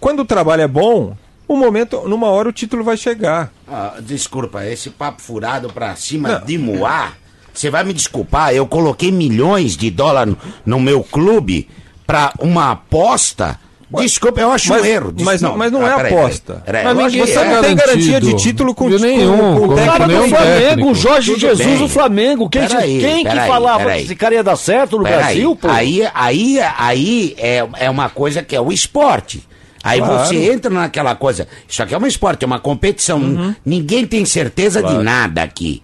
Quando 0.00 0.20
o 0.20 0.24
trabalho 0.24 0.62
é 0.62 0.68
bom, 0.68 1.14
um 1.48 1.56
momento, 1.56 2.02
numa 2.08 2.28
hora 2.28 2.48
o 2.48 2.52
título 2.52 2.82
vai 2.84 2.96
chegar. 2.96 3.52
Ah, 3.70 3.94
desculpa, 4.00 4.64
esse 4.66 4.90
papo 4.90 5.20
furado 5.22 5.68
pra 5.72 5.94
cima 5.96 6.42
de 6.44 6.56
Moá, 6.58 7.12
você 7.52 7.70
vai 7.70 7.84
me 7.84 7.92
desculpar, 7.92 8.52
eu 8.54 8.66
coloquei 8.66 9.12
milhões 9.12 9.76
de 9.76 9.90
dólares 9.90 10.34
no, 10.64 10.76
no 10.78 10.80
meu 10.80 11.02
clube 11.02 11.68
pra 12.06 12.32
uma 12.40 12.72
aposta. 12.72 13.58
Desculpa, 13.96 14.40
eu 14.40 14.50
acho 14.50 14.70
Mas- 14.70 14.82
um 14.82 14.84
erro. 14.86 15.14
Mas 15.20 15.40
não- 15.40 15.56
mas 15.56 15.70
não 15.70 15.86
é 15.86 15.94
peraí, 15.94 16.12
aposta. 16.12 16.54
peraí, 16.66 16.82
peraí, 16.82 16.96
Mas 16.96 17.12
ninguém 17.12 17.32
tá 17.34 17.44
é. 17.44 17.54
não 17.54 17.62
tem 17.62 17.76
garantia 17.76 18.20
de 18.20 18.34
título 18.34 18.74
com- 18.74 18.88
nenhum, 18.88 19.36
com- 19.36 19.60
com 19.60 19.68
com- 19.68 19.72
o 19.74 19.76
técnico 19.76 19.92
Cara 19.92 20.04
do 20.06 20.12
nenhum 20.12 20.28
Flamengo, 20.30 20.60
técnico. 20.60 20.90
o 20.90 20.94
Jorge 20.96 21.30
Tudo 21.32 21.40
Jesus 21.40 21.68
bem. 21.68 21.78
do 21.78 21.88
Flamengo. 21.88 22.48
Quem, 22.50 22.66
Peraí, 22.66 22.98
quem 23.00 23.24
que 23.24 23.36
falava 23.46 23.78
peraí. 23.84 23.98
que 24.00 24.04
esse 24.06 24.16
cara 24.16 24.34
ia 24.34 24.42
dar 24.42 24.56
certo 24.56 24.98
no 24.98 25.04
Peraí, 25.04 25.18
Brasil, 25.20 25.54
pô? 25.56 25.68
Aí, 25.68 26.02
aí, 26.12 26.58
aí 26.76 27.34
é, 27.38 27.64
é 27.78 27.88
uma 27.90 28.08
coisa 28.08 28.42
que 28.42 28.56
é 28.56 28.60
o 28.60 28.72
esporte. 28.72 29.46
Aí 29.84 29.98
Claro. 30.00 30.26
você 30.26 30.50
entra 30.50 30.70
naquela 30.70 31.14
coisa. 31.14 31.46
Isso 31.68 31.82
aqui 31.82 31.94
é 31.94 31.98
um 31.98 32.06
esporte, 32.06 32.42
é 32.42 32.46
uma 32.46 32.58
competição. 32.58 33.18
Uhum. 33.20 33.54
Ninguém 33.64 34.06
tem 34.06 34.24
certeza 34.24 34.82
de 34.82 34.94
nada 34.94 35.42
aqui. 35.42 35.82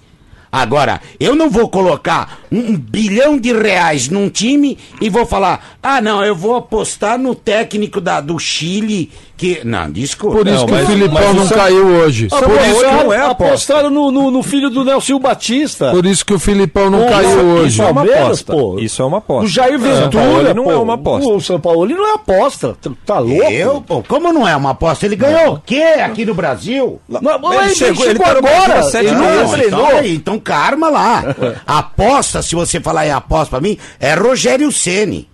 Agora, 0.53 1.01
eu 1.21 1.37
não 1.37 1.49
vou 1.49 1.69
colocar 1.69 2.41
um 2.51 2.77
bilhão 2.77 3.39
de 3.39 3.53
reais 3.53 4.09
num 4.09 4.29
time 4.29 4.77
e 5.01 5.09
vou 5.09 5.25
falar, 5.25 5.77
ah, 5.81 6.01
não, 6.01 6.25
eu 6.25 6.35
vou 6.35 6.57
apostar 6.57 7.17
no 7.17 7.37
técnico 7.37 8.01
da, 8.01 8.21
do 8.21 8.37
Chile 8.37 9.13
que. 9.41 9.61
Não, 9.65 9.91
desculpa. 9.91 10.37
Por 10.39 10.47
isso 10.47 10.59
Não, 10.59 10.67
que 10.67 10.73
mas- 10.73 10.85
o 10.85 10.87
Filipão 10.87 11.35
não 11.35 11.43
o 11.45 11.47
São- 11.49 11.57
caiu 11.59 11.87
hoje. 11.87 12.29
Ah, 12.31 12.37
Por 12.37 12.51
isso 12.51 12.61
apostaram- 12.71 13.05
não 13.05 13.13
é 13.13 13.17
aposta. 13.19 13.45
Apostaram 13.51 13.91
no, 13.91 14.11
no, 14.11 14.31
no 14.31 14.43
filho 14.43 14.69
do 14.71 14.85
Nelson 14.85 15.19
Batista. 15.19 15.91
Por 15.91 16.05
isso 16.07 16.25
que 16.25 16.35
o 16.35 16.39
Filipão 16.39 16.91
não 16.91 17.01
Pô, 17.05 17.07
caiu 17.09 17.29
isso- 17.31 17.39
hoje. 17.41 17.69
Isso 17.69 17.83
é 17.83 17.85
uma 17.87 17.95
Palmeiras, 17.95 18.23
aposta. 18.23 18.53
pô. 18.53 18.79
Isso 18.79 19.03
é 19.03 19.05
uma 19.05 19.19
aposta. 19.19 19.45
O 19.45 19.49
Jair 19.49 19.79
Ventura 19.79 20.55
não 20.55 20.65
pô, 20.65 20.71
é 20.73 20.77
uma 20.77 20.95
aposta. 20.95 21.31
O 21.31 21.41
São 21.41 21.59
Paulo 21.61 21.85
ele 21.87 21.95
não 21.95 22.07
é 22.07 22.15
aposta. 22.15 22.77
Tá- 23.07 23.19
louco? 23.19 23.51
Eu, 23.51 23.81
pô, 23.81 24.03
como 24.07 24.33
não 24.33 24.47
é 24.47 24.55
uma 24.55 24.71
aposta? 24.71 25.07
Ele 25.07 25.17
ganhou 25.17 25.55
o 25.55 25.61
quê 25.65 25.83
aqui 26.05 26.25
no 26.25 26.35
Brasil? 26.35 27.01
Não, 27.09 27.21
Ele 27.53 27.65
ele 27.65 27.75
chegou- 27.75 28.05
chegou, 28.05 28.07
ele 28.07 28.19
tá 28.19 28.31
agora. 28.33 28.83
Sete 28.85 29.07
ele 29.07 29.15
não 29.17 29.57
então, 29.57 29.87
aí, 29.87 30.15
então 30.15 30.39
karma 30.39 30.89
lá. 30.91 31.25
aposta, 31.67 32.43
se 32.43 32.55
você 32.55 32.81
falar 32.81 33.07
em 33.07 33.11
aposta 33.13 33.51
pra 33.51 33.61
mim, 33.61 33.79
é 33.99 34.15
Rogério 34.15 34.71
Ceni. 34.71 35.29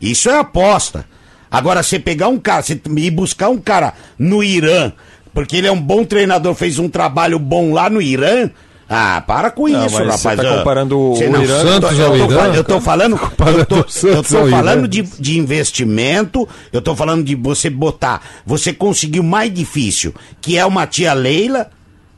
Isso 0.00 0.28
é 0.30 0.38
aposta. 0.38 1.04
Agora, 1.50 1.82
você 1.82 1.98
pegar 1.98 2.28
um 2.28 2.38
cara, 2.38 2.62
você 2.62 2.80
ir 2.96 3.10
buscar 3.10 3.48
um 3.48 3.58
cara 3.58 3.94
no 4.18 4.42
Irã, 4.44 4.92
porque 5.32 5.56
ele 5.56 5.66
é 5.66 5.72
um 5.72 5.80
bom 5.80 6.04
treinador, 6.04 6.54
fez 6.54 6.78
um 6.78 6.88
trabalho 6.88 7.38
bom 7.38 7.72
lá 7.72 7.88
no 7.88 8.02
Irã. 8.02 8.50
Ah, 8.90 9.22
para 9.26 9.50
com 9.50 9.68
Não, 9.68 9.84
isso, 9.84 9.98
rapaz. 9.98 10.20
você 10.20 10.36
tá 10.36 10.56
comparando 10.58 10.98
o 10.98 11.14
você 11.14 11.28
Irã- 11.28 11.60
Santos 11.62 12.00
ao 12.00 12.16
Irã, 12.16 12.54
Eu 12.54 12.64
tô 12.64 12.80
falando, 12.80 13.20
eu 13.58 13.66
tô, 13.66 13.80
o 13.80 14.06
eu 14.08 14.22
tô 14.22 14.46
falando 14.48 14.88
de, 14.88 15.02
de 15.02 15.38
investimento, 15.38 16.48
eu 16.72 16.80
tô 16.80 16.96
falando 16.96 17.22
de 17.22 17.34
você 17.34 17.68
botar, 17.68 18.22
você 18.46 18.72
conseguir 18.72 19.20
o 19.20 19.24
mais 19.24 19.52
difícil, 19.52 20.14
que 20.40 20.56
é 20.56 20.64
uma 20.64 20.86
tia 20.86 21.12
Leila, 21.12 21.68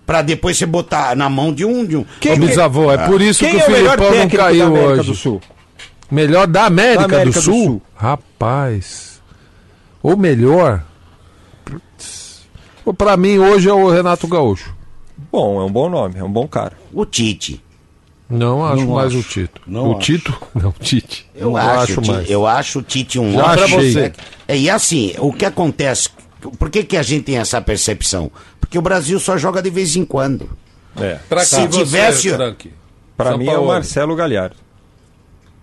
pra 0.06 0.22
depois 0.22 0.56
você 0.58 0.64
botar 0.66 1.16
na 1.16 1.28
mão 1.28 1.52
de 1.52 1.64
um. 1.64 1.84
De 1.84 1.96
um 1.96 2.02
Ô, 2.02 2.36
bisavô, 2.36 2.92
é 2.92 2.98
por 2.98 3.20
isso 3.20 3.40
Quem 3.40 3.50
que 3.50 3.56
o 3.56 3.60
é 3.62 3.66
o 3.66 3.70
melhor 3.72 3.98
Filipão 3.98 4.18
não 4.18 4.28
caiu 4.28 4.72
hoje. 4.72 5.10
do? 5.10 5.40
Melhor 6.08 6.46
da 6.46 6.64
América, 6.66 7.08
Da 7.08 7.16
América 7.16 7.40
do, 7.40 7.44
do 7.44 7.52
Sul? 7.52 7.64
Sul. 7.64 7.82
Rapaz. 7.96 9.09
Ou 10.02 10.16
melhor. 10.16 10.82
Pra 12.96 13.16
mim, 13.16 13.38
hoje 13.38 13.68
é 13.68 13.72
o 13.72 13.88
Renato 13.90 14.26
Gaúcho. 14.26 14.74
Bom, 15.30 15.60
é 15.60 15.64
um 15.64 15.70
bom 15.70 15.88
nome, 15.88 16.18
é 16.18 16.24
um 16.24 16.30
bom 16.32 16.48
cara. 16.48 16.72
O 16.92 17.04
Tite. 17.06 17.62
Não 18.28 18.64
acho 18.64 18.84
Não 18.84 18.94
mais 18.94 19.08
acho. 19.08 19.18
o 19.18 19.22
Tito. 19.22 19.60
Não 19.66 19.88
o 19.88 19.96
acho. 19.96 20.00
Tito? 20.00 20.42
Não, 20.54 20.72
Tite. 20.72 21.28
Eu 21.34 21.50
não 21.50 21.56
acho, 21.56 22.00
Ti- 22.00 22.10
mais. 22.10 22.30
eu 22.30 22.46
acho 22.46 22.78
o 22.78 22.82
Tite 22.82 23.18
um 23.18 23.32
Já 23.32 23.44
ótimo 23.52 23.78
achei. 23.78 23.94
técnico. 23.94 24.30
É, 24.48 24.56
E 24.56 24.70
assim, 24.70 25.14
o 25.18 25.32
que 25.32 25.44
acontece? 25.44 26.08
Por 26.58 26.70
que, 26.70 26.82
que 26.84 26.96
a 26.96 27.02
gente 27.02 27.24
tem 27.24 27.38
essa 27.38 27.60
percepção? 27.60 28.30
Porque 28.60 28.78
o 28.78 28.82
Brasil 28.82 29.18
só 29.20 29.36
joga 29.36 29.60
de 29.60 29.68
vez 29.70 29.94
em 29.96 30.04
quando. 30.04 30.48
É. 30.96 31.18
Pra 31.28 31.44
Se 31.44 31.56
você, 31.66 31.68
tivesse- 31.84 32.30
Frank? 32.30 32.72
Pra 33.16 33.36
mim 33.36 33.46
é 33.48 33.58
o. 33.58 33.66
Marcelo 33.66 34.14
Galhardo. 34.16 34.56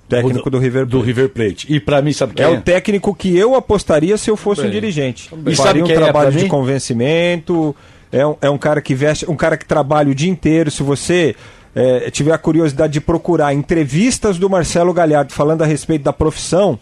Técnico 0.07 0.49
do 0.49 0.57
River 0.57 0.85
Do 0.85 0.97
Plate. 0.97 1.05
River 1.07 1.29
Plate. 1.29 1.73
E 1.73 1.79
pra 1.79 2.01
mim, 2.01 2.13
sabe 2.13 2.33
quem 2.33 2.45
É 2.45 2.49
é? 2.49 2.51
o 2.51 2.61
técnico 2.61 3.13
que 3.13 3.35
eu 3.37 3.55
apostaria 3.55 4.17
se 4.17 4.29
eu 4.29 4.37
fosse 4.37 4.61
um 4.61 4.63
Bem, 4.65 4.71
dirigente. 4.73 5.29
E 5.45 5.55
sabe 5.55 5.55
Faria 5.55 5.85
um 5.85 5.89
é 5.89 5.93
trabalho 5.95 6.29
pra 6.29 6.37
de 6.37 6.43
mim? 6.45 6.49
convencimento. 6.49 7.75
É 8.11 8.25
um, 8.25 8.35
é 8.41 8.49
um 8.49 8.57
cara 8.57 8.81
que 8.81 8.95
veste, 8.95 9.29
um 9.29 9.35
cara 9.35 9.57
que 9.57 9.65
trabalha 9.65 10.09
o 10.09 10.15
dia 10.15 10.29
inteiro. 10.29 10.71
Se 10.71 10.81
você 10.81 11.35
é, 11.75 12.09
tiver 12.09 12.31
a 12.31 12.37
curiosidade 12.37 12.93
de 12.93 13.01
procurar 13.01 13.53
entrevistas 13.53 14.37
do 14.37 14.49
Marcelo 14.49 14.93
Galhardo 14.93 15.33
falando 15.33 15.61
a 15.61 15.65
respeito 15.65 16.03
da 16.03 16.13
profissão, 16.13 16.79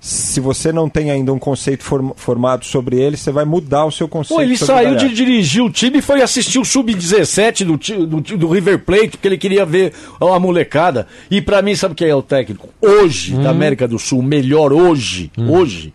se 0.00 0.40
você 0.40 0.72
não 0.72 0.88
tem 0.88 1.10
ainda 1.10 1.30
um 1.32 1.38
conceito 1.38 1.84
form- 1.84 2.12
formado 2.16 2.64
sobre 2.64 2.96
ele, 2.98 3.16
você 3.18 3.30
vai 3.30 3.44
mudar 3.44 3.84
o 3.84 3.90
seu 3.92 4.08
conceito. 4.08 4.38
Pô, 4.38 4.42
ele 4.42 4.56
saiu 4.56 4.96
de 4.96 5.12
dirigir 5.14 5.62
o 5.62 5.68
time 5.70 5.98
e 5.98 6.02
foi 6.02 6.22
assistir 6.22 6.58
o 6.58 6.64
Sub-17 6.64 7.64
do, 7.64 8.06
do, 8.06 8.36
do 8.38 8.48
River 8.48 8.78
Plate, 8.78 9.10
porque 9.10 9.28
ele 9.28 9.36
queria 9.38 9.66
ver 9.66 9.92
a 10.20 10.38
molecada. 10.38 11.06
E 11.30 11.40
pra 11.42 11.60
mim, 11.60 11.74
sabe 11.74 11.94
quem 11.94 12.08
é 12.08 12.14
o 12.14 12.22
técnico? 12.22 12.68
Hoje, 12.80 13.34
Hum. 13.36 13.42
da 13.42 13.50
América 13.50 13.86
do 13.86 13.98
Sul, 13.98 14.22
melhor 14.22 14.72
hoje, 14.72 15.30
hoje, 15.36 15.92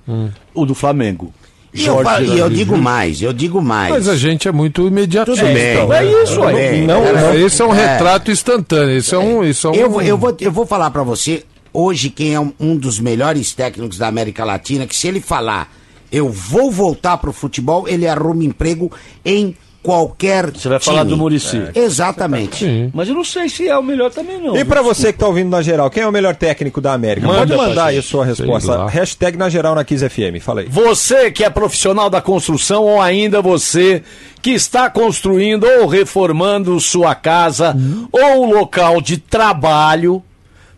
o 0.53 0.65
do 0.65 0.75
Flamengo. 0.75 1.33
E 1.73 1.85
eu, 1.85 2.01
fa- 2.03 2.21
e 2.21 2.37
eu 2.39 2.49
digo 2.49 2.77
mais, 2.77 3.21
eu 3.21 3.33
digo 3.33 3.61
mais. 3.61 3.89
Mas 3.91 4.07
a 4.07 4.15
gente 4.15 4.47
é 4.47 4.51
muito 4.51 4.87
imediatista. 4.87 5.41
Tudo 5.43 5.53
bem. 5.53 5.73
então. 5.73 5.91
É 5.93 6.05
isso 6.23 6.43
aí. 6.43 6.87
Não, 6.87 7.01
não, 7.13 7.33
esse 7.35 7.61
é 7.61 7.65
um 7.65 7.73
É. 7.75 7.91
retrato 7.93 8.31
instantâneo. 8.31 8.95
Isso 8.97 9.13
é 9.13 9.19
um. 9.19 9.43
Isso 9.43 9.67
é 9.67 9.71
um 9.71 9.73
Eu, 9.73 9.89
vou- 9.89 10.01
eu, 10.01 10.17
vou, 10.17 10.37
eu 10.39 10.51
vou 10.53 10.65
falar 10.65 10.89
pra 10.91 11.03
você, 11.03 11.43
hoje, 11.75 12.09
quem 12.09 12.33
é 12.33 12.39
um, 12.39 12.75
dos 12.77 12.99
melhores 12.99 13.53
técnicos 13.53 13.97
da 13.97 14.07
América 14.07 14.43
Latina, 14.45 14.87
que 14.87 14.95
se 14.95 15.07
ele 15.07 15.19
falar, 15.19 15.71
eu 16.11 16.29
vou 16.29 16.71
voltar 16.71 17.17
pro 17.17 17.33
futebol, 17.33 17.87
ele 17.87 18.07
arruma 18.07 18.43
emprego 18.43 18.91
em 19.23 19.55
qualquer 19.85 20.49
Você 20.51 20.67
vai 20.67 20.79
falar 20.79 21.01
time. 21.01 21.11
do 21.11 21.17
Muricy. 21.17 21.61
Exatamente. 21.75 22.89
Mas 22.91 23.07
eu 23.07 23.13
não 23.13 23.23
sei 23.23 23.47
se 23.47 23.67
é 23.67 23.77
o 23.77 23.83
melhor 23.83 24.09
também, 24.09 24.41
não. 24.41 24.57
E 24.57 24.65
pra 24.65 24.81
você 24.81 25.13
que 25.13 25.19
tá 25.19 25.27
ouvindo 25.27 25.49
na 25.49 25.61
geral, 25.61 25.91
quem 25.91 26.01
é 26.01 26.07
o 26.07 26.11
melhor 26.11 26.35
técnico 26.35 26.81
da 26.81 26.93
América? 26.93 27.27
Manda 27.27 27.55
Pode 27.55 27.69
mandar 27.69 27.85
aí 27.87 27.97
a 27.99 28.01
sua 28.01 28.25
resposta. 28.25 28.87
Hashtag 28.87 29.37
na 29.37 29.47
geral 29.47 29.75
na 29.75 29.83
Kiss 29.83 30.09
FM. 30.09 30.41
Fala 30.41 30.61
aí. 30.61 30.67
Você 30.67 31.29
que 31.29 31.43
é 31.43 31.49
profissional 31.51 32.09
da 32.09 32.19
construção 32.19 32.83
ou 32.83 32.99
ainda 32.99 33.43
você 33.43 34.01
que 34.41 34.51
está 34.51 34.89
construindo 34.89 35.65
ou 35.65 35.85
reformando 35.85 36.79
sua 36.79 37.13
casa 37.13 37.77
ou 38.11 38.45
local 38.45 38.99
de 39.01 39.17
trabalho, 39.17 40.23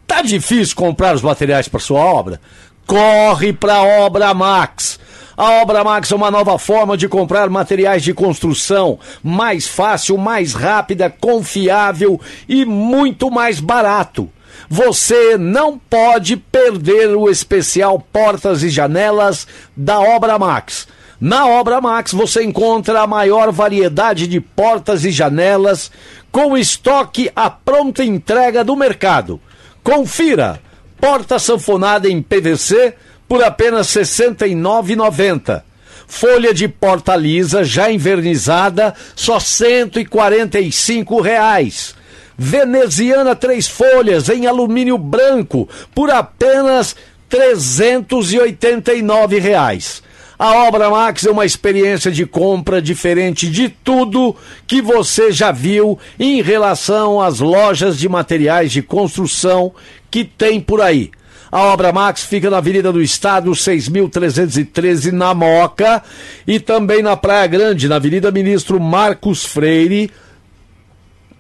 tá 0.08 0.22
difícil 0.22 0.76
comprar 0.76 1.14
os 1.14 1.22
materiais 1.22 1.68
para 1.68 1.80
sua 1.80 2.00
obra? 2.00 2.42
Corre 2.88 3.52
para 3.52 3.76
a 3.76 3.84
Obra 3.84 4.34
Max. 4.34 4.98
A 5.36 5.62
Obra 5.62 5.84
Max 5.84 6.12
é 6.12 6.16
uma 6.16 6.32
nova 6.32 6.58
forma 6.58 6.98
de 6.98 7.08
comprar 7.08 7.50
materiais 7.50 8.02
de 8.02 8.14
construção, 8.14 8.98
mais 9.22 9.68
fácil, 9.68 10.18
mais 10.18 10.54
rápida, 10.54 11.10
confiável 11.10 12.20
e 12.48 12.66
muito 12.66 13.30
mais 13.30 13.60
barato. 13.60 14.32
Você 14.70 15.38
não 15.38 15.78
pode 15.78 16.38
perder 16.38 17.16
o 17.16 17.30
especial 17.30 18.00
Portas 18.00 18.64
e 18.64 18.70
Janelas 18.70 19.46
da 19.76 20.00
Obra 20.00 20.40
Max. 20.40 20.88
Na 21.20 21.48
Obra 21.48 21.82
Max 21.82 22.14
você 22.14 22.44
encontra 22.44 23.02
a 23.02 23.08
maior 23.08 23.52
variedade 23.52 24.28
de 24.28 24.40
portas 24.40 25.04
e 25.04 25.12
janelas 25.12 25.92
com 26.32 26.58
estoque 26.58 27.32
à 27.36 27.50
pronta 27.50 28.04
entrega 28.04 28.64
do 28.64 28.76
mercado. 28.76 29.42
Confira! 29.88 30.60
Porta 31.00 31.40
sanfonada 31.40 32.10
em 32.10 32.22
PVC 32.22 32.94
por 33.26 33.42
apenas 33.42 33.96
R$ 33.96 34.02
69,90. 34.02 35.64
Folha 36.06 36.54
de 36.54 36.68
porta 36.68 37.16
lisa 37.16 37.64
já 37.64 37.90
invernizada, 37.90 38.94
só 39.16 39.40
145 39.40 41.22
reais. 41.22 41.96
Veneziana 42.38 43.34
três 43.34 43.70
folhas 43.70 44.28
em 44.28 44.46
alumínio 44.46 44.98
branco 44.98 45.70
por 45.96 46.12
apenas 46.12 46.94
389 47.30 49.40
reais. 49.40 50.04
A 50.40 50.68
Obra 50.68 50.88
Max 50.90 51.26
é 51.26 51.32
uma 51.32 51.46
experiência 51.46 52.12
de 52.12 52.24
compra 52.24 52.80
diferente 52.80 53.50
de 53.50 53.70
tudo 53.70 54.36
que 54.68 54.84
você 54.84 55.32
já 55.32 55.52
viu 55.52 55.98
em 56.20 56.44
relação 56.44 57.20
às 57.20 57.40
lojas 57.40 57.98
de 57.98 58.08
materiais 58.08 58.72
de 58.72 58.84
construção 58.84 59.74
que 60.12 60.24
tem 60.24 60.62
por 60.62 60.80
aí. 60.80 61.10
A 61.52 61.62
Obra 61.62 61.92
Max 61.92 62.22
fica 62.24 62.52
na 62.52 62.58
Avenida 62.58 62.92
do 62.92 63.02
Estado, 63.02 63.50
6.313, 63.50 65.12
na 65.12 65.34
Moca, 65.34 66.04
e 66.46 66.60
também 66.60 67.02
na 67.02 67.18
Praia 67.18 67.48
Grande, 67.48 67.88
na 67.88 67.96
Avenida 67.96 68.30
Ministro 68.30 68.80
Marcos 68.80 69.44
Freire, 69.44 70.12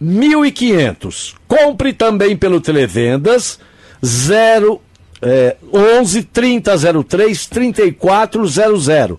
1.500. 0.02 1.36
Compre 1.48 1.94
também 1.94 2.36
pelo 2.36 2.60
Televendas 2.60 3.60
0 4.06 4.82
é, 5.22 5.58
11 5.74 6.24
3003 6.24 7.46
3400. 7.48 9.18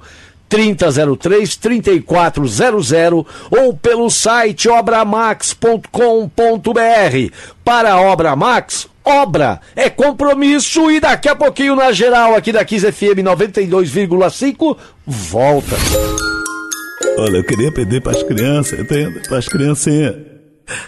3003 0.48 1.56
3400 1.56 3.24
ou 3.50 3.74
pelo 3.74 4.08
site 4.08 4.68
obramax.com.br. 4.68 7.34
Para 7.62 7.92
a 7.92 8.00
Obra 8.00 8.34
Max, 8.34 8.88
obra 9.04 9.60
é 9.76 9.90
compromisso 9.90 10.90
e 10.90 11.00
daqui 11.00 11.28
a 11.28 11.36
pouquinho 11.36 11.76
na 11.76 11.92
geral 11.92 12.34
aqui 12.34 12.50
da 12.50 12.64
15 12.64 12.92
FM 12.92 13.18
92,5 13.22 14.76
volta. 15.06 15.76
Olha, 17.18 17.36
eu 17.36 17.44
queria 17.44 17.72
pedir 17.72 18.00
para 18.00 18.16
as 18.16 18.22
crianças? 18.22 18.80
Para 19.28 19.38
as 19.38 19.48
criancinhas, 19.48 20.14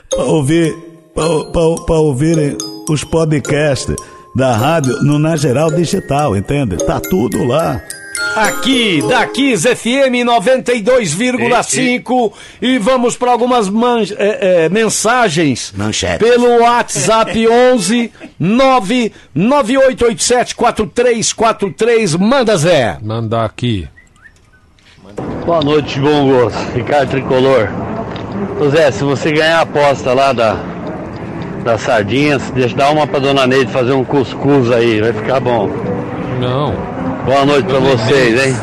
para 0.08 0.24
ouvir, 0.24 0.74
para 1.14 1.96
ouvirem 1.96 2.56
os 2.88 3.04
podcasts 3.04 3.94
da 4.34 4.56
rádio 4.56 5.02
no 5.02 5.18
Na 5.18 5.36
Geral 5.36 5.70
Digital, 5.70 6.34
entende? 6.36 6.76
Tá 6.78 6.98
tudo 7.00 7.44
lá. 7.44 7.80
Aqui, 8.36 9.02
da 9.08 9.26
Kiss 9.26 9.66
FM 9.66 10.22
92,5 10.24 12.32
e 12.62 12.78
vamos 12.78 13.16
para 13.16 13.32
algumas 13.32 13.68
man- 13.68 14.04
é, 14.18 14.66
é, 14.66 14.68
mensagens 14.68 15.72
Manchetes. 15.76 16.28
pelo 16.28 16.60
WhatsApp 16.60 17.48
11 17.48 18.12
99887 18.38 20.54
4343. 20.54 22.14
Manda 22.16 22.56
Zé. 22.56 22.98
Mandar 23.02 23.44
aqui. 23.46 23.88
Boa 25.44 25.60
noite, 25.62 25.98
bom 25.98 26.28
gosto. 26.30 26.56
Ricardo 26.74 27.10
Tricolor. 27.10 27.68
Ô 28.60 28.68
Zé, 28.70 28.92
se 28.92 29.02
você 29.02 29.32
ganhar 29.32 29.58
a 29.58 29.62
aposta 29.62 30.12
lá 30.12 30.32
da, 30.32 30.56
das 31.64 31.80
sardinhas, 31.82 32.50
deixa 32.50 32.74
dar 32.76 32.90
uma 32.92 33.06
pra 33.06 33.18
dona 33.18 33.46
Neide 33.46 33.70
fazer 33.70 33.92
um 33.92 34.04
cuscuz 34.04 34.70
aí, 34.70 35.00
vai 35.00 35.12
ficar 35.12 35.40
bom. 35.40 35.68
Não. 36.40 36.74
Boa 37.24 37.44
noite 37.44 37.66
pra 37.66 37.78
vocês, 37.78 38.46
hein? 38.46 38.56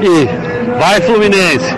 E 0.00 0.78
vai 0.78 1.00
Fluminense! 1.00 1.76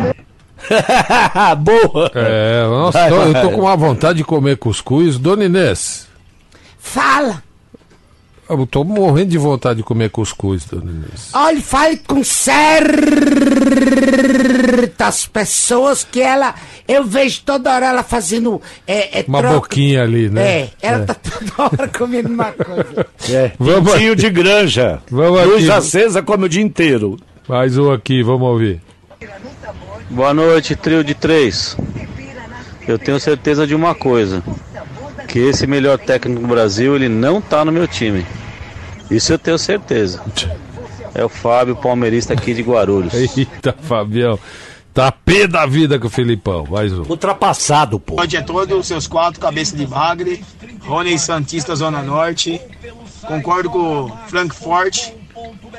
Boa! 1.59 2.11
É, 2.15 2.65
nossa, 2.69 2.99
Vai, 2.99 3.09
tô- 3.11 3.17
vai. 3.17 3.29
eu 3.29 3.49
tô 3.49 3.51
com 3.57 3.63
uma 3.63 3.77
vontade 3.77 4.19
de 4.19 4.25
comer 4.25 4.57
cuscuz. 4.57 5.19
Dona 5.19 5.45
Inês, 5.45 6.07
Fala. 6.79 7.43
Eu 8.51 8.67
tô 8.67 8.85
morrendo 8.85 9.31
de 9.31 9.39
vontade 9.39 9.79
de 9.79 9.83
comer 9.83 10.11
cuscuz, 10.11 10.65
Dona 10.65 10.91
Inês. 10.91 11.31
Olha, 11.33 11.61
fale 11.61 11.97
com 11.99 12.23
certas 13.51 15.27
pessoas 15.27 16.05
que 16.05 16.21
ela. 16.21 16.55
Eu 16.87 17.05
vejo 17.05 17.43
toda 17.45 17.73
hora 17.75 17.87
ela 17.87 18.03
fazendo. 18.03 18.61
É, 18.87 19.21
é, 19.21 19.25
Uma 19.27 19.39
troca- 19.41 19.55
boquinha 19.57 20.03
ali, 20.03 20.29
né? 20.29 20.43
É, 20.43 20.71
ela 20.83 21.07
tá 21.07 21.15
toda 21.15 21.53
hora 21.63 21.89
comendo 21.89 22.29
uma 22.29 22.53
coisa. 22.53 23.07
É, 23.31 23.53
Vamos 23.59 23.95
aqui. 23.95 24.15
de 24.17 24.31
granja. 24.31 25.01
Vamos 25.11 25.45
Luz 25.47 25.69
aqui. 25.69 25.79
acesa 25.79 26.23
come 26.23 26.47
o 26.47 26.49
dia 26.49 26.63
inteiro. 26.63 27.17
Mais 27.49 27.77
um 27.79 27.93
aqui, 27.93 28.23
vamos 28.23 28.49
ouvir. 28.49 28.81
Boa 30.11 30.35
noite, 30.35 30.75
trio 30.75 31.05
de 31.05 31.15
três. 31.15 31.77
Eu 32.89 32.99
tenho 32.99 33.21
certeza 33.21 33.67
de 33.67 33.75
uma 33.75 33.95
coisa: 33.95 34.43
que 35.31 35.39
esse 35.39 35.67
melhor 35.67 35.97
técnico 35.97 36.41
do 36.41 36.49
Brasil 36.49 36.97
ele 36.97 37.09
não 37.09 37.41
tá 37.41 37.65
no 37.65 37.71
meu 37.71 37.87
time. 37.87 38.27
Isso 39.11 39.33
eu 39.33 39.39
tenho 39.39 39.59
certeza. 39.59 40.21
É 41.15 41.25
o 41.25 41.29
Fábio, 41.29 41.77
palmeirista 41.77 42.33
aqui 42.35 42.53
de 42.53 42.63
Guarulhos. 42.63 43.15
Eita, 43.15 43.75
Fabião. 43.81 44.39
Tá 44.93 45.13
pé 45.13 45.47
da 45.47 45.67
vida 45.67 46.01
com 46.01 46.09
o 46.09 46.11
Filipão. 46.11 46.67
Mais 46.69 46.93
um. 46.93 47.03
Ultrapassado, 47.09 48.01
pô. 48.01 48.15
Boa 48.15 48.23
noite 48.23 48.37
a 48.37 48.43
todos, 48.43 48.87
seus 48.87 49.07
quatro, 49.07 49.41
cabeça 49.41 49.77
de 49.77 49.87
bagre. 49.87 50.45
Rony 50.81 51.17
Santista, 51.17 51.77
Zona 51.77 52.03
Norte. 52.03 52.61
Concordo 53.23 53.71
com 53.71 54.05
o 54.07 54.17
Frankfurt. 54.27 55.11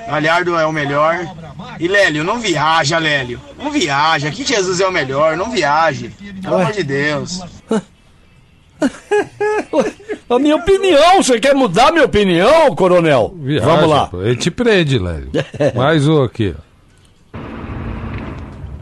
Galhardo 0.07 0.55
é 0.57 0.65
o 0.65 0.71
melhor. 0.71 1.19
E 1.77 1.87
Lélio, 1.89 2.23
não 2.23 2.39
viaja, 2.39 2.97
Lélio. 2.97 3.39
Não 3.57 3.69
viaja. 3.69 4.29
Aqui 4.29 4.45
Jesus 4.45 4.79
é 4.79 4.87
o 4.87 4.91
melhor. 4.91 5.35
Não 5.35 5.51
viaje. 5.51 6.09
Pelo 6.41 6.55
amor 6.55 6.71
de 6.71 6.83
Deus. 6.83 7.41
A 10.29 10.39
minha 10.39 10.55
opinião, 10.55 11.21
você 11.21 11.39
quer 11.39 11.53
mudar 11.53 11.89
a 11.89 11.91
minha 11.91 12.05
opinião, 12.05 12.73
coronel? 12.73 13.35
Viaja, 13.37 13.65
Vamos 13.65 13.89
lá. 13.89 14.07
pô. 14.07 14.21
Ele 14.21 14.35
te 14.37 14.49
prende, 14.49 14.97
Léo. 14.97 15.27
Mais 15.75 16.07
um 16.07 16.23
aqui. 16.23 16.55
ó. 16.57 17.37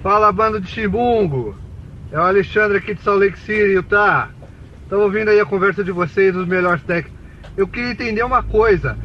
Fala, 0.04 0.32
banda 0.32 0.62
de 0.62 0.70
Chimbungo. 0.70 1.56
É 2.12 2.18
o 2.18 2.22
Alexandre 2.22 2.78
aqui 2.78 2.94
de 2.94 3.02
Salt 3.02 3.20
Lake 3.20 3.40
City, 3.40 3.74
Utah. 3.74 4.30
Estava 4.84 5.04
ouvindo 5.04 5.30
aí 5.30 5.40
a 5.40 5.46
conversa 5.46 5.84
de 5.84 5.92
vocês, 5.92 6.34
dos 6.34 6.48
melhores 6.48 6.82
técnicos. 6.84 7.18
Eu 7.58 7.68
queria 7.68 7.92
entender 7.92 8.24
uma 8.24 8.42
coisa. 8.44 8.98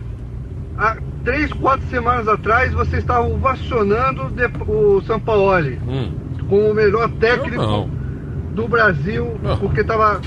Há 0.78 0.96
três, 1.24 1.52
quatro 1.52 1.86
semanas 1.88 2.28
atrás, 2.28 2.72
vocês 2.72 3.02
estavam 3.02 3.34
ovacionando 3.34 4.28
de- 4.30 4.50
o 4.70 5.00
Sampaoli 5.02 5.78
como 6.48 6.70
o 6.70 6.74
melhor 6.74 7.08
técnico 7.12 7.56
não. 7.62 7.88
do 8.54 8.68
Brasil, 8.68 9.38
porque 9.60 9.80
estava 9.80 10.20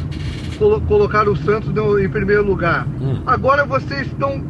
colo 0.58 0.82
colocaram 0.82 1.32
o 1.32 1.36
Santos 1.38 1.74
no- 1.74 2.00
em 2.00 2.10
primeiro 2.10 2.46
lugar. 2.46 2.88
Agora 3.26 3.66
vocês 3.66 4.08
estão 4.08 4.44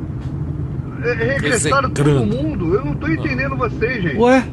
é, 1.03 1.13
regressaram 1.13 1.89
todo 1.91 2.25
mundo. 2.25 2.73
Eu 2.73 2.83
não 2.85 2.93
estou 2.93 3.09
entendendo 3.09 3.55
vocês, 3.55 4.01
gente. 4.01 4.17
Ué? 4.17 4.43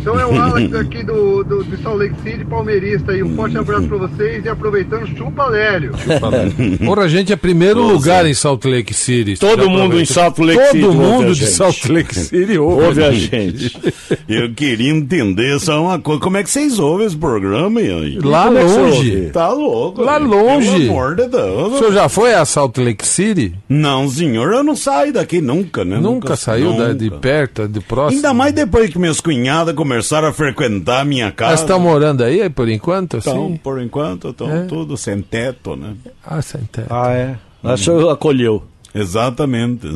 Então 0.00 0.18
é 0.18 0.24
o 0.26 0.34
Alex 0.40 0.74
aqui 0.74 1.02
do, 1.02 1.42
do, 1.44 1.64
de 1.64 1.76
Salt 1.82 1.98
Lake 1.98 2.14
City, 2.22 2.44
palmeirista 2.44 3.12
aí. 3.12 3.22
Um 3.22 3.34
forte 3.34 3.58
abraço 3.58 3.86
pra 3.88 3.98
vocês 3.98 4.44
e 4.44 4.48
aproveitando, 4.48 5.06
chupa 5.16 5.46
Lélio. 5.46 5.92
Porra, 6.84 7.02
a 7.02 7.08
gente 7.08 7.32
é 7.32 7.36
primeiro 7.36 7.80
Nossa. 7.80 7.92
lugar 7.94 8.26
em 8.26 8.34
Salt 8.34 8.64
Lake 8.64 8.94
City. 8.94 9.36
Todo 9.38 9.68
mundo 9.68 10.00
em 10.00 10.04
Salt 10.04 10.38
Lake 10.38 10.58
Todo 10.58 10.70
City 10.72 10.84
ouve 10.84 10.96
a 10.98 11.00
mundo 11.08 11.26
de 11.34 11.34
gente. 11.34 11.50
Salt 11.50 11.84
Lake 11.86 12.14
City 12.14 12.58
ouve, 12.58 12.84
Ouve 12.86 13.04
a 13.04 13.12
gente. 13.12 13.76
Eu 14.28 14.52
queria 14.54 14.90
entender 14.90 15.58
só 15.60 15.82
uma 15.82 15.98
coisa. 15.98 16.20
Como 16.20 16.36
é 16.36 16.42
que 16.42 16.50
vocês 16.50 16.78
ouvem 16.78 17.06
esse 17.06 17.16
programa 17.16 17.80
aí? 17.80 18.18
Lá 18.22 18.44
Como 18.44 18.58
é 18.58 18.62
longe. 18.62 19.10
ouve? 19.16 19.30
Tá 19.30 19.48
louco. 19.52 20.02
Lá 20.02 20.16
longe. 20.16 20.70
Pelo 20.70 20.90
amor 20.90 21.16
de 21.16 21.26
Deus. 21.28 21.72
O 21.72 21.78
senhor 21.78 21.92
já 21.92 22.08
foi 22.08 22.34
a 22.34 22.44
Salt 22.44 22.76
Lake 22.78 23.06
City? 23.06 23.54
Não, 23.68 24.08
senhor, 24.08 24.52
eu 24.52 24.62
não 24.62 24.76
saio 24.76 25.12
daqui 25.12 25.40
nunca, 25.40 25.84
né? 25.84 25.98
Nunca, 25.98 26.36
saiu 26.36 26.72
da- 26.74 26.92
de 26.92 27.06
nunca. 27.06 27.18
perto, 27.18 27.68
de 27.68 27.80
próximo? 27.80 28.18
Ainda 28.18 28.32
mais 28.34 28.52
depois 28.52 28.90
que 28.90 28.98
minhas 28.98 29.20
cunhadas 29.20 29.74
começaram 29.74 29.87
a 29.94 30.32
frequentar 30.32 31.00
a 31.00 31.04
minha 31.04 31.30
casa. 31.32 31.52
Mas 31.52 31.60
estão 31.60 31.78
morando 31.80 32.22
aí 32.24 32.48
por 32.50 32.68
enquanto? 32.68 33.16
Então, 33.18 33.46
Assim? 33.46 33.56
por 33.56 33.80
enquanto, 33.80 34.28
estão 34.30 34.50
É. 34.50 34.62
tudo 34.64 34.96
sem 34.96 35.20
teto, 35.22 35.76
né? 35.76 35.94
Ah, 36.24 36.40
sem 36.42 36.60
teto. 36.62 36.86
Ah, 36.90 37.12
é? 37.12 37.36
Lá 37.62 37.74
o 37.74 37.78
senhor 37.78 38.08
acolheu. 38.10 38.62
Exatamente. 38.94 39.86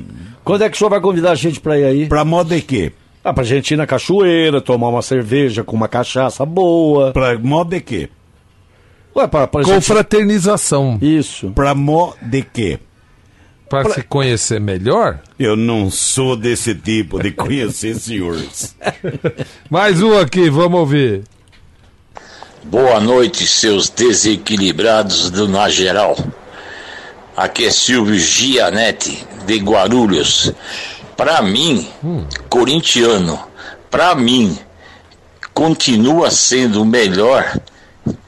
Quando 0.44 0.62
é 0.62 0.68
que 0.70 0.76
o 0.76 0.78
senhor 0.78 0.90
vai 0.90 1.00
convidar 1.00 1.32
a 1.32 1.34
gente 1.34 1.60
pra 1.60 1.78
ir 1.78 1.84
aí? 1.84 2.06
Pra 2.06 2.24
modo 2.24 2.54
de 2.54 2.60
quê? 2.62 2.92
Ah, 3.22 3.32
pra 3.34 3.44
gente 3.44 3.72
ir 3.74 3.76
na 3.76 3.86
cachoeira, 3.86 4.60
tomar 4.60 4.88
uma 4.88 5.02
cerveja 5.02 5.62
com 5.64 5.76
uma 5.76 5.88
cachaça 5.88 6.46
boa. 6.46 7.12
Pra 7.12 7.38
modo 7.38 7.70
de 7.70 7.80
quê? 7.80 8.08
Ué, 9.14 9.26
pra, 9.26 9.46
pra 9.46 9.62
gente... 9.62 9.74
Confraternização. 9.74 10.98
Isso. 11.02 11.50
Pra 11.50 11.74
modo 11.74 12.14
de 12.22 12.42
quê? 12.42 12.78
Pra 13.68 13.84
se 13.90 14.02
conhecer 14.02 14.58
melhor? 14.60 15.20
Eu 15.38 15.54
não 15.56 15.90
sou 15.90 16.34
desse 16.36 16.74
tipo 16.74 17.22
de 17.22 17.30
conhecer 17.32 17.94
senhores. 18.00 18.74
Mais 19.68 20.02
um 20.02 20.18
aqui, 20.18 20.48
vamos 20.48 20.80
ouvir. 20.80 21.22
Boa 22.64 22.98
noite, 23.00 23.46
seus 23.46 23.88
desequilibrados 23.90 25.30
do 25.30 25.46
Na 25.48 25.68
Geral. 25.68 26.16
Aqui 27.36 27.66
é 27.66 27.70
Silvio 27.70 28.18
Gianetti, 28.18 29.24
de 29.46 29.58
Guarulhos. 29.58 30.52
Pra 31.16 31.42
mim, 31.42 31.88
corintiano, 32.48 33.38
pra 33.90 34.14
mim, 34.14 34.58
continua 35.52 36.30
sendo 36.30 36.82
o 36.82 36.86
melhor 36.86 37.60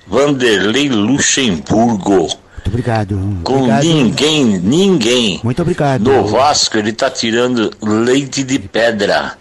Vanderlei 0.06 0.88
Luxemburgo. 0.88 2.28
Obrigado. 2.70 3.18
Com 3.42 3.54
obrigado. 3.56 3.84
ninguém, 3.84 4.44
ninguém. 4.58 5.40
Muito 5.42 5.60
obrigado. 5.60 6.02
No 6.02 6.24
Vasco 6.26 6.76
ele 6.78 6.92
tá 6.92 7.10
tirando 7.10 7.70
leite 7.82 8.42
de 8.42 8.58
pedra. 8.58 9.36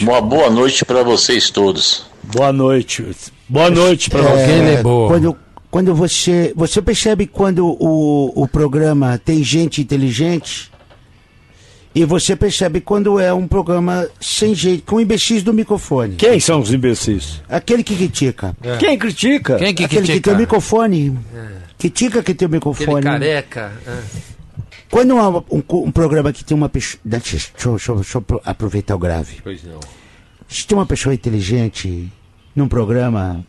Uma 0.00 0.20
boa 0.20 0.50
noite 0.50 0.84
para 0.84 1.02
vocês 1.02 1.50
todos. 1.50 2.04
Boa 2.22 2.52
noite. 2.52 3.04
Boa 3.48 3.70
noite 3.70 4.10
pra 4.10 4.20
É, 4.20 4.76
você. 4.76 4.82
Quando, 4.82 5.36
quando 5.70 5.94
você. 5.94 6.52
Você 6.56 6.82
percebe 6.82 7.26
quando 7.26 7.66
o, 7.66 8.32
o 8.34 8.48
programa 8.48 9.20
tem 9.24 9.42
gente 9.44 9.80
inteligente? 9.80 10.72
E 11.94 12.04
você 12.04 12.34
percebe 12.34 12.80
quando 12.80 13.20
é 13.20 13.32
um 13.32 13.46
programa 13.46 14.08
sem 14.20 14.52
jeito, 14.52 14.82
com 14.84 15.00
imbecis 15.00 15.44
do 15.44 15.52
microfone. 15.54 16.16
Quem 16.16 16.40
são 16.40 16.58
os 16.60 16.72
imbecis? 16.72 17.40
Aquele 17.48 17.84
que 17.84 17.94
critica. 17.94 18.56
É. 18.64 18.76
Quem 18.78 18.98
critica? 18.98 19.56
Quem 19.58 19.72
que 19.72 19.84
Aquele 19.84 20.00
que 20.02 20.06
critica? 20.08 20.30
tem 20.30 20.34
o 20.34 20.38
microfone. 20.40 21.10
Critica 21.10 21.63
que 21.78 21.90
tem 21.90 22.08
o 22.08 22.50
Aquele 22.50 22.54
microfone. 22.54 23.02
careca. 23.02 23.72
é. 23.86 24.02
Quando 24.90 25.18
há 25.18 25.28
um, 25.28 25.42
um 25.86 25.90
programa 25.90 26.32
que 26.32 26.44
tem 26.44 26.56
uma 26.56 26.68
pessoa. 26.68 27.00
Deixa, 27.04 27.32
deixa 27.36 27.50
eu- 27.68 27.72
deixa 27.72 27.90
eu- 27.92 27.96
deixa 27.96 28.16
eu 28.18 28.20
apro- 28.20 28.40
aproveitar 28.44 28.94
o 28.94 28.98
grave. 28.98 29.38
Pois 29.42 29.64
não. 29.64 29.80
Se 30.48 30.66
tem 30.66 30.76
uma 30.78 30.86
pessoa 30.86 31.14
inteligente 31.14 32.12
num 32.54 32.68
programa 32.68 33.44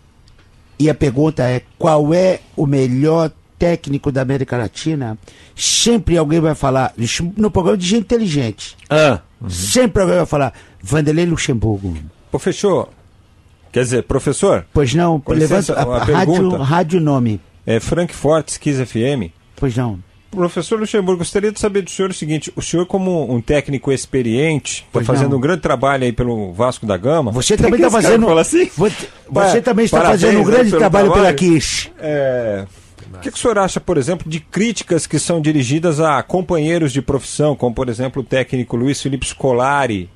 e 0.80 0.89
a 0.89 0.95
pergunta 0.95 1.43
é 1.43 1.61
qual 1.78 2.13
é 2.13 2.39
o 2.55 2.65
melhor 2.65 3.32
técnico 3.59 4.11
da 4.11 4.21
América 4.21 4.57
Latina, 4.57 5.17
sempre 5.55 6.17
alguém 6.17 6.39
vai 6.39 6.55
falar, 6.55 6.93
no 7.38 7.51
programa 7.51 7.78
de 7.78 7.86
gente 7.86 8.01
inteligente, 8.03 8.76
Ah. 8.89 9.19
sempre 9.47 10.01
alguém 10.01 10.17
vai 10.17 10.26
falar 10.26 10.53
Vanderlei 10.82 11.26
Luxemburgo. 11.26 11.95
Pô, 12.32 12.39
fechou. 12.39 12.89
Quer 13.71 13.84
dizer, 13.84 14.03
professor? 14.03 14.65
Pois 14.73 14.93
não, 14.95 15.21
levanta 15.28 15.80
a, 15.80 15.86
uma 15.86 15.95
a 15.97 16.03
rádio, 16.03 16.34
pergunta. 16.34 16.63
rádio 16.63 16.99
nome. 17.01 17.39
É 17.66 17.80
Frankfurt 17.80 18.49
Skis 18.49 18.80
FM. 18.80 19.32
Pois 19.55 19.76
não. 19.76 19.99
Professor 20.36 20.78
Luxemburgo, 20.78 21.20
gostaria 21.20 21.51
de 21.51 21.59
saber 21.59 21.82
do 21.82 21.89
senhor 21.89 22.11
o 22.11 22.13
seguinte: 22.13 22.51
o 22.55 22.61
senhor, 22.61 22.86
como 22.86 23.34
um 23.34 23.41
técnico 23.41 23.91
experiente, 23.91 24.86
está 24.88 25.01
fazendo 25.01 25.32
não. 25.32 25.38
um 25.38 25.41
grande 25.41 25.61
trabalho 25.61 26.03
aí 26.03 26.11
pelo 26.11 26.51
Vasco 26.51 26.86
da 26.86 26.97
Gama. 26.97 27.32
Você 27.32 27.55
também 27.55 27.76
está 27.76 27.89
fazendo. 27.89 28.28
Você, 28.28 28.66
você 28.76 29.07
Pa- 29.34 29.61
também 29.61 29.86
está 29.86 29.97
parabéns, 29.97 30.22
fazendo 30.22 30.41
um 30.41 30.45
né, 30.45 30.51
grande 30.51 30.70
pelo 30.72 30.80
trabalho 30.80 31.11
pela 31.11 31.34
trabalho. 31.34 31.38
Kish. 31.38 31.91
É, 31.97 32.66
o 33.13 33.20
que, 33.20 33.32
que 33.32 33.38
o 33.38 33.39
senhor 33.39 33.57
acha, 33.57 33.80
por 33.80 33.97
exemplo, 33.97 34.30
de 34.30 34.41
críticas 34.41 35.07
que 35.07 35.18
são 35.18 35.39
dirigidas 35.39 36.01
a 36.01 36.22
companheiros 36.22 36.91
de 36.91 37.01
profissão, 37.01 37.55
como 37.55 37.74
por 37.74 37.88
exemplo 37.88 38.22
o 38.22 38.26
técnico 38.26 38.76
Luiz 38.76 39.01
Felipe 39.01 39.26
Scolari, 39.26 40.09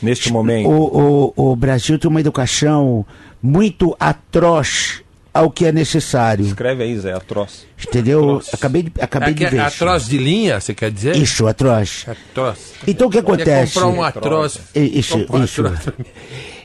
neste 0.00 0.32
momento? 0.32 0.68
O, 0.68 1.32
o, 1.36 1.52
o 1.52 1.56
Brasil 1.56 1.98
tem 1.98 2.08
uma 2.08 2.20
educação 2.20 3.04
muito 3.42 3.96
atroz 3.98 5.02
ao 5.38 5.50
que 5.50 5.64
é 5.66 5.72
necessário. 5.72 6.44
Escreve 6.46 6.82
aí, 6.82 6.98
Zé, 6.98 7.12
atroz. 7.12 7.66
Entendeu? 7.86 8.42
Acabei 8.52 8.82
de, 8.82 8.92
acabei 9.00 9.30
É 9.30 9.32
de 9.32 9.44
ver. 9.46 9.60
é 9.60 9.66
isso. 9.68 9.82
atroz 9.84 10.06
de 10.06 10.18
linha, 10.18 10.60
você 10.60 10.74
quer 10.74 10.90
dizer? 10.90 11.16
Isso, 11.16 11.46
atroz. 11.46 12.06
Atroz. 12.08 12.58
Então 12.86 13.06
o 13.08 13.10
que 13.10 13.18
acontece? 13.18 13.74
comprar 13.74 13.88
um 13.88 14.02
atroz. 14.02 14.58
Isso, 14.74 15.16
um 15.30 15.44
isso. 15.44 15.64
atroz. 15.66 15.80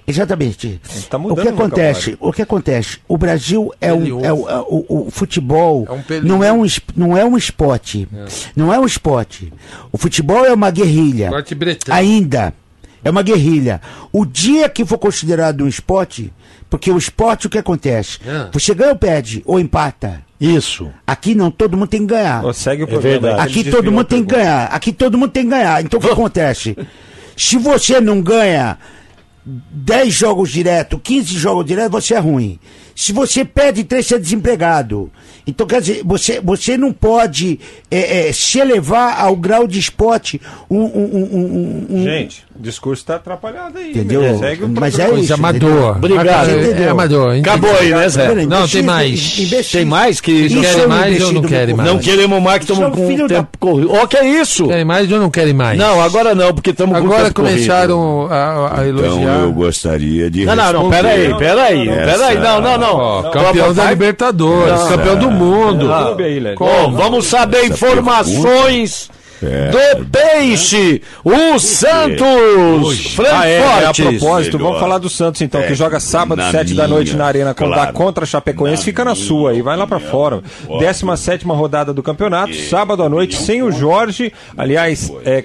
Exatamente. 0.05 0.81
Tá 1.09 1.17
o 1.17 1.33
que 1.35 1.47
o 1.47 1.49
acontece? 1.49 2.17
O 2.19 2.33
que 2.33 2.41
acontece? 2.41 2.99
O 3.07 3.17
Brasil 3.17 3.71
é 3.79 3.93
um, 3.93 4.25
é 4.25 4.33
o, 4.33 4.49
é 4.49 4.59
o- 4.59 4.85
o 5.07 5.11
futebol 5.11 5.87
É 5.87 5.91
um 5.93 6.03
não 6.23 6.43
é 6.43 6.51
um 6.51 6.65
não 6.95 7.17
é 7.17 7.23
um 7.23 7.37
esporte, 7.37 8.07
não 8.55 8.73
é 8.73 8.77
um 8.79 8.85
esporte. 8.85 9.53
O 9.91 9.97
futebol 9.97 10.45
é 10.45 10.53
uma 10.53 10.69
guerrilha. 10.71 11.31
Ainda 11.89 12.53
é 13.03 13.09
uma 13.09 13.21
guerrilha. 13.21 13.81
O 14.11 14.25
dia 14.25 14.67
que 14.69 14.85
for 14.85 14.97
considerado 14.97 15.63
um 15.63 15.67
esporte, 15.67 16.31
porque 16.69 16.91
o 16.91 16.97
esporte 16.97 17.47
o 17.47 17.49
que 17.49 17.57
acontece? 17.57 18.19
Ah. 18.27 18.49
Você 18.51 18.73
ganha 18.73 18.91
ou 18.91 18.95
perde 18.97 19.41
ou 19.45 19.59
empata. 19.59 20.21
Isso. 20.39 20.89
Aqui 21.07 21.33
não, 21.35 21.49
todo 21.49 21.77
mundo 21.77 21.87
tem 21.87 22.01
que 22.01 22.07
ganhar. 22.07 22.43
Ô, 22.43 22.51
segue 22.53 22.83
o 22.83 22.85
É 22.85 22.87
programa. 22.87 23.35
que 23.35 23.41
Aqui 23.41 23.59
ele 23.61 23.71
todo 23.71 23.91
mundo 23.91 24.03
tem 24.05 24.25
que 24.25 24.35
ganhar. 24.35 24.65
Aqui 24.65 24.91
todo 24.91 25.17
mundo 25.17 25.31
tem 25.31 25.43
que 25.43 25.49
ganhar. 25.49 25.83
Então 25.83 25.99
o 25.99 26.03
que 26.03 26.09
acontece? 26.09 26.77
Se 27.37 27.57
você 27.57 28.01
não 28.01 28.21
ganha 28.21 28.77
10 29.45 30.13
jogos 30.13 30.51
direto, 30.51 30.99
15 30.99 31.33
jogos 31.37 31.65
direto, 31.65 31.91
você 31.91 32.13
é 32.13 32.19
ruim. 32.19 32.59
Se 32.95 33.11
você 33.11 33.43
perde 33.43 33.83
3, 33.83 34.05
você 34.05 34.15
é 34.15 34.19
desempregado. 34.19 35.09
Então, 35.45 35.67
quer 35.67 35.81
dizer, 35.81 36.01
você, 36.05 36.39
você 36.41 36.77
não 36.77 36.93
pode 36.93 37.59
é, 37.91 38.29
é, 38.29 38.33
se 38.33 38.59
elevar 38.59 39.19
ao 39.19 39.35
grau 39.35 39.67
de 39.67 39.77
esporte. 39.77 40.39
Um, 40.69 40.77
um, 40.77 40.85
um, 40.85 41.29
um- 41.33 41.97
um- 41.99 42.03
Gente, 42.05 42.45
o 42.57 42.61
discurso 42.61 43.01
está 43.01 43.15
atrapalhado 43.17 43.77
aí. 43.77 43.89
Entendeu? 43.89 44.21
Mas 44.79 44.97
é 44.99 45.09
isso, 45.15 45.33
amador. 45.33 45.97
Obrigado. 45.97 46.49
É, 46.49 46.61
Entendeu? 46.63 46.83
é 46.85 46.89
amador. 46.89 47.35
Acabou 47.39 47.75
aí, 47.77 47.89
né, 47.89 48.07
Zé? 48.07 48.27
Não, 48.27 48.41
imbecis- 48.43 48.71
tem 48.71 48.83
mais. 48.83 49.39
imbecis- 49.39 49.71
Tem 49.71 49.85
mais 49.85 50.21
que 50.21 50.31
Isso 50.31 50.61
querem 50.61 50.81
é 50.83 50.87
mais 50.87 51.01
ou 51.01 51.09
imbecil 51.17 51.33
não 51.33 51.41
querem 51.49 51.75
mais? 51.75 51.89
Não 51.89 51.99
queremos 51.99 52.41
mais 52.41 52.57
que 52.59 52.71
estamos 52.71 52.87
é 52.87 52.95
com 53.01 53.07
filho 53.07 53.25
o 53.25 53.27
da- 53.27 53.35
tempo 53.35 53.57
corrido. 53.59 53.91
Ó, 53.91 54.07
que 54.07 54.15
é 54.17 54.25
isso? 54.41 54.67
Querem 54.67 54.85
mais 54.85 55.11
ou 55.11 55.19
não 55.19 55.29
querem 55.29 55.53
mais? 55.53 55.77
Não, 55.77 55.99
agora 56.01 56.33
não, 56.33 56.53
porque 56.53 56.69
estamos 56.69 56.97
com 56.97 57.03
o 57.03 57.05
Agora 57.07 57.31
começaram 57.33 58.27
a, 58.31 58.79
a 58.79 58.87
elogiar. 58.87 59.11
Então 59.19 59.41
eu 59.43 59.51
gostaria 59.51 60.31
de. 60.31 60.45
Não, 60.45 60.55
não, 60.55 60.71
não, 60.73 60.89
peraí, 60.89 61.35
peraí, 61.37 61.85
peraí, 61.85 62.37
não, 62.39 62.61
não, 62.61 62.77
não. 62.77 62.82
Ó, 62.91 63.23
campeão 63.29 63.73
da 63.73 63.89
Libertadores, 63.89 64.79
Não. 64.81 64.87
campeão 64.89 65.15
do 65.17 65.31
mundo. 65.31 65.87
Bom, 66.57 66.91
vamos 66.93 67.25
saber 67.27 67.65
informações 67.65 69.09
É, 69.45 69.71
do 69.97 70.05
Peixe, 70.05 71.01
o 71.23 71.59
Santos, 71.59 73.17
Ah, 73.29 73.45
é, 73.47 73.57
é, 73.57 73.85
a 73.87 73.93
propósito, 73.93 74.57
vamos 74.57 74.79
falar 74.79 74.97
do 74.99 75.09
Santos 75.09 75.41
então, 75.41 75.61
que 75.61 75.73
É, 75.73 75.75
joga 75.75 75.99
sábado, 75.99 76.37
na 76.37 76.49
7 76.49 76.73
da 76.73 76.87
noite 76.87 77.09
minha, 77.11 77.17
na 77.23 77.25
Arena 77.25 77.53
Condá 77.53 77.75
claro. 77.75 77.93
contra 77.93 78.23
a 78.23 78.27
Chapecoense, 78.27 78.77
Na 78.81 78.85
fica 78.85 79.03
na 79.03 79.11
minha 79.13 79.25
sua 79.25 79.51
aí, 79.51 79.61
vai 79.61 79.75
lá 79.75 79.85
pra 79.85 79.99
fora. 79.99 80.37
opinião, 80.37 80.79
17 80.79 81.45
rodada 81.45 81.93
do 81.93 82.01
campeonato, 82.01 82.55
sábado 82.55 83.03
à 83.03 83.09
noite, 83.09 83.35
sem 83.35 83.61
o 83.61 83.69
Jorge, 83.71 84.31
aliás, 84.57 85.11
é. 85.25 85.43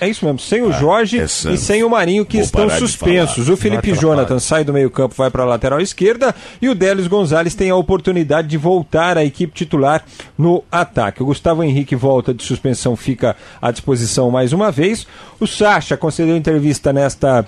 É 0.00 0.08
isso 0.08 0.24
mesmo, 0.24 0.38
sem 0.38 0.62
o 0.62 0.72
Jorge 0.72 1.20
é 1.20 1.24
e 1.24 1.58
sem 1.58 1.84
o 1.84 1.90
Marinho, 1.90 2.24
que 2.24 2.38
Vou 2.38 2.44
estão 2.44 2.70
suspensos. 2.70 3.50
O 3.50 3.56
Felipe 3.56 3.92
Jonathan 3.92 4.38
sai 4.38 4.64
do 4.64 4.72
meio-campo, 4.72 5.14
vai 5.14 5.30
para 5.30 5.42
a 5.42 5.46
lateral 5.46 5.78
esquerda 5.78 6.34
e 6.60 6.70
o 6.70 6.74
Délis 6.74 7.06
Gonzalez 7.06 7.54
tem 7.54 7.68
a 7.68 7.76
oportunidade 7.76 8.48
de 8.48 8.56
voltar 8.56 9.18
à 9.18 9.24
equipe 9.24 9.52
titular 9.52 10.02
no 10.38 10.64
ataque. 10.72 11.22
O 11.22 11.26
Gustavo 11.26 11.62
Henrique 11.62 11.94
volta 11.94 12.32
de 12.32 12.42
suspensão, 12.42 12.96
fica 12.96 13.36
à 13.60 13.70
disposição 13.70 14.30
mais 14.30 14.54
uma 14.54 14.72
vez. 14.72 15.06
O 15.38 15.46
Sacha 15.46 15.98
concedeu 15.98 16.34
entrevista 16.34 16.94
nesta 16.94 17.44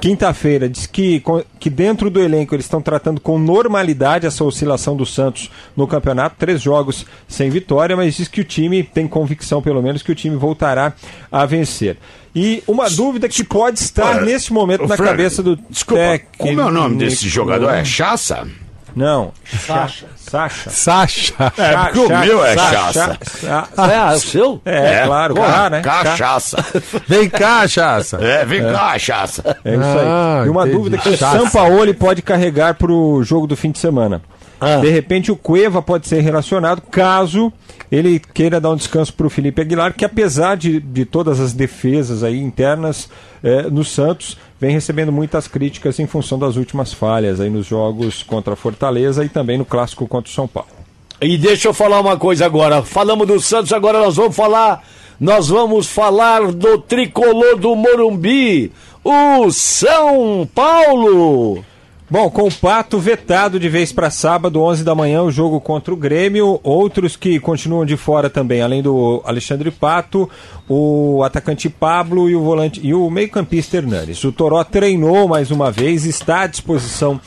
quinta-feira, 0.00 0.68
disse 0.68 0.88
que, 0.88 1.22
que 1.58 1.70
dentro 1.70 2.10
do 2.10 2.20
elenco 2.20 2.54
eles 2.54 2.64
estão 2.66 2.80
tratando 2.80 3.20
com 3.20 3.38
normalidade 3.38 4.26
essa 4.26 4.44
oscilação 4.44 4.96
do 4.96 5.04
Santos 5.04 5.50
no 5.76 5.86
campeonato, 5.86 6.36
três 6.38 6.60
jogos 6.60 7.06
sem 7.26 7.50
vitória, 7.50 7.96
mas 7.96 8.14
diz 8.14 8.28
que 8.28 8.40
o 8.40 8.44
time 8.44 8.82
tem 8.82 9.08
convicção, 9.08 9.60
pelo 9.62 9.82
menos, 9.82 10.02
que 10.02 10.12
o 10.12 10.14
time 10.14 10.36
voltará 10.36 10.92
a 11.30 11.46
vencer. 11.46 11.96
E 12.34 12.62
uma 12.66 12.90
dúvida 12.90 13.28
que 13.28 13.42
pode 13.42 13.78
estar 13.78 14.16
Olha, 14.16 14.20
nesse 14.20 14.52
momento 14.52 14.86
na 14.86 14.96
Frank, 14.96 15.10
cabeça 15.10 15.42
do 15.42 15.56
Desculpa, 15.70 16.02
técnico. 16.02 16.36
como 16.36 16.60
é 16.60 16.64
o 16.64 16.70
nome 16.70 16.96
desse 16.96 17.28
jogador? 17.28 17.70
É 17.70 17.84
Chassa? 17.84 18.46
Não, 18.96 19.30
Sacha. 19.44 20.06
Sacha. 20.16 20.70
Sacha. 20.70 21.34
É, 21.58 21.76
porque 21.76 21.98
o 21.98 22.18
meu 22.18 22.42
é 22.42 22.56
Chassa. 22.56 23.18
Ah, 23.76 23.92
é 23.92 24.14
o 24.14 24.18
seu? 24.18 24.60
É, 24.64 25.04
claro, 25.04 25.34
Pô, 25.34 25.42
K, 25.42 25.70
né? 25.70 25.82
Cachaça. 25.82 26.64
Vem 27.06 27.28
cá, 27.28 27.68
Chaça. 27.68 28.16
É, 28.16 28.42
vem 28.46 28.62
cá, 28.62 28.98
Chassa. 28.98 29.58
É 29.62 29.74
isso 29.74 29.82
aí. 29.82 30.06
Ah, 30.06 30.44
e 30.46 30.48
uma 30.48 30.62
entendi. 30.62 30.76
dúvida 30.78 30.96
que 30.96 31.10
o 31.10 31.16
Chaça. 31.16 31.38
Sampaoli 31.38 31.92
pode 31.92 32.22
carregar 32.22 32.72
para 32.76 32.90
o 32.90 33.22
jogo 33.22 33.46
do 33.46 33.54
fim 33.54 33.70
de 33.70 33.78
semana. 33.78 34.22
Ah. 34.58 34.76
De 34.76 34.88
repente 34.88 35.30
o 35.30 35.36
Cueva 35.36 35.82
pode 35.82 36.08
ser 36.08 36.22
relacionado 36.22 36.80
caso 36.80 37.52
ele 37.92 38.18
queira 38.18 38.60
dar 38.60 38.70
um 38.70 38.76
descanso 38.76 39.12
para 39.12 39.26
o 39.26 39.30
Felipe 39.30 39.60
Aguilar, 39.60 39.92
que 39.92 40.04
apesar 40.04 40.56
de, 40.56 40.80
de 40.80 41.04
todas 41.04 41.38
as 41.38 41.52
defesas 41.52 42.22
aí 42.24 42.40
internas 42.40 43.08
eh, 43.44 43.68
no 43.70 43.84
Santos, 43.84 44.36
vem 44.60 44.72
recebendo 44.72 45.12
muitas 45.12 45.46
críticas 45.46 45.98
em 45.98 46.06
função 46.06 46.38
das 46.38 46.56
últimas 46.56 46.92
falhas 46.92 47.40
aí 47.40 47.50
nos 47.50 47.66
jogos 47.66 48.22
contra 48.22 48.54
a 48.54 48.56
Fortaleza 48.56 49.24
e 49.24 49.28
também 49.28 49.58
no 49.58 49.64
clássico 49.64 50.06
contra 50.06 50.30
o 50.30 50.34
São 50.34 50.48
Paulo. 50.48 50.70
E 51.20 51.38
deixa 51.38 51.68
eu 51.68 51.74
falar 51.74 52.00
uma 52.00 52.16
coisa 52.16 52.44
agora. 52.44 52.82
Falamos 52.82 53.26
do 53.26 53.40
Santos, 53.40 53.72
agora 53.72 54.00
nós 54.00 54.16
vamos 54.16 54.36
falar. 54.36 54.82
Nós 55.18 55.48
vamos 55.48 55.86
falar 55.86 56.52
do 56.52 56.76
tricolor 56.78 57.56
do 57.56 57.74
Morumbi, 57.74 58.70
o 59.02 59.50
São 59.50 60.46
Paulo. 60.54 61.64
Bom, 62.08 62.30
com 62.30 62.46
o 62.46 62.52
Pato 62.52 63.00
vetado 63.00 63.58
de 63.58 63.68
vez 63.68 63.92
para 63.92 64.10
sábado, 64.10 64.62
11 64.62 64.84
da 64.84 64.94
manhã, 64.94 65.22
o 65.22 65.30
jogo 65.32 65.60
contra 65.60 65.92
o 65.92 65.96
Grêmio. 65.96 66.60
Outros 66.62 67.16
que 67.16 67.40
continuam 67.40 67.84
de 67.84 67.96
fora 67.96 68.30
também, 68.30 68.62
além 68.62 68.80
do 68.80 69.20
Alexandre 69.24 69.72
Pato, 69.72 70.30
o 70.68 71.24
atacante 71.24 71.68
Pablo 71.68 72.30
e 72.30 72.36
o 72.36 72.44
volante 72.44 72.80
e 72.80 72.94
o 72.94 73.10
meio-campista 73.10 73.78
Hernanes. 73.78 74.22
O 74.22 74.30
Toró 74.30 74.62
treinou 74.62 75.26
mais 75.26 75.50
uma 75.50 75.72
vez, 75.72 76.04
está 76.04 76.42
à 76.42 76.46
disposição 76.46 77.20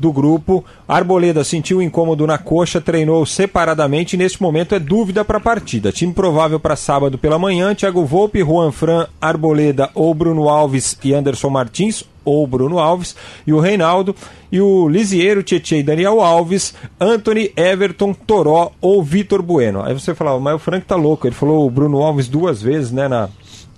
do 0.00 0.10
grupo. 0.10 0.64
Arboleda 0.88 1.44
sentiu 1.44 1.82
incômodo 1.82 2.26
na 2.26 2.38
coxa, 2.38 2.80
treinou 2.80 3.26
separadamente 3.26 4.16
e 4.16 4.18
neste 4.18 4.40
momento 4.40 4.74
é 4.74 4.78
dúvida 4.78 5.22
para 5.26 5.36
a 5.36 5.42
partida. 5.42 5.92
Time 5.92 6.14
provável 6.14 6.58
para 6.58 6.74
sábado 6.74 7.18
pela 7.18 7.38
manhã: 7.38 7.74
Thiago 7.74 8.06
Volpe, 8.06 8.42
Juan 8.42 8.72
Fran, 8.72 9.06
Arboleda 9.20 9.90
ou 9.94 10.14
Bruno 10.14 10.48
Alves 10.48 10.96
e 11.04 11.12
Anderson 11.12 11.50
Martins 11.50 12.02
ou 12.24 12.46
Bruno 12.46 12.78
Alves, 12.78 13.16
e 13.46 13.52
o 13.52 13.60
Reinaldo, 13.60 14.14
e 14.50 14.60
o 14.60 14.88
Lisieiro, 14.88 15.42
Tietchan 15.42 15.78
e 15.78 15.82
Daniel 15.82 16.20
Alves, 16.20 16.74
Anthony, 17.00 17.52
Everton, 17.56 18.12
Toró 18.12 18.72
ou 18.80 19.02
Vitor 19.02 19.42
Bueno. 19.42 19.82
Aí 19.82 19.94
você 19.94 20.14
falava, 20.14 20.38
mas 20.38 20.54
o 20.54 20.58
Frank 20.58 20.86
tá 20.86 20.96
louco, 20.96 21.26
ele 21.26 21.34
falou 21.34 21.66
o 21.66 21.70
Bruno 21.70 22.02
Alves 22.02 22.28
duas 22.28 22.60
vezes, 22.60 22.92
né, 22.92 23.08
na, 23.08 23.28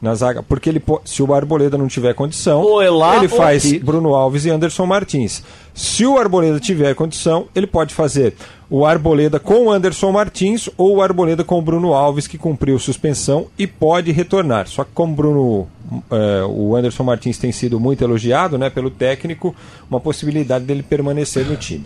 na 0.05 0.15
zaga, 0.15 0.43
porque 0.43 0.69
ele 0.69 0.83
se 1.05 1.23
o 1.23 1.35
Arboleda 1.35 1.79
não 1.79 1.89
tiver 1.89 2.15
condição, 2.15 2.61
é 2.83 2.91
ele 3.17 3.29
faz 3.29 3.65
aqui. 3.65 3.79
Bruno 3.79 4.15
Alves 4.15 4.45
e 4.45 4.51
Anderson 4.51 4.85
Martins. 4.85 5.43
Se 5.73 6.05
o 6.05 6.19
Arboleda 6.19 6.61
tiver 6.61 6.95
condição, 6.95 7.47
ele 7.55 7.67
pode 7.67 7.95
fazer 7.95 8.35
o 8.69 8.85
Arboleda 8.85 9.41
com 9.41 9.67
o 9.67 9.73
Anderson 9.73 10.13
Martins 10.13 10.69
ou 10.77 10.97
o 10.97 11.03
Arboleda 11.03 11.43
com 11.43 11.59
o 11.59 11.63
Bruno 11.63 11.95
Alves, 11.95 12.27
que 12.27 12.37
cumpriu 12.37 12.79
suspensão 12.79 13.47
e 13.59 13.67
pode 13.67 14.13
retornar. 14.13 14.69
Só 14.69 14.85
que 14.85 14.91
como 14.93 15.15
Bruno, 15.15 15.67
eh, 16.11 16.45
o 16.49 16.77
Anderson 16.77 17.03
Martins 17.03 17.39
tem 17.39 17.51
sido 17.51 17.81
muito 17.81 18.05
elogiado 18.05 18.59
né, 18.59 18.69
pelo 18.69 18.91
técnico, 18.91 19.55
uma 19.91 20.01
possibilidade 20.01 20.67
dele 20.67 20.83
permanecer 20.83 21.47
no 21.47 21.57
time. 21.57 21.85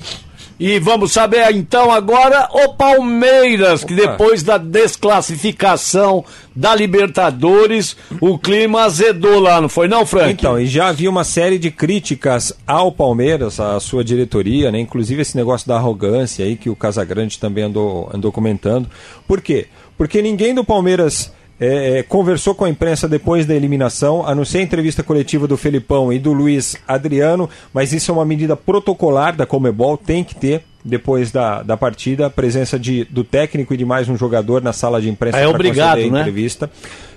E 0.61 0.81
vamos 0.81 1.13
saber 1.13 1.55
então 1.55 1.93
agora 1.93 2.49
o 2.53 2.75
Palmeiras, 2.75 3.85
que 3.85 3.95
depois 3.95 4.43
da 4.43 4.59
desclassificação 4.59 6.25
da 6.55 6.75
Libertadores, 6.75 7.97
o 8.21 8.37
clima 8.37 8.83
azedou 8.83 9.39
lá, 9.39 9.61
não 9.61 9.69
foi 9.69 9.87
não, 9.87 10.05
Frank? 10.05 10.33
Então, 10.33 10.59
e 10.59 10.67
já 10.67 10.89
havia 10.89 11.09
uma 11.09 11.23
série 11.23 11.59
de 11.59 11.71
críticas 11.71 12.53
ao 12.67 12.91
Palmeiras, 12.91 13.61
à 13.61 13.79
sua 13.79 14.03
diretoria, 14.03 14.73
né? 14.73 14.81
Inclusive 14.81 15.23
esse 15.23 15.37
negócio 15.37 15.69
da 15.69 15.77
arrogância 15.77 16.45
aí 16.45 16.57
que 16.57 16.69
o 16.69 16.75
Casagrande 16.75 17.39
também 17.39 17.65
andou, 17.65 18.11
andou 18.13 18.33
comentando. 18.33 18.89
Por 19.29 19.41
quê? 19.41 19.69
Porque 19.97 20.21
ninguém 20.21 20.53
do 20.53 20.65
Palmeiras 20.65 21.33
é, 21.61 21.99
é, 21.99 22.03
conversou 22.03 22.55
com 22.55 22.65
a 22.65 22.69
imprensa 22.69 23.09
depois 23.09 23.45
da 23.45 23.55
eliminação, 23.55 24.27
a 24.27 24.35
não 24.35 24.45
ser 24.45 24.59
a 24.59 24.63
entrevista 24.63 25.03
coletiva 25.03 25.47
do 25.49 25.57
Felipão 25.57 26.13
e 26.13 26.19
do 26.19 26.33
Luiz 26.33 26.77
Adriano, 26.87 27.51
mas 27.73 27.93
isso 27.93 28.11
é 28.11 28.15
uma 28.15 28.25
medida 28.25 28.57
protocolar 28.57 29.35
da 29.37 29.45
Comebol, 29.45 29.97
tem 29.97 30.23
que 30.23 30.35
ter. 30.35 30.63
Depois 30.85 31.33
da, 31.33 31.63
da 31.63 31.77
partida, 31.77 32.27
a 32.27 32.31
presença 32.31 32.79
de, 32.79 33.05
do 33.05 33.25
técnico 33.25 33.75
e 33.75 33.77
de 33.77 33.85
mais 33.85 34.09
um 34.09 34.17
jogador 34.17 34.63
na 34.63 34.73
sala 34.73 35.03
de 35.03 35.11
imprensa 35.11 35.37
É 35.37 35.43
pra 35.43 35.51
obrigado, 35.51 35.99
a 35.99 36.07
né? 36.07 36.21
entrevista. 36.21 36.71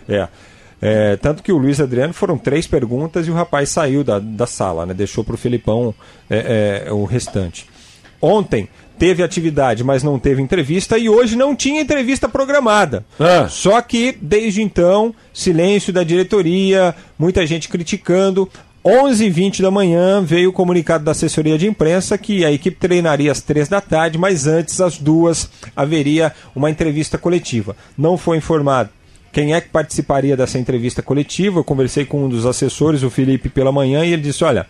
É. 0.09 0.27
É, 0.81 1.15
tanto 1.17 1.43
que 1.43 1.53
o 1.53 1.57
Luiz 1.57 1.79
Adriano 1.79 2.11
foram 2.11 2.39
três 2.39 2.65
perguntas 2.65 3.27
e 3.27 3.31
o 3.31 3.35
rapaz 3.35 3.69
saiu 3.69 4.03
da, 4.03 4.17
da 4.17 4.47
sala, 4.47 4.85
né? 4.85 4.95
deixou 4.95 5.23
para 5.23 5.35
o 5.35 5.37
Felipão 5.37 5.93
é, 6.27 6.85
é, 6.87 6.91
o 6.91 7.05
restante. 7.05 7.67
Ontem 8.19 8.67
teve 9.01 9.23
atividade, 9.23 9.83
mas 9.83 10.03
não 10.03 10.19
teve 10.19 10.43
entrevista 10.43 10.95
e 10.95 11.09
hoje 11.09 11.35
não 11.35 11.55
tinha 11.55 11.81
entrevista 11.81 12.29
programada. 12.29 13.03
Só 13.49 13.81
que 13.81 14.15
desde 14.21 14.61
então, 14.61 15.11
silêncio 15.33 15.91
da 15.91 16.03
diretoria, 16.03 16.93
muita 17.17 17.43
gente 17.47 17.67
criticando. 17.67 18.47
11h20 18.85 19.63
da 19.63 19.71
manhã 19.71 20.21
veio 20.23 20.51
o 20.51 20.53
comunicado 20.53 21.03
da 21.03 21.13
assessoria 21.13 21.57
de 21.57 21.67
imprensa 21.67 22.15
que 22.15 22.45
a 22.45 22.51
equipe 22.51 22.77
treinaria 22.77 23.31
às 23.31 23.41
3 23.41 23.67
da 23.67 23.81
tarde, 23.81 24.19
mas 24.19 24.45
antes, 24.45 24.79
às 24.79 24.99
duas, 24.99 25.49
haveria 25.75 26.31
uma 26.55 26.69
entrevista 26.69 27.17
coletiva. 27.17 27.75
Não 27.97 28.19
foi 28.19 28.37
informado 28.37 28.91
quem 29.31 29.55
é 29.55 29.61
que 29.61 29.69
participaria 29.69 30.37
dessa 30.37 30.59
entrevista 30.59 31.01
coletiva. 31.01 31.59
Eu 31.59 31.63
conversei 31.63 32.05
com 32.05 32.25
um 32.25 32.29
dos 32.29 32.45
assessores, 32.45 33.01
o 33.01 33.09
Felipe, 33.09 33.49
pela 33.49 33.71
manhã, 33.71 34.05
e 34.05 34.13
ele 34.13 34.21
disse: 34.21 34.43
Olha, 34.43 34.67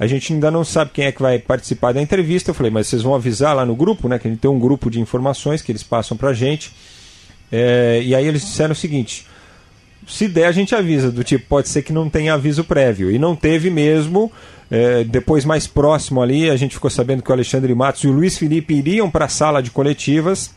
a 0.00 0.06
gente 0.06 0.32
ainda 0.32 0.50
não 0.50 0.64
sabe 0.64 0.92
quem 0.94 1.04
é 1.04 1.12
que 1.12 1.20
vai 1.20 1.38
participar 1.38 1.92
da 1.92 2.00
entrevista. 2.00 2.50
Eu 2.50 2.54
falei, 2.54 2.72
mas 2.72 2.86
vocês 2.86 3.02
vão 3.02 3.14
avisar 3.14 3.54
lá 3.54 3.66
no 3.66 3.76
grupo, 3.76 4.08
né? 4.08 4.18
Que 4.18 4.26
a 4.26 4.30
gente 4.30 4.40
tem 4.40 4.50
um 4.50 4.58
grupo 4.58 4.90
de 4.90 4.98
informações 4.98 5.60
que 5.60 5.70
eles 5.70 5.82
passam 5.82 6.16
pra 6.16 6.32
gente. 6.32 6.72
É, 7.52 8.00
e 8.02 8.14
aí 8.14 8.26
eles 8.26 8.40
disseram 8.40 8.72
o 8.72 8.74
seguinte: 8.74 9.26
se 10.08 10.26
der, 10.26 10.46
a 10.46 10.52
gente 10.52 10.74
avisa. 10.74 11.12
Do 11.12 11.22
tipo, 11.22 11.44
pode 11.46 11.68
ser 11.68 11.82
que 11.82 11.92
não 11.92 12.08
tenha 12.08 12.32
aviso 12.32 12.64
prévio. 12.64 13.10
E 13.10 13.18
não 13.18 13.36
teve 13.36 13.68
mesmo. 13.68 14.32
É, 14.70 15.04
depois, 15.04 15.44
mais 15.44 15.66
próximo 15.66 16.22
ali, 16.22 16.48
a 16.48 16.56
gente 16.56 16.76
ficou 16.76 16.88
sabendo 16.88 17.22
que 17.22 17.28
o 17.28 17.34
Alexandre 17.34 17.74
Matos 17.74 18.02
e 18.02 18.08
o 18.08 18.12
Luiz 18.12 18.38
Felipe 18.38 18.72
iriam 18.72 19.10
para 19.10 19.26
a 19.26 19.28
sala 19.28 19.62
de 19.62 19.70
coletivas. 19.70 20.50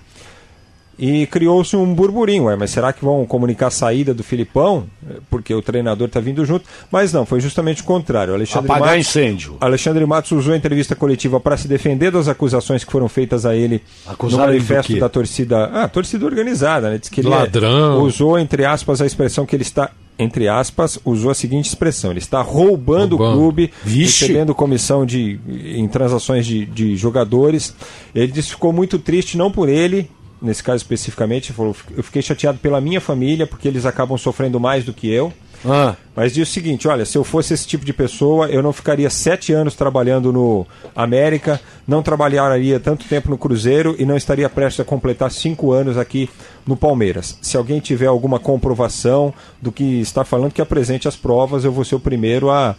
E 1.05 1.27
criou-se 1.27 1.75
um 1.75 1.93
burburinho, 1.93 2.45
ué, 2.45 2.55
mas 2.55 2.71
será 2.71 2.93
que 2.93 3.03
vão 3.03 3.25
comunicar 3.25 3.67
a 3.67 3.69
saída 3.71 4.13
do 4.13 4.23
Filipão? 4.23 4.85
Porque 5.29 5.53
o 5.53 5.61
treinador 5.61 6.07
está 6.07 6.21
vindo 6.21 6.45
junto. 6.45 6.63
Mas 6.89 7.11
não, 7.11 7.25
foi 7.25 7.41
justamente 7.41 7.81
o 7.81 7.85
contrário. 7.85 8.33
Alexandre 8.33 8.71
Apagar 8.71 8.89
Matos, 8.95 9.07
incêndio. 9.09 9.57
Alexandre 9.59 10.05
Matos 10.05 10.31
usou 10.31 10.53
a 10.53 10.57
entrevista 10.57 10.95
coletiva 10.95 11.41
para 11.41 11.57
se 11.57 11.67
defender 11.67 12.09
das 12.09 12.29
acusações 12.29 12.85
que 12.85 12.91
foram 12.91 13.09
feitas 13.09 13.45
a 13.45 13.53
ele 13.53 13.81
Acusaram 14.07 14.43
no 14.45 14.49
manifesto 14.53 14.97
da 14.97 15.09
torcida. 15.09 15.65
Ah, 15.73 15.89
torcida 15.89 16.25
organizada, 16.25 16.89
né? 16.89 16.97
Diz 16.97 17.09
que 17.09 17.19
ele 17.19 17.27
é- 17.27 17.31
Ladrão. 17.31 18.01
usou, 18.03 18.39
entre 18.39 18.63
aspas, 18.63 19.01
a 19.01 19.05
expressão 19.05 19.45
que 19.45 19.53
ele 19.55 19.63
está. 19.63 19.91
Entre 20.17 20.47
aspas, 20.47 20.97
usou 21.03 21.31
a 21.31 21.35
seguinte 21.35 21.65
expressão: 21.67 22.11
ele 22.11 22.19
está 22.19 22.41
roubando, 22.41 23.17
Roubando. 23.17 23.35
o 23.35 23.41
clube, 23.41 23.73
Vixe. 23.83 24.21
recebendo 24.25 24.55
comissão 24.55 25.05
de, 25.05 25.37
em 25.75 25.85
transações 25.89 26.45
de, 26.45 26.65
de 26.65 26.95
jogadores. 26.95 27.75
Ele 28.15 28.31
disse 28.31 28.49
que 28.49 28.53
ficou 28.53 28.71
muito 28.71 28.97
triste, 28.99 29.35
não 29.37 29.51
por 29.51 29.67
ele, 29.67 30.09
nesse 30.43 30.61
caso 30.61 30.77
especificamente, 30.77 31.53
falou, 31.53 31.75
eu 31.95 32.03
fiquei 32.03 32.21
chateado 32.21 32.57
pela 32.59 32.81
minha 32.81 32.99
família, 32.99 33.47
porque 33.47 33.67
eles 33.67 33.85
acabam 33.85 34.17
sofrendo 34.17 34.59
mais 34.59 34.83
do 34.83 34.93
que 34.93 35.09
eu. 35.09 35.31
Ah. 35.65 35.95
Mas 36.13 36.33
diz 36.33 36.49
o 36.49 36.51
seguinte: 36.51 36.87
olha, 36.89 37.05
se 37.05 37.17
eu 37.17 37.23
fosse 37.23 37.53
esse 37.53 37.65
tipo 37.65 37.85
de 37.85 37.93
pessoa, 37.93 38.47
eu 38.47 38.61
não 38.61 38.73
ficaria 38.73 39.09
sete 39.09 39.53
anos 39.53 39.75
trabalhando 39.75 40.31
no 40.33 40.67
América, 40.93 41.59
não 41.87 42.03
trabalharia 42.03 42.81
tanto 42.81 43.07
tempo 43.07 43.29
no 43.29 43.37
Cruzeiro 43.37 43.95
e 43.97 44.05
não 44.05 44.17
estaria 44.17 44.49
prestes 44.49 44.81
a 44.81 44.83
completar 44.83 45.31
cinco 45.31 45.71
anos 45.71 45.97
aqui 45.97 46.29
no 46.67 46.75
Palmeiras. 46.75 47.37
Se 47.41 47.55
alguém 47.55 47.79
tiver 47.79 48.07
alguma 48.07 48.39
comprovação 48.39 49.33
do 49.61 49.71
que 49.71 50.01
está 50.01 50.25
falando, 50.25 50.51
que 50.51 50.61
apresente 50.61 51.07
as 51.07 51.15
provas, 51.15 51.63
eu 51.63 51.71
vou 51.71 51.85
ser 51.85 51.95
o 51.95 51.99
primeiro 51.99 52.49
a, 52.51 52.75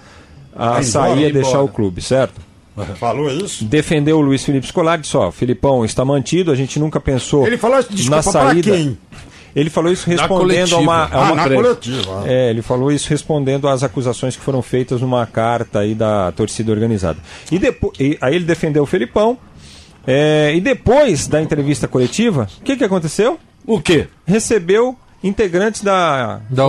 a 0.54 0.72
Vai 0.72 0.84
sair 0.84 1.12
embora, 1.12 1.28
e 1.28 1.32
deixar 1.32 1.48
embora. 1.50 1.64
o 1.64 1.68
clube, 1.68 2.02
certo? 2.02 2.38
Falou 2.98 3.30
isso? 3.30 3.64
Defendeu 3.64 4.18
o 4.18 4.20
Luiz 4.20 4.44
Felipe 4.44 4.66
Scolari, 4.66 5.02
disse, 5.02 5.16
ó, 5.16 5.30
Filipão 5.30 5.84
está 5.84 6.04
mantido, 6.04 6.50
a 6.50 6.54
gente 6.56 6.78
nunca 6.78 7.00
pensou 7.00 7.46
Ele 7.46 7.56
falou 7.56 7.78
isso, 7.78 7.92
desculpa, 7.92 8.16
na 8.16 8.22
saída. 8.22 8.70
quem? 8.70 8.98
Ele 9.54 9.70
falou 9.70 9.92
isso 9.92 10.08
Na 10.10 10.16
respondendo 10.16 10.74
a 10.74 10.78
uma, 10.80 11.06
coletiva. 11.06 11.16
a 11.16 11.28
Ah, 11.28 11.32
uma 11.32 11.36
na 11.36 11.54
coletiva. 11.54 12.22
é, 12.26 12.50
ele 12.50 12.60
falou 12.62 12.90
isso 12.90 13.08
respondendo 13.08 13.68
às 13.68 13.84
acusações 13.84 14.34
que 14.36 14.42
foram 14.42 14.60
feitas 14.60 15.00
numa 15.00 15.24
carta 15.26 15.78
aí 15.78 15.94
da 15.94 16.32
torcida 16.32 16.72
organizada. 16.72 17.18
E, 17.52 17.58
depo 17.60 17.92
e 18.00 18.18
aí 18.20 18.34
ele 18.34 18.44
defendeu 18.44 18.82
o 18.82 18.86
Felipão. 18.86 19.38
é, 20.04 20.52
e 20.56 20.60
depois 20.60 21.28
da 21.28 21.40
entrevista 21.40 21.86
coletiva, 21.86 22.48
o 22.60 22.64
que, 22.64 22.76
que 22.76 22.82
aconteceu? 22.84 23.38
O 23.64 23.80
quê? 23.80 24.08
Recebeu 24.26 24.96
integrantes 25.22 25.82
da 25.82 26.40
Da 26.50 26.64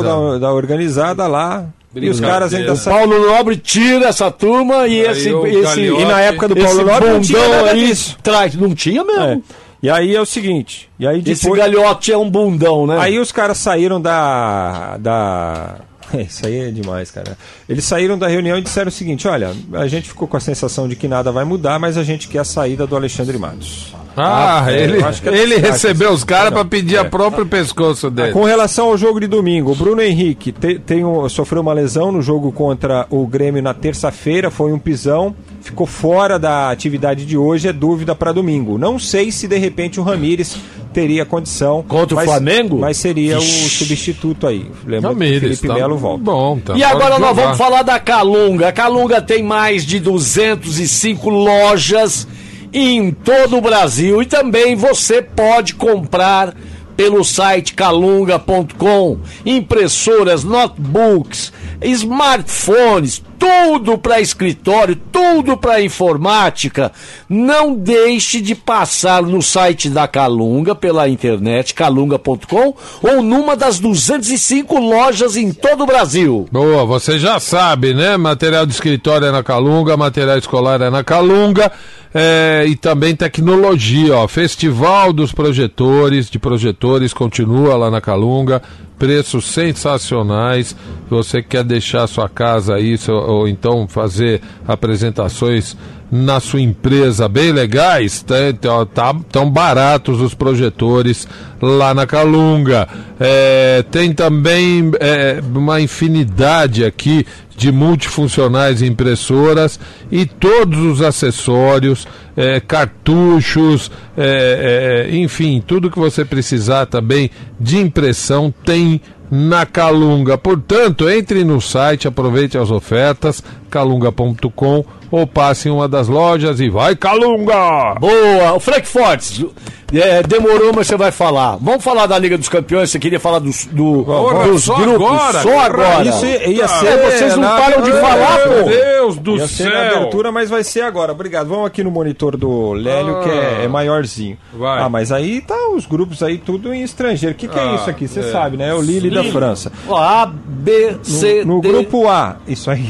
da, 0.00 0.38
da 0.38 0.52
organizada 0.54 1.26
lá. 1.26 1.66
E 1.94 2.08
os 2.08 2.20
caras 2.20 2.54
ainda 2.54 2.72
O. 2.72 2.78
Paulo 2.78 3.26
Nobre 3.26 3.56
tira 3.56 4.06
essa 4.06 4.30
turma 4.30 4.86
e 4.88 5.00
Aí 5.06 5.10
esse, 5.10 5.28
esse 5.28 5.80
E 5.80 6.04
na 6.04 6.20
época 6.20 6.48
do 6.48 6.56
esse 6.58 6.64
Paulo 6.66 6.86
Nobre 6.86 7.10
não 7.10 7.20
tinha 7.20 7.70
aí 7.70 7.86
disso. 7.86 8.16
traz. 8.22 8.54
Não 8.54 8.74
tinha 8.74 9.04
mesmo. 9.04 9.22
É. 9.22 9.40
E 9.82 9.90
aí 9.90 10.14
é 10.14 10.20
o 10.20 10.24
seguinte. 10.24 10.88
E 10.98 11.06
aí 11.06 11.20
Esse 11.26 11.42
depois. 11.42 11.60
galhote 11.60 12.12
é 12.12 12.16
um 12.16 12.30
bundão, 12.30 12.86
né? 12.86 12.96
Aí 13.00 13.18
os 13.18 13.32
caras 13.32 13.58
saíram 13.58 14.00
da. 14.00 14.96
da. 14.98 15.76
Isso 16.26 16.46
aí 16.46 16.68
é 16.68 16.70
demais, 16.70 17.10
cara. 17.10 17.36
Eles 17.68 17.84
saíram 17.84 18.18
da 18.18 18.28
reunião 18.28 18.58
e 18.58 18.62
disseram 18.62 18.88
o 18.88 18.92
seguinte: 18.92 19.26
olha, 19.28 19.52
a 19.74 19.86
gente 19.86 20.08
ficou 20.08 20.26
com 20.28 20.36
a 20.36 20.40
sensação 20.40 20.88
de 20.88 20.96
que 20.96 21.08
nada 21.08 21.30
vai 21.32 21.44
mudar, 21.44 21.78
mas 21.78 21.96
a 21.96 22.02
gente 22.04 22.28
quer 22.28 22.40
a 22.40 22.44
saída 22.44 22.86
do 22.86 22.96
Alexandre 22.96 23.38
Matos. 23.38 23.94
Ah, 24.14 24.66
é, 24.68 24.82
ele, 24.82 24.98
é 25.02 25.38
ele 25.38 25.56
recebeu 25.56 26.08
assim. 26.08 26.16
os 26.16 26.24
caras 26.24 26.52
pra 26.52 26.66
pedir 26.66 26.96
é. 26.96 26.98
a 26.98 27.04
próprio 27.04 27.46
pescoço 27.46 28.10
dele. 28.10 28.32
Com 28.32 28.44
relação 28.44 28.88
ao 28.88 28.98
jogo 28.98 29.18
de 29.18 29.26
domingo, 29.26 29.72
o 29.72 29.74
Bruno 29.74 30.02
Henrique 30.02 30.52
te- 30.52 30.78
tem 30.78 31.02
um- 31.02 31.26
sofreu 31.30 31.62
uma 31.62 31.72
lesão 31.72 32.12
no 32.12 32.20
jogo 32.20 32.52
contra 32.52 33.06
o 33.08 33.26
Grêmio 33.26 33.62
na 33.62 33.72
terça-feira, 33.72 34.50
foi 34.50 34.70
um 34.70 34.78
pisão, 34.78 35.34
ficou 35.62 35.86
fora 35.86 36.38
da 36.38 36.70
atividade 36.70 37.24
de 37.24 37.38
hoje, 37.38 37.68
é 37.68 37.72
dúvida 37.72 38.14
para 38.14 38.32
domingo. 38.32 38.76
Não 38.76 38.98
sei 38.98 39.32
se 39.32 39.48
de 39.48 39.56
repente 39.56 39.98
o 39.98 40.02
Ramires 40.02 40.58
teria 40.92 41.24
condição. 41.24 41.84
Contra 41.88 42.14
o 42.14 42.16
mas- 42.16 42.26
Flamengo? 42.26 42.78
Mas 42.78 42.96
seria 42.96 43.38
Ixi. 43.38 43.66
o 43.66 43.68
substituto 43.70 44.46
aí. 44.46 44.70
Lembra 44.86 45.10
que 45.14 45.16
o 45.16 45.40
Felipe 45.40 45.66
tá 45.68 45.74
Melo 45.74 45.96
volta. 45.96 46.22
Bom, 46.24 46.58
tá. 46.58 46.74
E 46.76 46.84
agora 46.84 47.18
nós 47.18 47.34
vamos 47.34 47.56
falar 47.58 47.82
da 47.82 47.98
Calunga. 47.98 48.68
A 48.68 48.72
Calunga 48.72 49.20
tem 49.22 49.42
mais 49.42 49.84
de 49.84 49.98
205 49.98 51.28
lojas 51.30 52.26
em 52.72 53.10
todo 53.12 53.58
o 53.58 53.60
Brasil 53.60 54.22
e 54.22 54.26
também 54.26 54.74
você 54.76 55.20
pode 55.20 55.74
comprar 55.74 56.54
pelo 56.96 57.24
site 57.24 57.74
calunga.com 57.74 59.18
impressoras, 59.44 60.44
notebooks, 60.44 61.52
smartphones, 61.80 63.22
tudo 63.46 63.98
para 63.98 64.20
escritório, 64.20 64.94
tudo 65.10 65.56
para 65.56 65.82
informática. 65.82 66.92
Não 67.28 67.74
deixe 67.74 68.40
de 68.40 68.54
passar 68.54 69.20
no 69.22 69.42
site 69.42 69.88
da 69.90 70.06
Calunga 70.06 70.74
pela 70.76 71.08
internet 71.08 71.74
calunga.com 71.74 72.74
ou 73.02 73.20
numa 73.22 73.56
das 73.56 73.80
205 73.80 74.78
lojas 74.78 75.36
em 75.36 75.52
todo 75.52 75.82
o 75.82 75.86
Brasil. 75.86 76.46
Boa, 76.52 76.84
você 76.86 77.18
já 77.18 77.40
sabe, 77.40 77.92
né? 77.92 78.16
Material 78.16 78.64
de 78.64 78.72
escritório 78.74 79.26
é 79.26 79.32
na 79.32 79.42
Calunga, 79.42 79.96
material 79.96 80.38
escolar 80.38 80.80
é 80.80 80.88
na 80.90 81.02
Calunga. 81.02 81.72
é, 82.14 82.64
e 82.68 82.76
também 82.76 83.16
tecnologia, 83.16 84.14
ó. 84.16 84.28
Festival 84.28 85.14
dos 85.14 85.32
projetores, 85.32 86.28
de 86.28 86.38
projetores, 86.38 87.12
continua 87.14 87.74
lá 87.74 87.90
na 87.90 88.02
Calunga. 88.02 88.62
Preços 88.98 89.46
sensacionais. 89.46 90.76
Você 91.08 91.42
quer 91.42 91.64
deixar 91.64 92.06
sua 92.06 92.28
casa 92.28 92.74
aí, 92.74 92.96
seu- 92.98 93.14
ou 93.32 93.48
então 93.48 93.88
fazer 93.88 94.40
apresentações 94.66 95.76
na 96.12 96.40
sua 96.40 96.60
empresa 96.60 97.26
bem 97.26 97.52
legais, 97.52 98.22
estão 98.22 98.84
tá, 98.84 99.14
tão 99.30 99.50
baratos 99.50 100.20
os 100.20 100.34
projetores 100.34 101.26
lá 101.60 101.94
na 101.94 102.06
Calunga. 102.06 102.86
É, 103.18 103.82
tem 103.90 104.12
também 104.12 104.90
é, 105.00 105.40
uma 105.54 105.80
infinidade 105.80 106.84
aqui 106.84 107.26
de 107.56 107.72
multifuncionais 107.72 108.82
impressoras 108.82 109.80
e 110.10 110.26
todos 110.26 110.78
os 110.80 111.00
acessórios, 111.00 112.06
é, 112.36 112.60
cartuchos, 112.60 113.90
é, 114.14 115.08
é, 115.08 115.16
enfim, 115.16 115.62
tudo 115.66 115.90
que 115.90 115.98
você 115.98 116.26
precisar 116.26 116.84
também 116.84 117.30
de 117.58 117.78
impressão 117.78 118.52
tem 118.64 119.00
na 119.34 119.64
Calunga. 119.64 120.36
Portanto, 120.36 121.08
entre 121.08 121.42
no 121.42 121.58
site, 121.58 122.06
aproveite 122.06 122.58
as 122.58 122.70
ofertas, 122.70 123.42
calunga.com 123.70 124.84
ou 125.10 125.26
passe 125.26 125.68
em 125.68 125.72
uma 125.72 125.88
das 125.88 126.08
lojas 126.08 126.58
e 126.60 126.68
vai 126.70 126.96
Calunga! 126.96 127.94
Boa! 128.00 128.52
O 128.54 128.60
Frankfurt, 128.60 129.44
é, 129.92 130.22
demorou, 130.22 130.72
mas 130.74 130.86
você 130.86 130.96
vai 130.96 131.10
falar. 131.12 131.56
Vamos 131.60 131.84
falar 131.84 132.06
da 132.06 132.18
Liga 132.18 132.38
dos 132.38 132.48
Campeões, 132.48 132.90
você 132.90 132.98
queria 132.98 133.20
falar 133.20 133.38
dos, 133.38 133.66
do, 133.66 134.04
Porra, 134.04 134.44
dos 134.48 134.64
só 134.64 134.74
grupos 134.76 135.06
agora? 135.06 135.42
só 135.42 135.60
agora. 135.60 136.04
Isso 136.04 136.24
ia 136.26 136.66
ser 136.68 136.86
É, 136.86 137.10
vocês 137.10 137.36
não 137.36 137.42
na- 137.42 137.56
param 137.58 137.82
de 137.82 137.92
falar, 137.92 138.48
Meu 138.48 138.64
pô. 138.64 138.70
Deus 138.70 139.18
do 139.18 139.36
Ia 139.36 139.46
ser 139.48 139.70
na 139.70 139.80
abertura, 139.90 140.32
mas 140.32 140.48
vai 140.48 140.64
ser 140.64 140.80
agora. 140.82 141.12
Obrigado. 141.12 141.46
Vamos 141.48 141.66
aqui 141.66 141.84
no 141.84 141.90
monitor 141.90 142.36
do 142.38 142.72
Lélio, 142.72 143.20
que 143.22 143.28
é, 143.28 143.64
é 143.64 143.68
maiorzinho. 143.68 144.38
Vai. 144.54 144.80
Ah, 144.80 144.88
mas 144.88 145.12
aí 145.12 145.42
tá 145.42 145.56
os 145.76 145.84
grupos 145.84 146.22
aí 146.22 146.38
tudo 146.38 146.72
em 146.72 146.82
estrangeiro. 146.82 147.34
O 147.34 147.38
que, 147.38 147.46
que 147.48 147.58
é 147.58 147.62
Ah, 147.62 147.74
isso 147.74 147.90
aqui? 147.90 148.08
Você 148.08 148.20
é. 148.20 148.32
sabe, 148.32 148.56
né? 148.56 148.70
É 148.70 148.74
o 148.74 148.80
Lille 148.80 149.10
da. 149.24 149.32
França. 149.32 149.72
A, 149.90 150.26
B, 150.26 150.96
C, 151.02 151.44
No 151.44 151.60
D. 151.60 151.68
grupo 151.68 152.08
A, 152.08 152.36
isso 152.46 152.70
aí. 152.70 152.88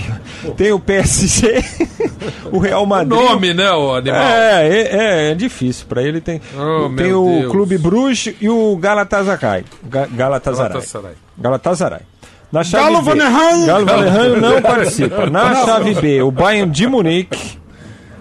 Tem 0.57 0.73
o 0.73 0.79
PSG, 0.81 1.63
o 2.53 2.59
Real 2.59 2.85
Madrid. 2.87 3.19
Nome, 3.21 3.55
né, 3.55 3.71
o 3.73 3.95
animal? 3.95 4.21
É, 4.21 4.69
é, 4.69 4.97
é, 5.29 5.31
é 5.31 5.35
difícil 5.35 5.87
pra 5.89 6.03
ele. 6.03 6.21
Tem, 6.21 6.41
Oh, 6.57 6.89
tem 6.97 7.13
o 7.13 7.25
Deus. 7.41 7.53
Clube 7.53 7.79
Bruges 7.79 8.35
e 8.41 8.49
o 8.49 8.77
Galatasaray. 8.77 9.65
Ga 9.85 10.07
Galatasaray. 10.07 10.69
Galatasaray. 10.73 11.13
Galatasaray. 11.39 12.01
Na 12.53 12.63
chave 12.63 12.85
Galo 12.85 12.99
B, 13.03 13.11
Vanerheim. 13.11 13.67
Galo 13.67 13.87
Vanerheim 13.87 14.41
não 14.41 14.61
participa. 14.61 15.27
Na 15.31 15.65
chave 15.65 15.95
B, 15.95 16.21
o 16.23 16.31
Bayern 16.31 16.71
de 16.71 16.87
Munique. 16.87 17.59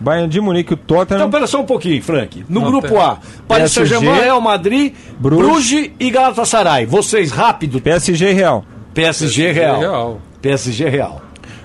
Bayern 0.01 0.27
de 0.27 0.41
Munique, 0.41 0.73
o 0.73 0.77
Tottenham. 0.77 1.19
Então, 1.19 1.29
pera 1.31 1.45
só 1.47 1.61
um 1.61 1.65
pouquinho, 1.65 2.01
Frank. 2.01 2.43
No 2.49 2.61
Não 2.61 2.67
grupo 2.71 2.87
tem. 2.89 2.97
A, 2.97 3.17
Paris 3.47 3.71
Saint-Germain, 3.71 4.19
Real 4.19 4.41
Madrid, 4.41 4.93
Bruges. 5.19 5.45
Bruges 5.47 5.91
e 5.99 6.09
Galatasaray. 6.09 6.85
Vocês, 6.85 7.31
rápido. 7.31 7.79
PSG 7.79 8.31
e 8.31 8.33
Real. 8.33 8.65
PSG 8.93 9.51
Real. 9.51 9.79
Real. 9.79 10.21
PSG 10.41 10.89
Real. 10.89 11.21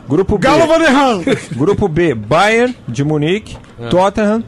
Grupo 0.09 0.39
B. 0.39 0.47
Galo 0.47 0.66
Vanerheim. 0.66 1.24
Grupo 1.57 1.89
B, 1.89 2.14
Bayern 2.14 2.76
de 2.87 3.03
Munique, 3.03 3.57
É. 3.80 3.89
Tottenham, 3.89 4.45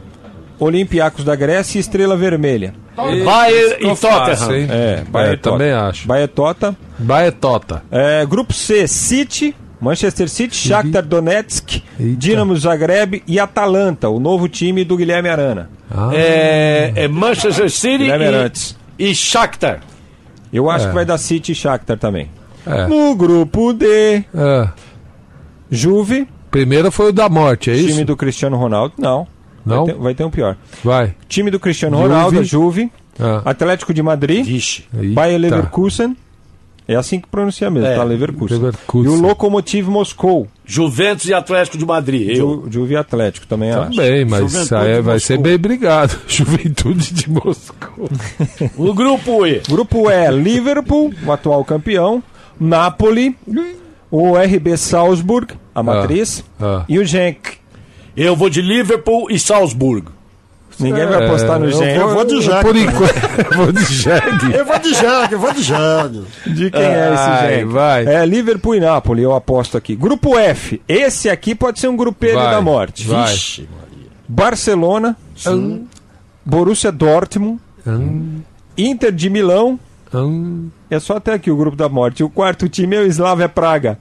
Olympiacos 0.59 1.23
da 1.25 1.35
Grécia 1.35 1.77
e 1.77 1.81
Estrela 1.81 2.15
Vermelha. 2.15 2.73
Bayern 2.95 3.75
e 3.75 3.77
ficou 3.79 3.95
fácil, 3.95 4.47
Tottenham. 4.47 4.55
hein? 4.61 4.67
É, 4.69 4.93
É, 4.93 5.33
e 5.33 5.37
também 5.37 5.37
Tottenham. 5.69 5.87
acho. 5.89 6.07
Bayern 6.07 6.31
Tota. 6.33 6.75
Baetota. 6.97 7.83
É, 7.89 8.25
grupo 8.25 8.53
C, 8.53 8.87
City, 8.87 9.55
Manchester 9.81 10.27
City, 10.29 10.55
Shakhtar 10.55 11.03
Donetsk, 11.05 11.81
Dinamo 11.99 12.55
Zagreb 12.57 13.23
e 13.25 13.39
Atalanta, 13.39 14.09
o 14.09 14.19
novo 14.19 14.49
time 14.49 14.83
do 14.83 14.97
Guilherme 14.97 15.29
Arana. 15.29 15.69
É, 16.13 16.91
é 16.95 17.07
Manchester 17.07 17.69
City 17.69 18.05
e, 18.99 19.09
e 19.11 19.15
Shakhtar. 19.15 19.79
Eu 20.51 20.69
acho 20.69 20.85
É. 20.85 20.87
que 20.89 20.93
vai 20.95 21.05
dar 21.05 21.17
City 21.17 21.51
e 21.53 21.55
Shakhtar 21.55 21.97
também. 21.97 22.29
É. 22.65 22.87
No 22.87 23.15
grupo 23.15 23.71
D, 23.73 24.23
É. 24.35 24.69
Juve, 25.71 26.27
Primeiro 26.51 26.91
foi 26.91 27.09
o 27.09 27.13
da 27.13 27.29
morte, 27.29 27.69
é 27.69 27.75
isso? 27.75 27.89
time 27.89 28.03
do 28.03 28.17
Cristiano 28.17 28.57
Ronaldo. 28.57 28.95
Não. 28.97 29.27
Não? 29.65 29.85
Vai 29.85 29.93
ter, 29.93 29.99
vai 30.01 30.15
ter 30.15 30.23
um 30.23 30.31
pior. 30.31 30.57
Vai. 30.83 31.13
Time 31.27 31.51
do 31.51 31.59
Cristiano 31.59 31.95
Juve. 31.97 32.09
Ronaldo, 32.09 32.43
Juve, 32.43 32.91
Ah. 33.19 33.41
Atlético 33.45 33.93
de 33.93 34.01
Madrid, 34.01 34.45
Vixe. 34.45 34.83
Bayer 35.13 35.43
Eita. 35.43 35.69
É 36.89 36.95
assim 36.95 37.19
que 37.19 37.27
pronuncia 37.27 37.69
mesmo, 37.69 37.87
É, 37.87 37.95
tá? 37.95 38.03
Leverkusen. 38.03 38.57
Leverkusen. 38.57 39.11
E 39.11 39.15
o 39.15 39.21
Lokomotiv 39.21 39.87
Moscou. 39.87 40.47
Juventus 40.65 41.27
e 41.27 41.33
Atlético 41.35 41.77
de 41.77 41.85
Madrid. 41.85 42.29
Eu. 42.29 42.35
Ju, 42.35 42.67
Juve 42.67 42.95
e 42.95 42.97
Atlético 42.97 43.45
também 43.45 43.69
acho. 43.69 43.91
Também, 43.91 44.25
mas 44.25 44.51
Juventude 44.51 45.01
vai 45.01 45.19
ser 45.19 45.37
bem 45.37 45.55
brigado. 45.55 46.17
Juventude 46.27 47.13
de 47.13 47.29
Moscou. 47.29 48.09
O 48.75 48.91
grupo 48.91 49.45
E. 49.45 49.61
Grupo 49.69 50.09
E, 50.09 50.31
Liverpool, 50.31 51.13
o 51.23 51.31
atual 51.31 51.63
campeão, 51.63 52.23
Napoli, 52.59 53.37
o 54.09 54.35
RB 54.35 54.75
Salzburg, 54.75 55.53
a 55.75 55.83
matriz, 55.83 56.43
ah. 56.59 56.85
e 56.89 56.97
o 56.97 57.05
Genk. 57.05 57.59
Eu 58.17 58.35
vou 58.35 58.49
de 58.49 58.63
Liverpool 58.63 59.29
e 59.29 59.37
Salzburgo. 59.37 60.11
Ninguém 60.79 61.05
vai 61.07 61.25
apostar 61.25 61.59
no 61.59 61.65
eu 61.65 61.71
Genk. 61.71 61.97
Eu 61.99 62.09
vou 62.09 62.25
de 62.25 62.39
Jack. 62.41 62.61
Por 62.63 62.75
enquanto, 62.75 63.13
eu 63.51 63.57
vou 63.57 63.71
de 63.71 63.85
jegue. 63.85 64.53
Eu 64.53 64.65
vou 64.65 64.79
de 64.79 64.93
Jag, 64.93 65.31
eu 65.31 65.39
vou 65.39 65.53
de 65.53 65.61
Jag. 65.63 66.23
De 66.45 66.71
quem 66.71 66.81
é 66.81 67.13
esse 67.13 67.47
Genk? 67.55 67.65
vai. 67.71 68.05
É 68.05 68.25
Liverpool 68.25 68.75
e 68.75 68.79
Napoli, 68.79 69.21
eu 69.21 69.33
aposto 69.35 69.77
aqui. 69.77 69.95
Grupo 69.95 70.37
F, 70.37 70.81
esse 70.87 71.29
aqui 71.29 71.53
pode 71.53 71.79
ser 71.79 71.87
um 71.87 71.97
grupelho 71.97 72.39
da 72.39 72.61
morte. 72.61 73.05
vai. 73.07 73.31
Vixe, 73.31 73.67
Barcelona, 74.27 75.17
Borussia 76.45 76.91
Dortmund, 76.91 77.59
Inter 78.77 79.11
de 79.11 79.29
Milão. 79.29 79.79
Hum. 80.13 80.69
É 80.89 80.99
só 80.99 81.17
até 81.17 81.33
aqui 81.33 81.51
o 81.51 81.55
grupo 81.55 81.77
da 81.77 81.87
morte. 81.87 82.23
O 82.23 82.29
quarto 82.29 82.67
time 82.67 82.95
é 82.95 82.99
o 83.01 83.05
Slavia 83.05 83.47
Praga. 83.47 83.99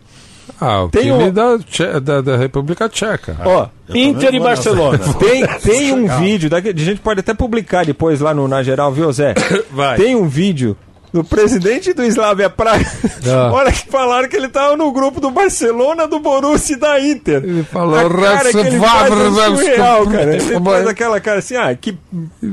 Ah, 0.61 0.85
o 0.85 0.89
Tem 0.89 1.03
time 1.03 1.15
um- 1.25 1.33
da, 1.33 1.57
da, 2.01 2.21
da 2.21 2.37
República 2.37 2.89
Tcheca. 2.89 3.37
Ó, 3.45 3.69
Inter 3.95 4.35
e 4.35 4.41
Barcelona. 4.41 4.99
Tem, 5.19 5.47
tem 5.63 5.93
um 5.93 6.19
vídeo, 6.19 6.51
daqui, 6.51 6.69
a 6.71 6.73
gente 6.77 7.01
pode 7.01 7.21
até 7.21 7.33
publicar 7.33 7.85
depois 7.85 8.21
lá 8.21 8.35
no 8.35 8.49
Na 8.49 8.63
Geral, 8.63 8.93
viu, 8.93 9.11
Zé? 9.13 9.35
Vai. 9.71 9.97
Tem 9.97 10.17
um 10.17 10.27
vídeo 10.27 10.77
do 11.13 11.25
presidente 11.25 11.95
do 11.95 12.05
Slavia 12.05 12.51
Praga. 12.51 12.85
Ah. 13.27 13.51
Olha 13.55 13.73
que 13.73 13.87
falaram 13.89 14.29
que 14.29 14.37
ele 14.37 14.49
tava 14.49 14.77
no 14.77 14.93
grupo 14.93 15.21
do 15.21 15.31
Barcelona, 15.31 16.07
do 16.07 16.19
Borussia 16.21 16.75
e 16.75 16.79
da 16.79 17.01
Inter. 17.01 17.43
Ele 17.43 17.63
falou, 17.63 17.95
a 17.97 18.11
cara 18.11 18.51
que 18.51 18.59
ele 18.59 18.79
faz 18.79 19.13
é 19.13 19.47
surreal, 19.47 20.07
cara. 20.07 20.37
Ele 20.37 20.61
faz 20.61 20.87
aquela 20.87 21.21
cara 21.21 21.39
assim, 21.39 21.57
ah, 21.57 21.75
que 21.75 21.97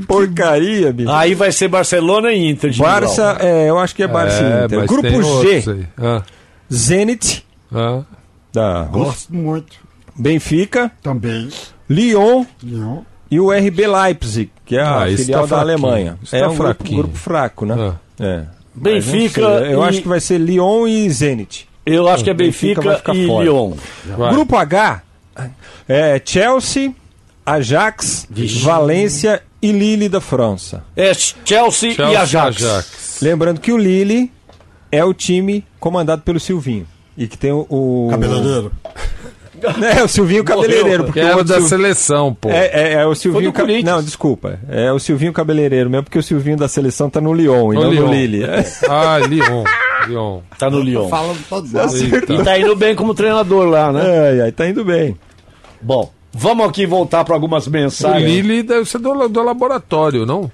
porcaria, 0.06 0.92
bicho. 0.92 1.10
Aí 1.10 1.34
vai 1.34 1.52
ser 1.52 1.68
Barcelona 1.68 2.32
e 2.32 2.50
Inter 2.50 2.70
de 2.70 2.78
Barça, 2.80 3.36
é, 3.40 3.68
eu 3.68 3.78
acho 3.78 3.94
que 3.94 4.02
é 4.02 4.08
Barça 4.08 4.42
e 4.42 4.64
Inter. 4.64 4.86
Grupo 4.86 5.42
G. 5.42 5.86
Ah, 5.98 6.22
Zenit, 6.72 7.45
ah. 7.72 8.02
da 8.52 8.84
Gosto 8.84 9.34
muito. 9.34 9.76
Benfica, 10.14 10.90
Também. 11.02 11.48
Lyon 11.88 12.44
Não. 12.62 13.04
e 13.30 13.38
o 13.38 13.50
RB 13.50 13.86
Leipzig, 13.86 14.50
que 14.64 14.76
é 14.76 14.80
a 14.82 15.02
Ah, 15.04 15.06
filial 15.06 15.46
tá 15.46 15.56
da 15.56 15.62
fraquinho. 15.64 15.88
Alemanha. 15.88 16.18
Esse 16.22 16.36
é 16.36 16.40
tá 16.40 16.48
um 16.48 16.56
grupo, 16.96 17.16
fraco, 17.16 17.66
né? 17.66 17.74
Ah. 17.78 17.94
É. 18.18 18.44
Benfica 18.74 19.40
Eu 19.40 19.82
e- 19.82 19.88
acho 19.88 20.02
que 20.02 20.08
vai 20.08 20.20
ser 20.20 20.38
Lyon 20.38 20.86
e 20.86 21.08
Zenit. 21.10 21.68
Eu 21.84 22.08
acho 22.08 22.24
que 22.24 22.30
é 22.30 22.34
Benfica 22.34 22.80
vai 22.80 22.90
Benfica 22.94 23.12
ficar 23.12 23.14
e 23.14 23.26
fora. 23.26 23.44
Lyon. 23.44 23.72
Vai. 24.16 24.32
Grupo 24.32 24.56
H 24.56 25.02
é 25.88 26.20
Chelsea, 26.24 26.92
Ajax, 27.44 28.26
Valência 28.62 29.42
e 29.62 29.70
Lille 29.70 30.08
da 30.08 30.20
França. 30.20 30.82
É 30.96 31.12
Chelsea, 31.14 31.92
Chelsea 31.92 32.08
e 32.12 32.16
Ajax. 32.16 32.56
Ajax. 32.64 33.18
Lembrando 33.22 33.60
que 33.60 33.70
o 33.72 33.76
Lille 33.78 34.32
é 34.90 35.04
o 35.04 35.14
time 35.14 35.64
comandado 35.78 36.22
pelo 36.22 36.40
Silvinho. 36.40 36.86
E 37.16 37.26
que 37.26 37.36
tem 37.38 37.52
o. 37.52 37.66
o... 37.68 38.08
Cabeleireiro. 38.10 38.72
É, 39.96 40.02
o 40.04 40.06
Silvinho 40.08 40.44
Cabeleireiro. 40.44 41.04
Que 41.04 41.12
Porque 41.12 41.20
é 41.20 41.34
o 41.34 41.38
o 41.38 41.44
da 41.44 41.56
Sil- 41.64 41.68
seleção, 41.68 42.34
pô. 42.34 42.50
É, 42.50 42.66
é, 42.66 42.92
é 42.92 43.06
o 43.06 43.14
Silvinho. 43.14 43.50
do 43.50 43.58
Corinthians. 43.58 43.84
Não, 43.84 44.02
desculpa. 44.02 44.60
É 44.68 44.92
o 44.92 44.98
Silvinho 44.98 45.32
Cabeleireiro 45.32 45.88
mesmo, 45.88 46.04
porque 46.04 46.18
o 46.18 46.22
Silvinho 46.22 46.58
da 46.58 46.68
seleção 46.68 47.08
tá 47.08 47.22
no 47.22 47.32
Lyon 47.32 47.72
e 47.72 47.76
No 47.76 47.84
não 47.84 47.90
Lyon. 47.90 48.06
no 48.06 48.12
Lille. 48.12 48.42
Ah, 48.88 49.18
Lyon. 49.18 49.64
Lyon. 50.08 50.40
Tá 50.58 50.68
no 50.68 50.78
Lyon. 50.80 51.08
Eita. 52.12 52.32
E 52.34 52.44
tá 52.44 52.58
indo 52.58 52.76
bem 52.76 52.94
como 52.94 53.14
treinador 53.14 53.66
lá, 53.66 53.90
né? 53.90 54.02
Ai, 54.28 54.40
ai, 54.42 54.52
tá 54.52 54.68
indo 54.68 54.84
bem. 54.84 55.16
Bom, 55.80 56.12
vamos 56.34 56.68
aqui 56.68 56.84
voltar 56.86 57.24
para 57.24 57.34
algumas 57.34 57.66
O 57.66 57.70
mensagens. 57.70 58.30
Lille 58.30 58.62
deve 58.62 58.84
ser 58.84 58.98
do, 58.98 59.26
do 59.26 59.42
laboratório, 59.42 60.26
não? 60.26 60.50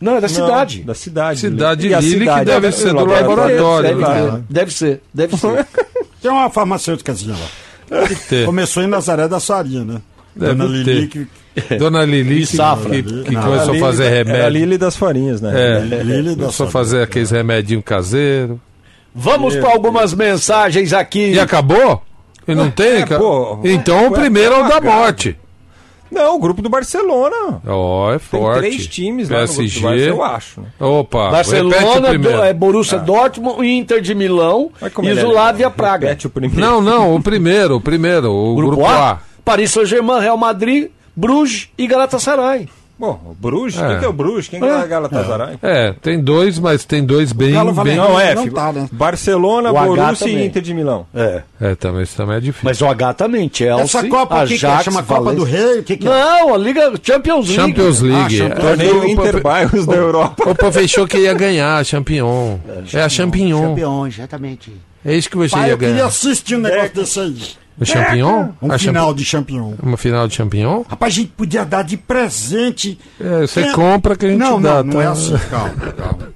Não, 0.00 0.16
é 0.16 0.20
da 0.20 0.28
cidade. 0.28 0.82
Da 0.82 0.92
cidade. 0.94 1.38
Cidade 1.38 1.86
E 1.86 1.88
Lille 1.94 2.00
que 2.02 2.18
cidade 2.24 2.44
deve 2.46 2.66
é 2.66 2.70
ser 2.72 2.94
o 2.94 2.98
do 2.98 3.06
laboratório. 3.06 3.88
Deve, 3.96 4.00
né? 4.02 4.30
ser, 4.32 4.42
deve 4.50 4.74
ser, 4.74 5.00
deve 5.14 5.36
ser. 5.36 5.66
Tem 6.24 6.32
uma 6.32 6.48
farmacêuticazinha 6.48 7.36
lá. 7.36 8.08
Começou 8.46 8.82
em 8.82 8.86
Nazaré 8.86 9.28
da 9.28 9.38
Sarinha, 9.38 9.84
né? 9.84 10.00
Deve 10.34 10.54
Dona 10.54 10.64
Lili, 10.64 11.06
que 11.06 11.28
Dona 11.76 12.04
Lili 12.06 12.46
que, 12.46 12.56
Safra. 12.56 12.88
que, 12.88 13.02
que 13.02 13.30
Não, 13.30 13.42
começou 13.42 13.74
a 13.74 13.78
fazer 13.78 14.04
Era 14.04 14.14
a 14.14 14.16
remédio. 14.24 14.48
Lille 14.48 14.78
das 14.78 14.96
farinhas, 14.96 15.42
né? 15.42 15.52
É, 15.54 15.80
Lili 16.02 16.30
da 16.30 16.44
começou 16.44 16.66
a 16.66 16.70
fazer 16.70 17.02
aqueles 17.02 17.30
remedinho 17.30 17.82
caseiro. 17.82 18.58
Vamos 19.14 19.54
para 19.54 19.70
algumas 19.70 20.14
mensagens 20.14 20.94
aqui. 20.94 21.32
E 21.32 21.38
acabou? 21.38 22.02
E 22.48 22.54
não 22.54 22.70
tem? 22.70 23.02
é, 23.02 23.06
pô, 23.06 23.60
então 23.62 23.98
é, 23.98 24.08
o 24.08 24.10
primeiro 24.10 24.54
é 24.54 24.64
o 24.64 24.68
da 24.68 24.80
morte. 24.80 25.36
Não, 26.10 26.36
o 26.36 26.38
grupo 26.38 26.62
do 26.62 26.68
Barcelona. 26.68 27.60
Ó, 27.66 28.08
é 28.12 28.18
Tem 28.18 28.40
forte. 28.40 28.58
três 28.60 28.86
times 28.86 29.28
lá 29.28 29.40
no 29.40 29.46
grupo 29.46 29.62
do 29.62 29.68
PSG. 29.68 29.82
Barça, 29.82 30.08
eu 30.08 30.22
acho. 30.22 30.60
né? 30.60 30.66
Opa, 30.80 31.30
Barcelona, 31.30 32.18
do- 32.18 32.42
é 32.42 32.52
Borussia 32.52 32.98
Dortmund, 32.98 33.66
Inter 33.66 34.00
de 34.00 34.14
Milão 34.14 34.70
e 35.02 35.08
é- 35.66 35.70
Praga. 35.70 36.06
Repete 36.08 36.26
o 36.26 36.30
primeiro. 36.30 36.60
Não, 36.60 36.80
não, 36.80 37.16
o 37.16 37.22
primeiro, 37.22 37.76
o 37.76 37.80
primeiro, 37.80 38.30
o 38.32 38.54
Grupo, 38.54 38.76
grupo, 38.76 38.86
A, 38.90 39.12
A. 39.12 39.18
Paris 39.44 39.70
Saint-Germain, 39.72 40.20
Real 40.20 40.36
Madrid, 40.36 40.88
Bruges 41.16 41.68
e 41.76 41.86
Galatasaray. 41.86 42.68
Bom, 42.96 43.20
o 43.30 43.34
Bruges? 43.34 43.80
É. 43.80 43.88
Quem 43.88 43.98
que 43.98 44.04
é 44.04 44.08
o 44.08 44.12
Bruges? 44.12 44.48
Quem 44.48 44.60
que 44.60 44.66
é, 44.66 44.68
É. 44.70 44.84
o 44.84 44.88
Galatasaray? 44.88 45.58
É, 45.62 45.92
tem 46.00 46.20
dois, 46.20 46.58
mas 46.60 46.84
tem 46.84 47.04
dois 47.04 47.32
bem. 47.32 47.52
bem... 47.82 47.96
Não, 47.96 48.20
é, 48.20 48.36
fi- 48.36 48.50
tá, 48.50 48.72
né? 48.72 48.88
Barcelona, 48.92 49.70
O 49.72 49.74
Borussia 49.74 50.28
e. 50.28 50.46
Inter 50.46 50.62
de 50.62 50.72
Milão. 50.72 51.04
É. 51.12 51.42
É, 51.60 51.74
também, 51.74 52.02
isso 52.02 52.16
também 52.16 52.36
é 52.36 52.40
difícil. 52.40 52.64
Mas 52.68 52.80
o 52.80 52.86
H 52.86 53.14
também, 53.14 53.50
Chelsea, 53.52 53.82
Essa 53.84 54.08
Copa 54.08 54.42
aqui 54.42 54.58
que 54.58 54.64
Ajax, 54.66 54.84
chama 54.84 55.02
Copa 55.02 55.34
do 55.34 55.42
Rei, 55.42 55.80
o 55.80 55.82
que 55.82 55.96
que 55.96 56.06
é? 56.06 56.10
Não, 56.10 56.54
a 56.54 56.56
Liga 56.56 56.92
Champions 57.02 57.48
League. 57.48 57.54
Champions 57.62 58.00
League. 58.00 58.22
Ah, 58.22 58.26
é. 58.26 58.48
Champions 58.48 58.60
Torneio 58.60 58.96
O- 58.96 59.00
o- 59.00 59.08
Interbairros 59.08 59.86
da 59.86 59.94
Europa. 59.96 60.50
O 60.50 60.54
povo 60.54 60.78
achou 60.78 61.06
que 61.08 61.18
ia 61.18 61.34
ganhar 61.34 61.76
a 61.78 61.82
Champignon. 61.84 62.58
É 62.92 63.02
a 63.02 63.08
Champignon. 63.08 63.70
Campeão, 63.70 64.06
exatamente. 64.06 64.72
É 65.04 65.14
isso 65.14 65.28
que 65.28 65.36
você 65.36 65.50
Pai, 65.50 65.66
ia 65.68 65.72
eu 65.72 65.78
queria 65.78 65.94
ganhar. 65.94 66.06
assistir 66.06 66.54
um 66.56 66.60
negócio 66.60 66.94
desse 66.94 67.20
aí. 67.20 67.36
O 67.80 67.84
Champignon? 67.84 68.48
Um 68.62 68.70
A 68.72 68.78
final 68.78 69.06
champi- 69.08 69.18
de 69.18 69.24
Champignon. 69.24 69.72
Uma 69.82 69.96
final 69.96 70.28
de 70.28 70.34
Champignon? 70.36 70.82
Rapaz, 70.88 71.12
a 71.12 71.16
gente 71.16 71.32
podia 71.36 71.64
dar 71.64 71.82
de 71.82 71.96
presente. 71.96 72.98
É, 73.20 73.40
você 73.40 73.64
Quem- 73.64 73.72
compra 73.72 74.14
que 74.16 74.26
a 74.26 74.28
gente 74.28 74.38
não, 74.38 74.60
dá. 74.62 74.76
Não, 74.82 74.84
não 74.84 74.92
tá? 74.94 75.02
é 75.02 75.06
assim, 75.08 75.36
calma, 75.50 75.74
calma. 75.92 76.34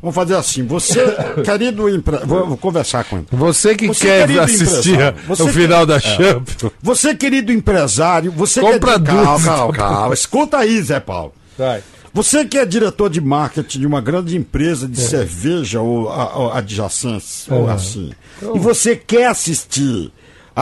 Vamos 0.00 0.14
fazer 0.14 0.36
assim. 0.36 0.64
Você, 0.66 1.00
querido 1.44 1.88
empresário. 1.88 2.28
Vou, 2.28 2.46
vou 2.46 2.56
conversar 2.56 3.02
com 3.04 3.16
ele. 3.18 3.26
Você 3.32 3.74
que 3.74 3.88
Você, 3.88 4.06
quer 4.06 4.38
assistir 4.38 4.96
o 5.28 5.48
final 5.48 5.80
que- 5.80 5.86
da 5.86 5.96
é. 5.96 6.00
Champions. 6.00 6.72
Você, 6.80 7.14
querido 7.16 7.50
empresário, 7.52 8.30
você 8.30 8.60
Compra 8.60 9.00
que 9.00 9.10
é... 9.10 9.12
duas, 9.14 9.24
Calma, 9.24 9.44
calma, 9.44 9.72
então. 9.74 9.86
calma. 9.88 10.14
Escuta 10.14 10.58
aí, 10.58 10.80
Zé 10.80 11.00
Paulo. 11.00 11.32
Vai. 11.58 11.82
Você 12.14 12.44
que 12.44 12.56
é 12.56 12.64
diretor 12.64 13.10
de 13.10 13.20
marketing 13.20 13.80
de 13.80 13.86
uma 13.86 14.00
grande 14.00 14.36
empresa 14.36 14.86
de 14.88 15.00
cerveja 15.00 15.80
ou, 15.80 16.08
a- 16.08 16.36
ou 16.38 16.52
adjacência, 16.52 17.52
ou 17.52 17.68
É. 17.68 17.72
assim, 17.72 18.10
e 18.54 18.58
você 18.58 18.94
quer 18.96 19.26
assistir 19.26 20.12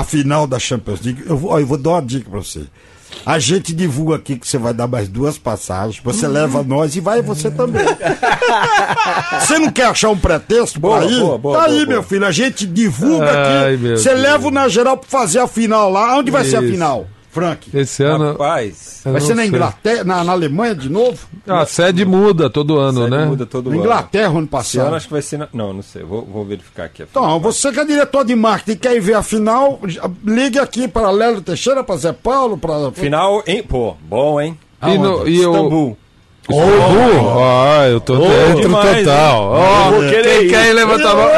a 0.00 0.04
final 0.04 0.46
da 0.46 0.58
Champions 0.58 1.00
League, 1.02 1.22
eu 1.26 1.36
vou, 1.36 1.50
ó, 1.52 1.58
eu 1.58 1.66
vou 1.66 1.78
dar 1.78 1.90
uma 1.90 2.02
dica 2.02 2.28
pra 2.30 2.38
você. 2.40 2.62
A 3.24 3.38
gente 3.38 3.72
divulga 3.72 4.16
aqui 4.16 4.36
que 4.36 4.46
você 4.46 4.58
vai 4.58 4.74
dar 4.74 4.86
mais 4.86 5.08
duas 5.08 5.38
passagens, 5.38 6.00
você 6.04 6.26
leva 6.28 6.62
nós 6.62 6.94
e 6.96 7.00
vai 7.00 7.22
você 7.22 7.50
também. 7.50 7.84
você 9.40 9.58
não 9.58 9.70
quer 9.70 9.86
achar 9.86 10.10
um 10.10 10.18
pretexto 10.18 10.78
Boa, 10.78 11.00
boa, 11.00 11.38
boa, 11.38 11.58
tá 11.58 11.64
aí, 11.64 11.74
boa, 11.76 11.86
meu 11.86 11.96
boa. 11.98 12.02
filho, 12.02 12.26
a 12.26 12.32
gente 12.32 12.66
divulga 12.66 13.30
Ai, 13.30 13.74
aqui. 13.74 13.82
meu 13.82 13.96
Você 13.96 14.10
Deus. 14.10 14.20
leva 14.20 14.48
o 14.48 14.50
na 14.50 14.68
geral 14.68 14.96
pra 14.96 15.08
fazer 15.08 15.38
a 15.38 15.46
final 15.46 15.90
lá. 15.90 16.16
Onde 16.18 16.30
vai 16.30 16.44
ser 16.44 16.56
a 16.56 16.62
Isso. 16.62 16.72
final, 16.72 17.06
Frank? 17.36 17.68
Esse 17.76 18.02
ano. 18.02 18.32
Rapaz, 18.32 19.02
eu 19.04 19.12
Vai 19.12 19.20
ser 19.20 19.34
na 19.34 19.42
sei. 19.42 19.50
Inglaterra, 19.50 20.04
na, 20.04 20.24
na 20.24 20.32
Alemanha 20.32 20.74
de 20.74 20.88
novo? 20.88 21.18
A 21.46 21.66
sede 21.66 22.04
muda 22.06 22.48
todo 22.48 22.78
ano, 22.78 23.00
série 23.02 23.10
né? 23.10 23.24
muda 23.26 23.44
todo 23.44 23.68
Na 23.68 23.76
ano. 23.76 23.84
Inglaterra 23.84 24.24
ano 24.24 24.32
Esse 24.32 24.38
ano 24.38 24.46
passado. 24.48 24.94
acho 24.94 25.06
que 25.06 25.12
vai 25.12 25.22
ser. 25.22 25.38
Na... 25.38 25.48
Não, 25.52 25.72
não 25.74 25.82
sei. 25.82 26.02
Vou, 26.02 26.24
vou 26.24 26.44
verificar 26.46 26.84
aqui. 26.84 27.02
Então, 27.02 27.38
você 27.38 27.70
que 27.70 27.78
é 27.80 27.84
diretor 27.84 28.24
de 28.24 28.34
marketing 28.34 28.70
e 28.72 28.76
quer 28.76 28.96
ir 28.96 29.00
ver 29.00 29.14
a 29.14 29.22
final, 29.22 29.78
ligue 30.24 30.58
aqui 30.58 30.88
para 30.88 31.10
Lélio 31.10 31.42
Teixeira, 31.42 31.84
para 31.84 31.96
Zé 31.98 32.12
Paulo, 32.12 32.56
para. 32.56 32.90
Final 32.92 33.42
em. 33.46 33.62
Pô, 33.62 33.94
bom, 34.08 34.40
hein? 34.40 34.58
E, 34.82 34.96
no, 34.96 35.28
e. 35.28 35.36
Istambul. 35.36 35.96
Ô, 36.48 36.60
Ah, 37.42 37.88
eu 37.88 38.00
tô 38.00 38.16
dentro 38.16 38.60
demais, 38.62 39.04
total. 39.04 39.42
hein? 39.42 39.60
Ó, 39.60 39.92
Eu 39.92 40.22
quem 40.22 40.48
quer 40.48 40.70
ir 40.70 40.72
levantar 40.74 41.10
a 41.10 41.14
mão? 41.14 41.28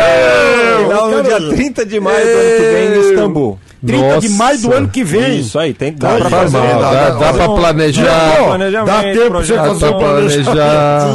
Final 0.85 1.11
no 1.11 1.23
dia 1.23 1.49
30 1.57 1.87
de 1.87 1.99
maio 2.01 2.25
do 2.25 2.31
ano 2.31 2.57
que 2.57 2.63
vem 2.73 2.89
em 2.89 3.01
Istambul. 3.11 3.59
30 3.87 4.19
de 4.21 4.29
maio 4.31 4.59
do 4.59 4.65
Nossa. 4.69 4.79
ano 4.79 4.89
que 4.89 5.05
vem. 5.05 5.41
Isso 5.41 5.59
aí, 5.59 5.73
tem 5.75 5.93
dá 5.93 6.09
Tá 6.09 6.17
pra 6.17 6.25
aí, 6.27 6.31
fazer. 6.33 6.59
mal, 6.59 6.67
dá- 6.69 6.79
dá, 6.91 7.11
dá- 7.11 7.19
dá 7.19 7.33
pra 7.33 7.49
planejar. 7.49 8.05
Dá 8.85 9.03
tempo 9.03 9.31
pra 9.31 9.39
você 9.41 9.55
fazer 9.55 9.87
pra 9.87 9.97
um 9.97 9.99
planejar. 9.99 11.07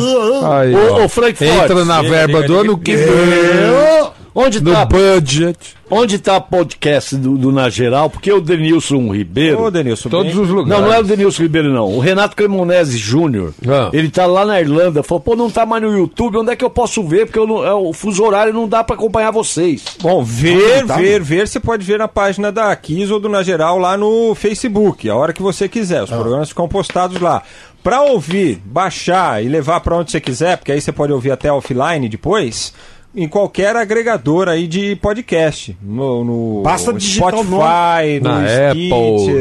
Aí, 0.60 0.76
Ô, 0.76 1.04
ô, 1.06 1.10
Frankfurt. 1.10 1.50
Entra 1.50 1.86
na 1.86 2.02
verba 2.02 2.34
chega, 2.42 2.48
do 2.48 2.54
chega. 2.56 2.60
ano 2.60 2.78
que 2.78 2.96
vem. 2.96 4.14
Onde 4.36 4.62
No 4.64 4.72
tá, 4.72 4.84
budget. 4.86 5.76
onde 5.92 6.18
tá 6.18 6.42
podcast 6.42 7.16
do, 7.16 7.38
do 7.38 7.52
Na 7.52 7.70
Geral? 7.70 8.10
Porque 8.10 8.32
o 8.34 8.42
Denilson 8.42 9.14
Ribeiro. 9.14 9.62
Ô, 9.62 9.70
Denilson, 9.70 10.10
Todos 10.10 10.34
bem- 10.34 10.42
os 10.42 10.50
lugares. 10.50 10.70
Não, 10.82 10.88
não 10.90 10.94
é 10.96 11.00
o 11.00 11.04
Denilson 11.04 11.44
Ribeiro, 11.44 11.72
não. 11.72 11.86
O 11.88 12.00
Renato 12.00 12.36
Cremonese 12.36 12.98
Júnior. 12.98 13.54
Ah. 13.68 13.90
Ele 13.94 14.10
tá 14.10 14.26
lá 14.26 14.44
na 14.44 14.60
Irlanda. 14.60 15.04
Falou, 15.04 15.22
pô, 15.22 15.36
não 15.36 15.52
tá 15.52 15.68
mais 15.68 15.84
no 15.84 15.96
YouTube. 15.96 16.38
Onde 16.38 16.52
é 16.52 16.56
que 16.56 16.66
eu 16.66 16.70
posso 16.72 17.04
ver? 17.04 17.28
Porque 17.28 17.38
eu 17.38 17.46
não- 17.46 17.64
é, 17.64 17.74
o 17.74 17.94
fuso 17.94 18.24
horário 18.24 18.52
não 18.54 18.68
dá 18.68 18.84
pra 18.84 18.96
acompanhar 18.96 19.30
vocês. 19.30 19.84
Bom, 20.02 20.24
ver, 20.24 20.84
Ah, 20.84 20.88
tá. 20.88 20.98
ver, 20.98 21.22
ver, 21.22 21.48
você 21.48 21.60
pode 21.60 21.86
ver 21.86 22.00
na 22.00 22.08
página 22.08 22.52
da 22.52 22.76
Kiss 22.76 23.14
ou 23.14 23.20
do 23.20 23.30
Na 23.30 23.44
Geral 23.44 23.78
lá 23.78 23.96
no 23.96 24.34
Facebook, 24.34 25.08
a 25.08 25.16
hora 25.16 25.32
que 25.32 25.44
você 25.44 25.70
quiser. 25.70 26.02
Os 26.04 26.10
programas 26.10 26.50
ficam 26.50 26.68
postados 26.68 27.22
lá. 27.22 27.44
Pra 27.84 28.02
ouvir, 28.02 28.62
baixar 28.66 29.44
e 29.44 29.50
levar 29.50 29.82
pra 29.82 29.98
onde 29.98 30.10
você 30.10 30.20
quiser, 30.22 30.58
porque 30.58 30.72
aí 30.72 30.80
você 30.80 30.92
pode 30.92 31.12
ouvir 31.12 31.32
até 31.32 31.52
offline 31.52 32.08
depois, 32.08 32.74
em 33.16 33.28
qualquer 33.28 33.76
agregador 33.76 34.48
aí 34.50 34.66
de 34.68 34.96
podcast. 34.96 35.78
No, 35.82 36.24
no 36.24 36.62
Basta 36.64 36.92
digitar 36.94 37.30
Spotify, 37.30 38.20
no 38.22 38.30
Na 38.30 38.48
Stitcher, 38.48 38.72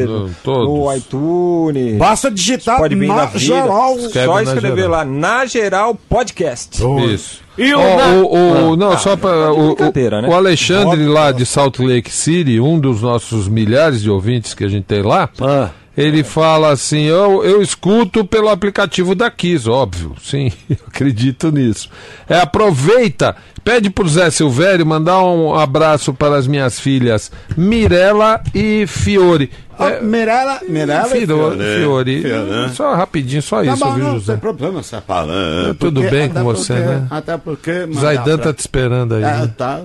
Apple, 0.09 0.31
no- 0.45 0.65
no 0.85 0.95
iTunes. 0.95 1.97
Basta 1.97 2.29
digitar 2.31 2.79
na 2.81 3.27
geral. 3.35 3.97
Escreve 3.97 4.25
Só 4.27 4.41
escrever 4.41 4.87
lá, 4.87 5.03
Na 5.03 5.45
Geral 5.45 5.95
Podcast. 6.07 6.81
Isso. 7.11 7.41
E 7.57 7.73
o 7.73 7.79
Ó, 7.79 7.97
na- 7.97 8.07
o, 8.13 8.71
o- 8.71 8.75
não, 8.75 8.97
só 8.97 9.15
para 9.15 9.51
o, 9.53 9.75
né? 10.21 10.27
o 10.27 10.33
Alexandre 10.33 11.05
lá 11.05 11.31
de 11.31 11.45
Salt 11.45 11.79
Lake 11.79 12.11
City, 12.11 12.59
um 12.59 12.79
dos 12.79 13.01
nossos 13.01 13.47
milhares 13.47 14.01
de 14.01 14.09
ouvintes 14.09 14.53
que 14.55 14.63
a 14.63 14.67
gente 14.67 14.85
tem 14.85 15.03
lá, 15.03 15.29
Ah. 15.39 15.69
ele 15.95 16.23
fala 16.23 16.71
assim: 16.71 17.03
eu, 17.03 17.43
eu 17.43 17.61
escuto 17.61 18.25
pelo 18.25 18.49
aplicativo 18.49 19.13
da 19.13 19.29
Kiss, 19.29 19.69
óbvio, 19.69 20.15
sim, 20.19 20.51
eu 20.67 20.77
acredito 20.87 21.51
nisso. 21.51 21.91
É, 22.27 22.39
aproveita, 22.39 23.35
pede 23.63 23.89
pro 23.89 24.07
Zé 24.07 24.29
Silvério 24.29 24.85
mandar 24.85 25.23
um 25.23 25.53
abraço 25.53 26.13
para 26.13 26.35
as 26.35 26.47
minhas 26.47 26.79
filhas 26.79 27.31
Mirella 27.55 28.41
e 28.53 28.85
Fiore. 28.87 29.49
Ah, 29.79 29.99
Mirella, 30.01 30.59
Mirella 30.67 31.17
e 31.17 31.25
Fiore, 31.25 31.57
Fiore. 31.57 31.79
Fiore. 31.79 32.21
Fiore. 32.21 32.69
Só 32.75 32.93
rapidinho, 32.93 33.41
só 33.41 33.63
Tá 33.63 33.73
isso, 33.73 33.83
bom, 33.85 33.93
viu, 33.93 34.03
não 34.03 34.13
José? 34.13 34.31
tem 34.33 34.39
problema, 34.39 34.83
você 34.83 35.01
fala. 35.01 35.33
Tudo 35.79 36.01
Porque- 36.01 36.15
bem 36.15 36.29
com 36.29 36.43
você, 36.43 36.73
porque- 36.73 36.87
né? 36.89 37.07
Até 37.09 37.37
porque. 37.37 37.87
Zaidan 37.93 38.37
tá 38.37 38.43
pra- 38.43 38.53
te 38.53 38.59
esperando 38.59 39.15
aí. 39.15 39.23
Ah, 39.23 39.37
né? 39.39 39.51
tá. 39.57 39.79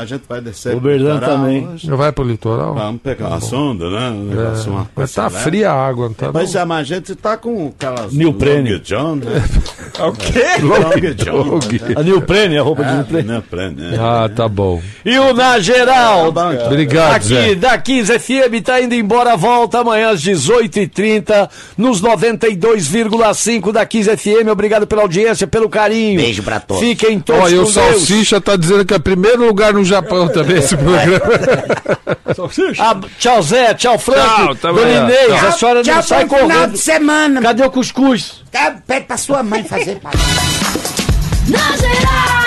A 0.00 0.04
gente 0.06 0.22
vai 0.28 0.40
descer. 0.40 0.74
O 0.74 0.80
pro 0.80 0.90
Berdan 0.90 1.14
litoral 1.14 1.36
também. 1.38 1.68
hoje. 1.68 1.86
Já 1.86 1.96
vai 1.96 2.12
pro 2.12 2.24
litoral? 2.24 2.74
Vamos 2.74 3.00
pegar 3.02 3.28
uma 3.28 3.40
sonda, 3.40 3.90
né? 3.90 4.08
Um 4.10 4.24
negócio, 4.24 4.72
uma 4.72 4.82
É, 4.82 4.86
mas 4.96 5.12
tá 5.12 5.24
leve. 5.24 5.36
fria 5.44 5.70
a 5.70 5.86
água, 5.88 6.06
não 6.06 6.14
tá? 6.14 6.30
Pois 6.32 6.54
é, 6.54 6.64
mas 6.64 6.80
a 6.80 6.94
gente 6.94 7.14
tá 7.14 7.36
com 7.36 7.72
aquelas. 7.76 8.12
Neoprene. 8.12 8.72
Long 8.74 8.80
John, 8.80 9.16
né? 9.16 9.44
O 10.00 10.12
quê? 10.12 10.44
Long 10.62 11.14
John. 11.14 11.58
A 11.96 12.02
Nilprene, 12.02 12.58
a 12.58 12.62
roupa 12.62 12.82
de 12.84 13.18
É. 13.18 13.22
Neoprene, 13.22 13.74
né? 13.76 13.96
Ah, 14.00 14.28
tá 14.34 14.48
bom. 14.48 14.80
E 15.04 15.18
o 15.18 15.32
Na 15.34 15.58
Geral, 15.58 16.32
Obrigado, 16.66 17.14
aqui 17.14 17.54
da 17.54 17.76
15 17.78 18.18
FM, 18.18 18.60
tá 18.64 18.80
indo 18.80 18.94
embora, 18.94 19.33
volta 19.36 19.78
amanhã 19.80 20.10
às 20.10 20.20
18h30, 20.22 21.48
nos 21.76 22.00
92,5 22.02 23.72
da 23.72 23.84
15 23.86 24.16
FM. 24.16 24.48
Obrigado 24.50 24.86
pela 24.86 25.02
audiência, 25.02 25.46
pelo 25.46 25.68
carinho. 25.68 26.20
Beijo 26.20 26.42
pra 26.42 26.60
todos. 26.60 26.82
Fiquem 26.82 27.20
todos 27.20 27.42
Ó, 27.44 27.48
e 27.48 27.54
o 27.54 27.62
Deus. 27.62 27.74
Salsicha 27.74 28.40
tá 28.40 28.56
dizendo 28.56 28.84
que 28.84 28.94
é 28.94 28.98
primeiro 28.98 29.46
lugar 29.46 29.72
no 29.72 29.84
Japão 29.84 30.28
também 30.32 30.58
esse 30.58 30.76
programa. 30.76 31.20
Ah, 32.78 32.96
tchau, 33.18 33.42
Zé. 33.42 33.74
Tchau, 33.74 33.98
Frank. 33.98 34.18
Tchau, 34.20 34.54
tá 34.56 34.72
Dona. 34.72 34.90
Inês, 34.90 35.26
Tchau. 35.28 35.48
a 35.48 35.52
senhora 35.52 35.74
não 35.76 35.82
Tchau, 35.84 36.02
sai 36.02 36.24
bom 36.24 36.36
final 36.36 36.50
correndo. 36.56 36.72
de 36.72 36.78
semana. 36.78 37.40
Cadê 37.42 37.62
o 37.64 37.70
cuscuz? 37.70 38.42
Tá, 38.50 38.74
pede 38.86 39.06
pra 39.06 39.16
sua 39.16 39.42
mãe 39.42 39.62
fazer. 39.62 39.96
pai. 40.00 40.12
Na 41.48 41.76
geral. 41.76 42.43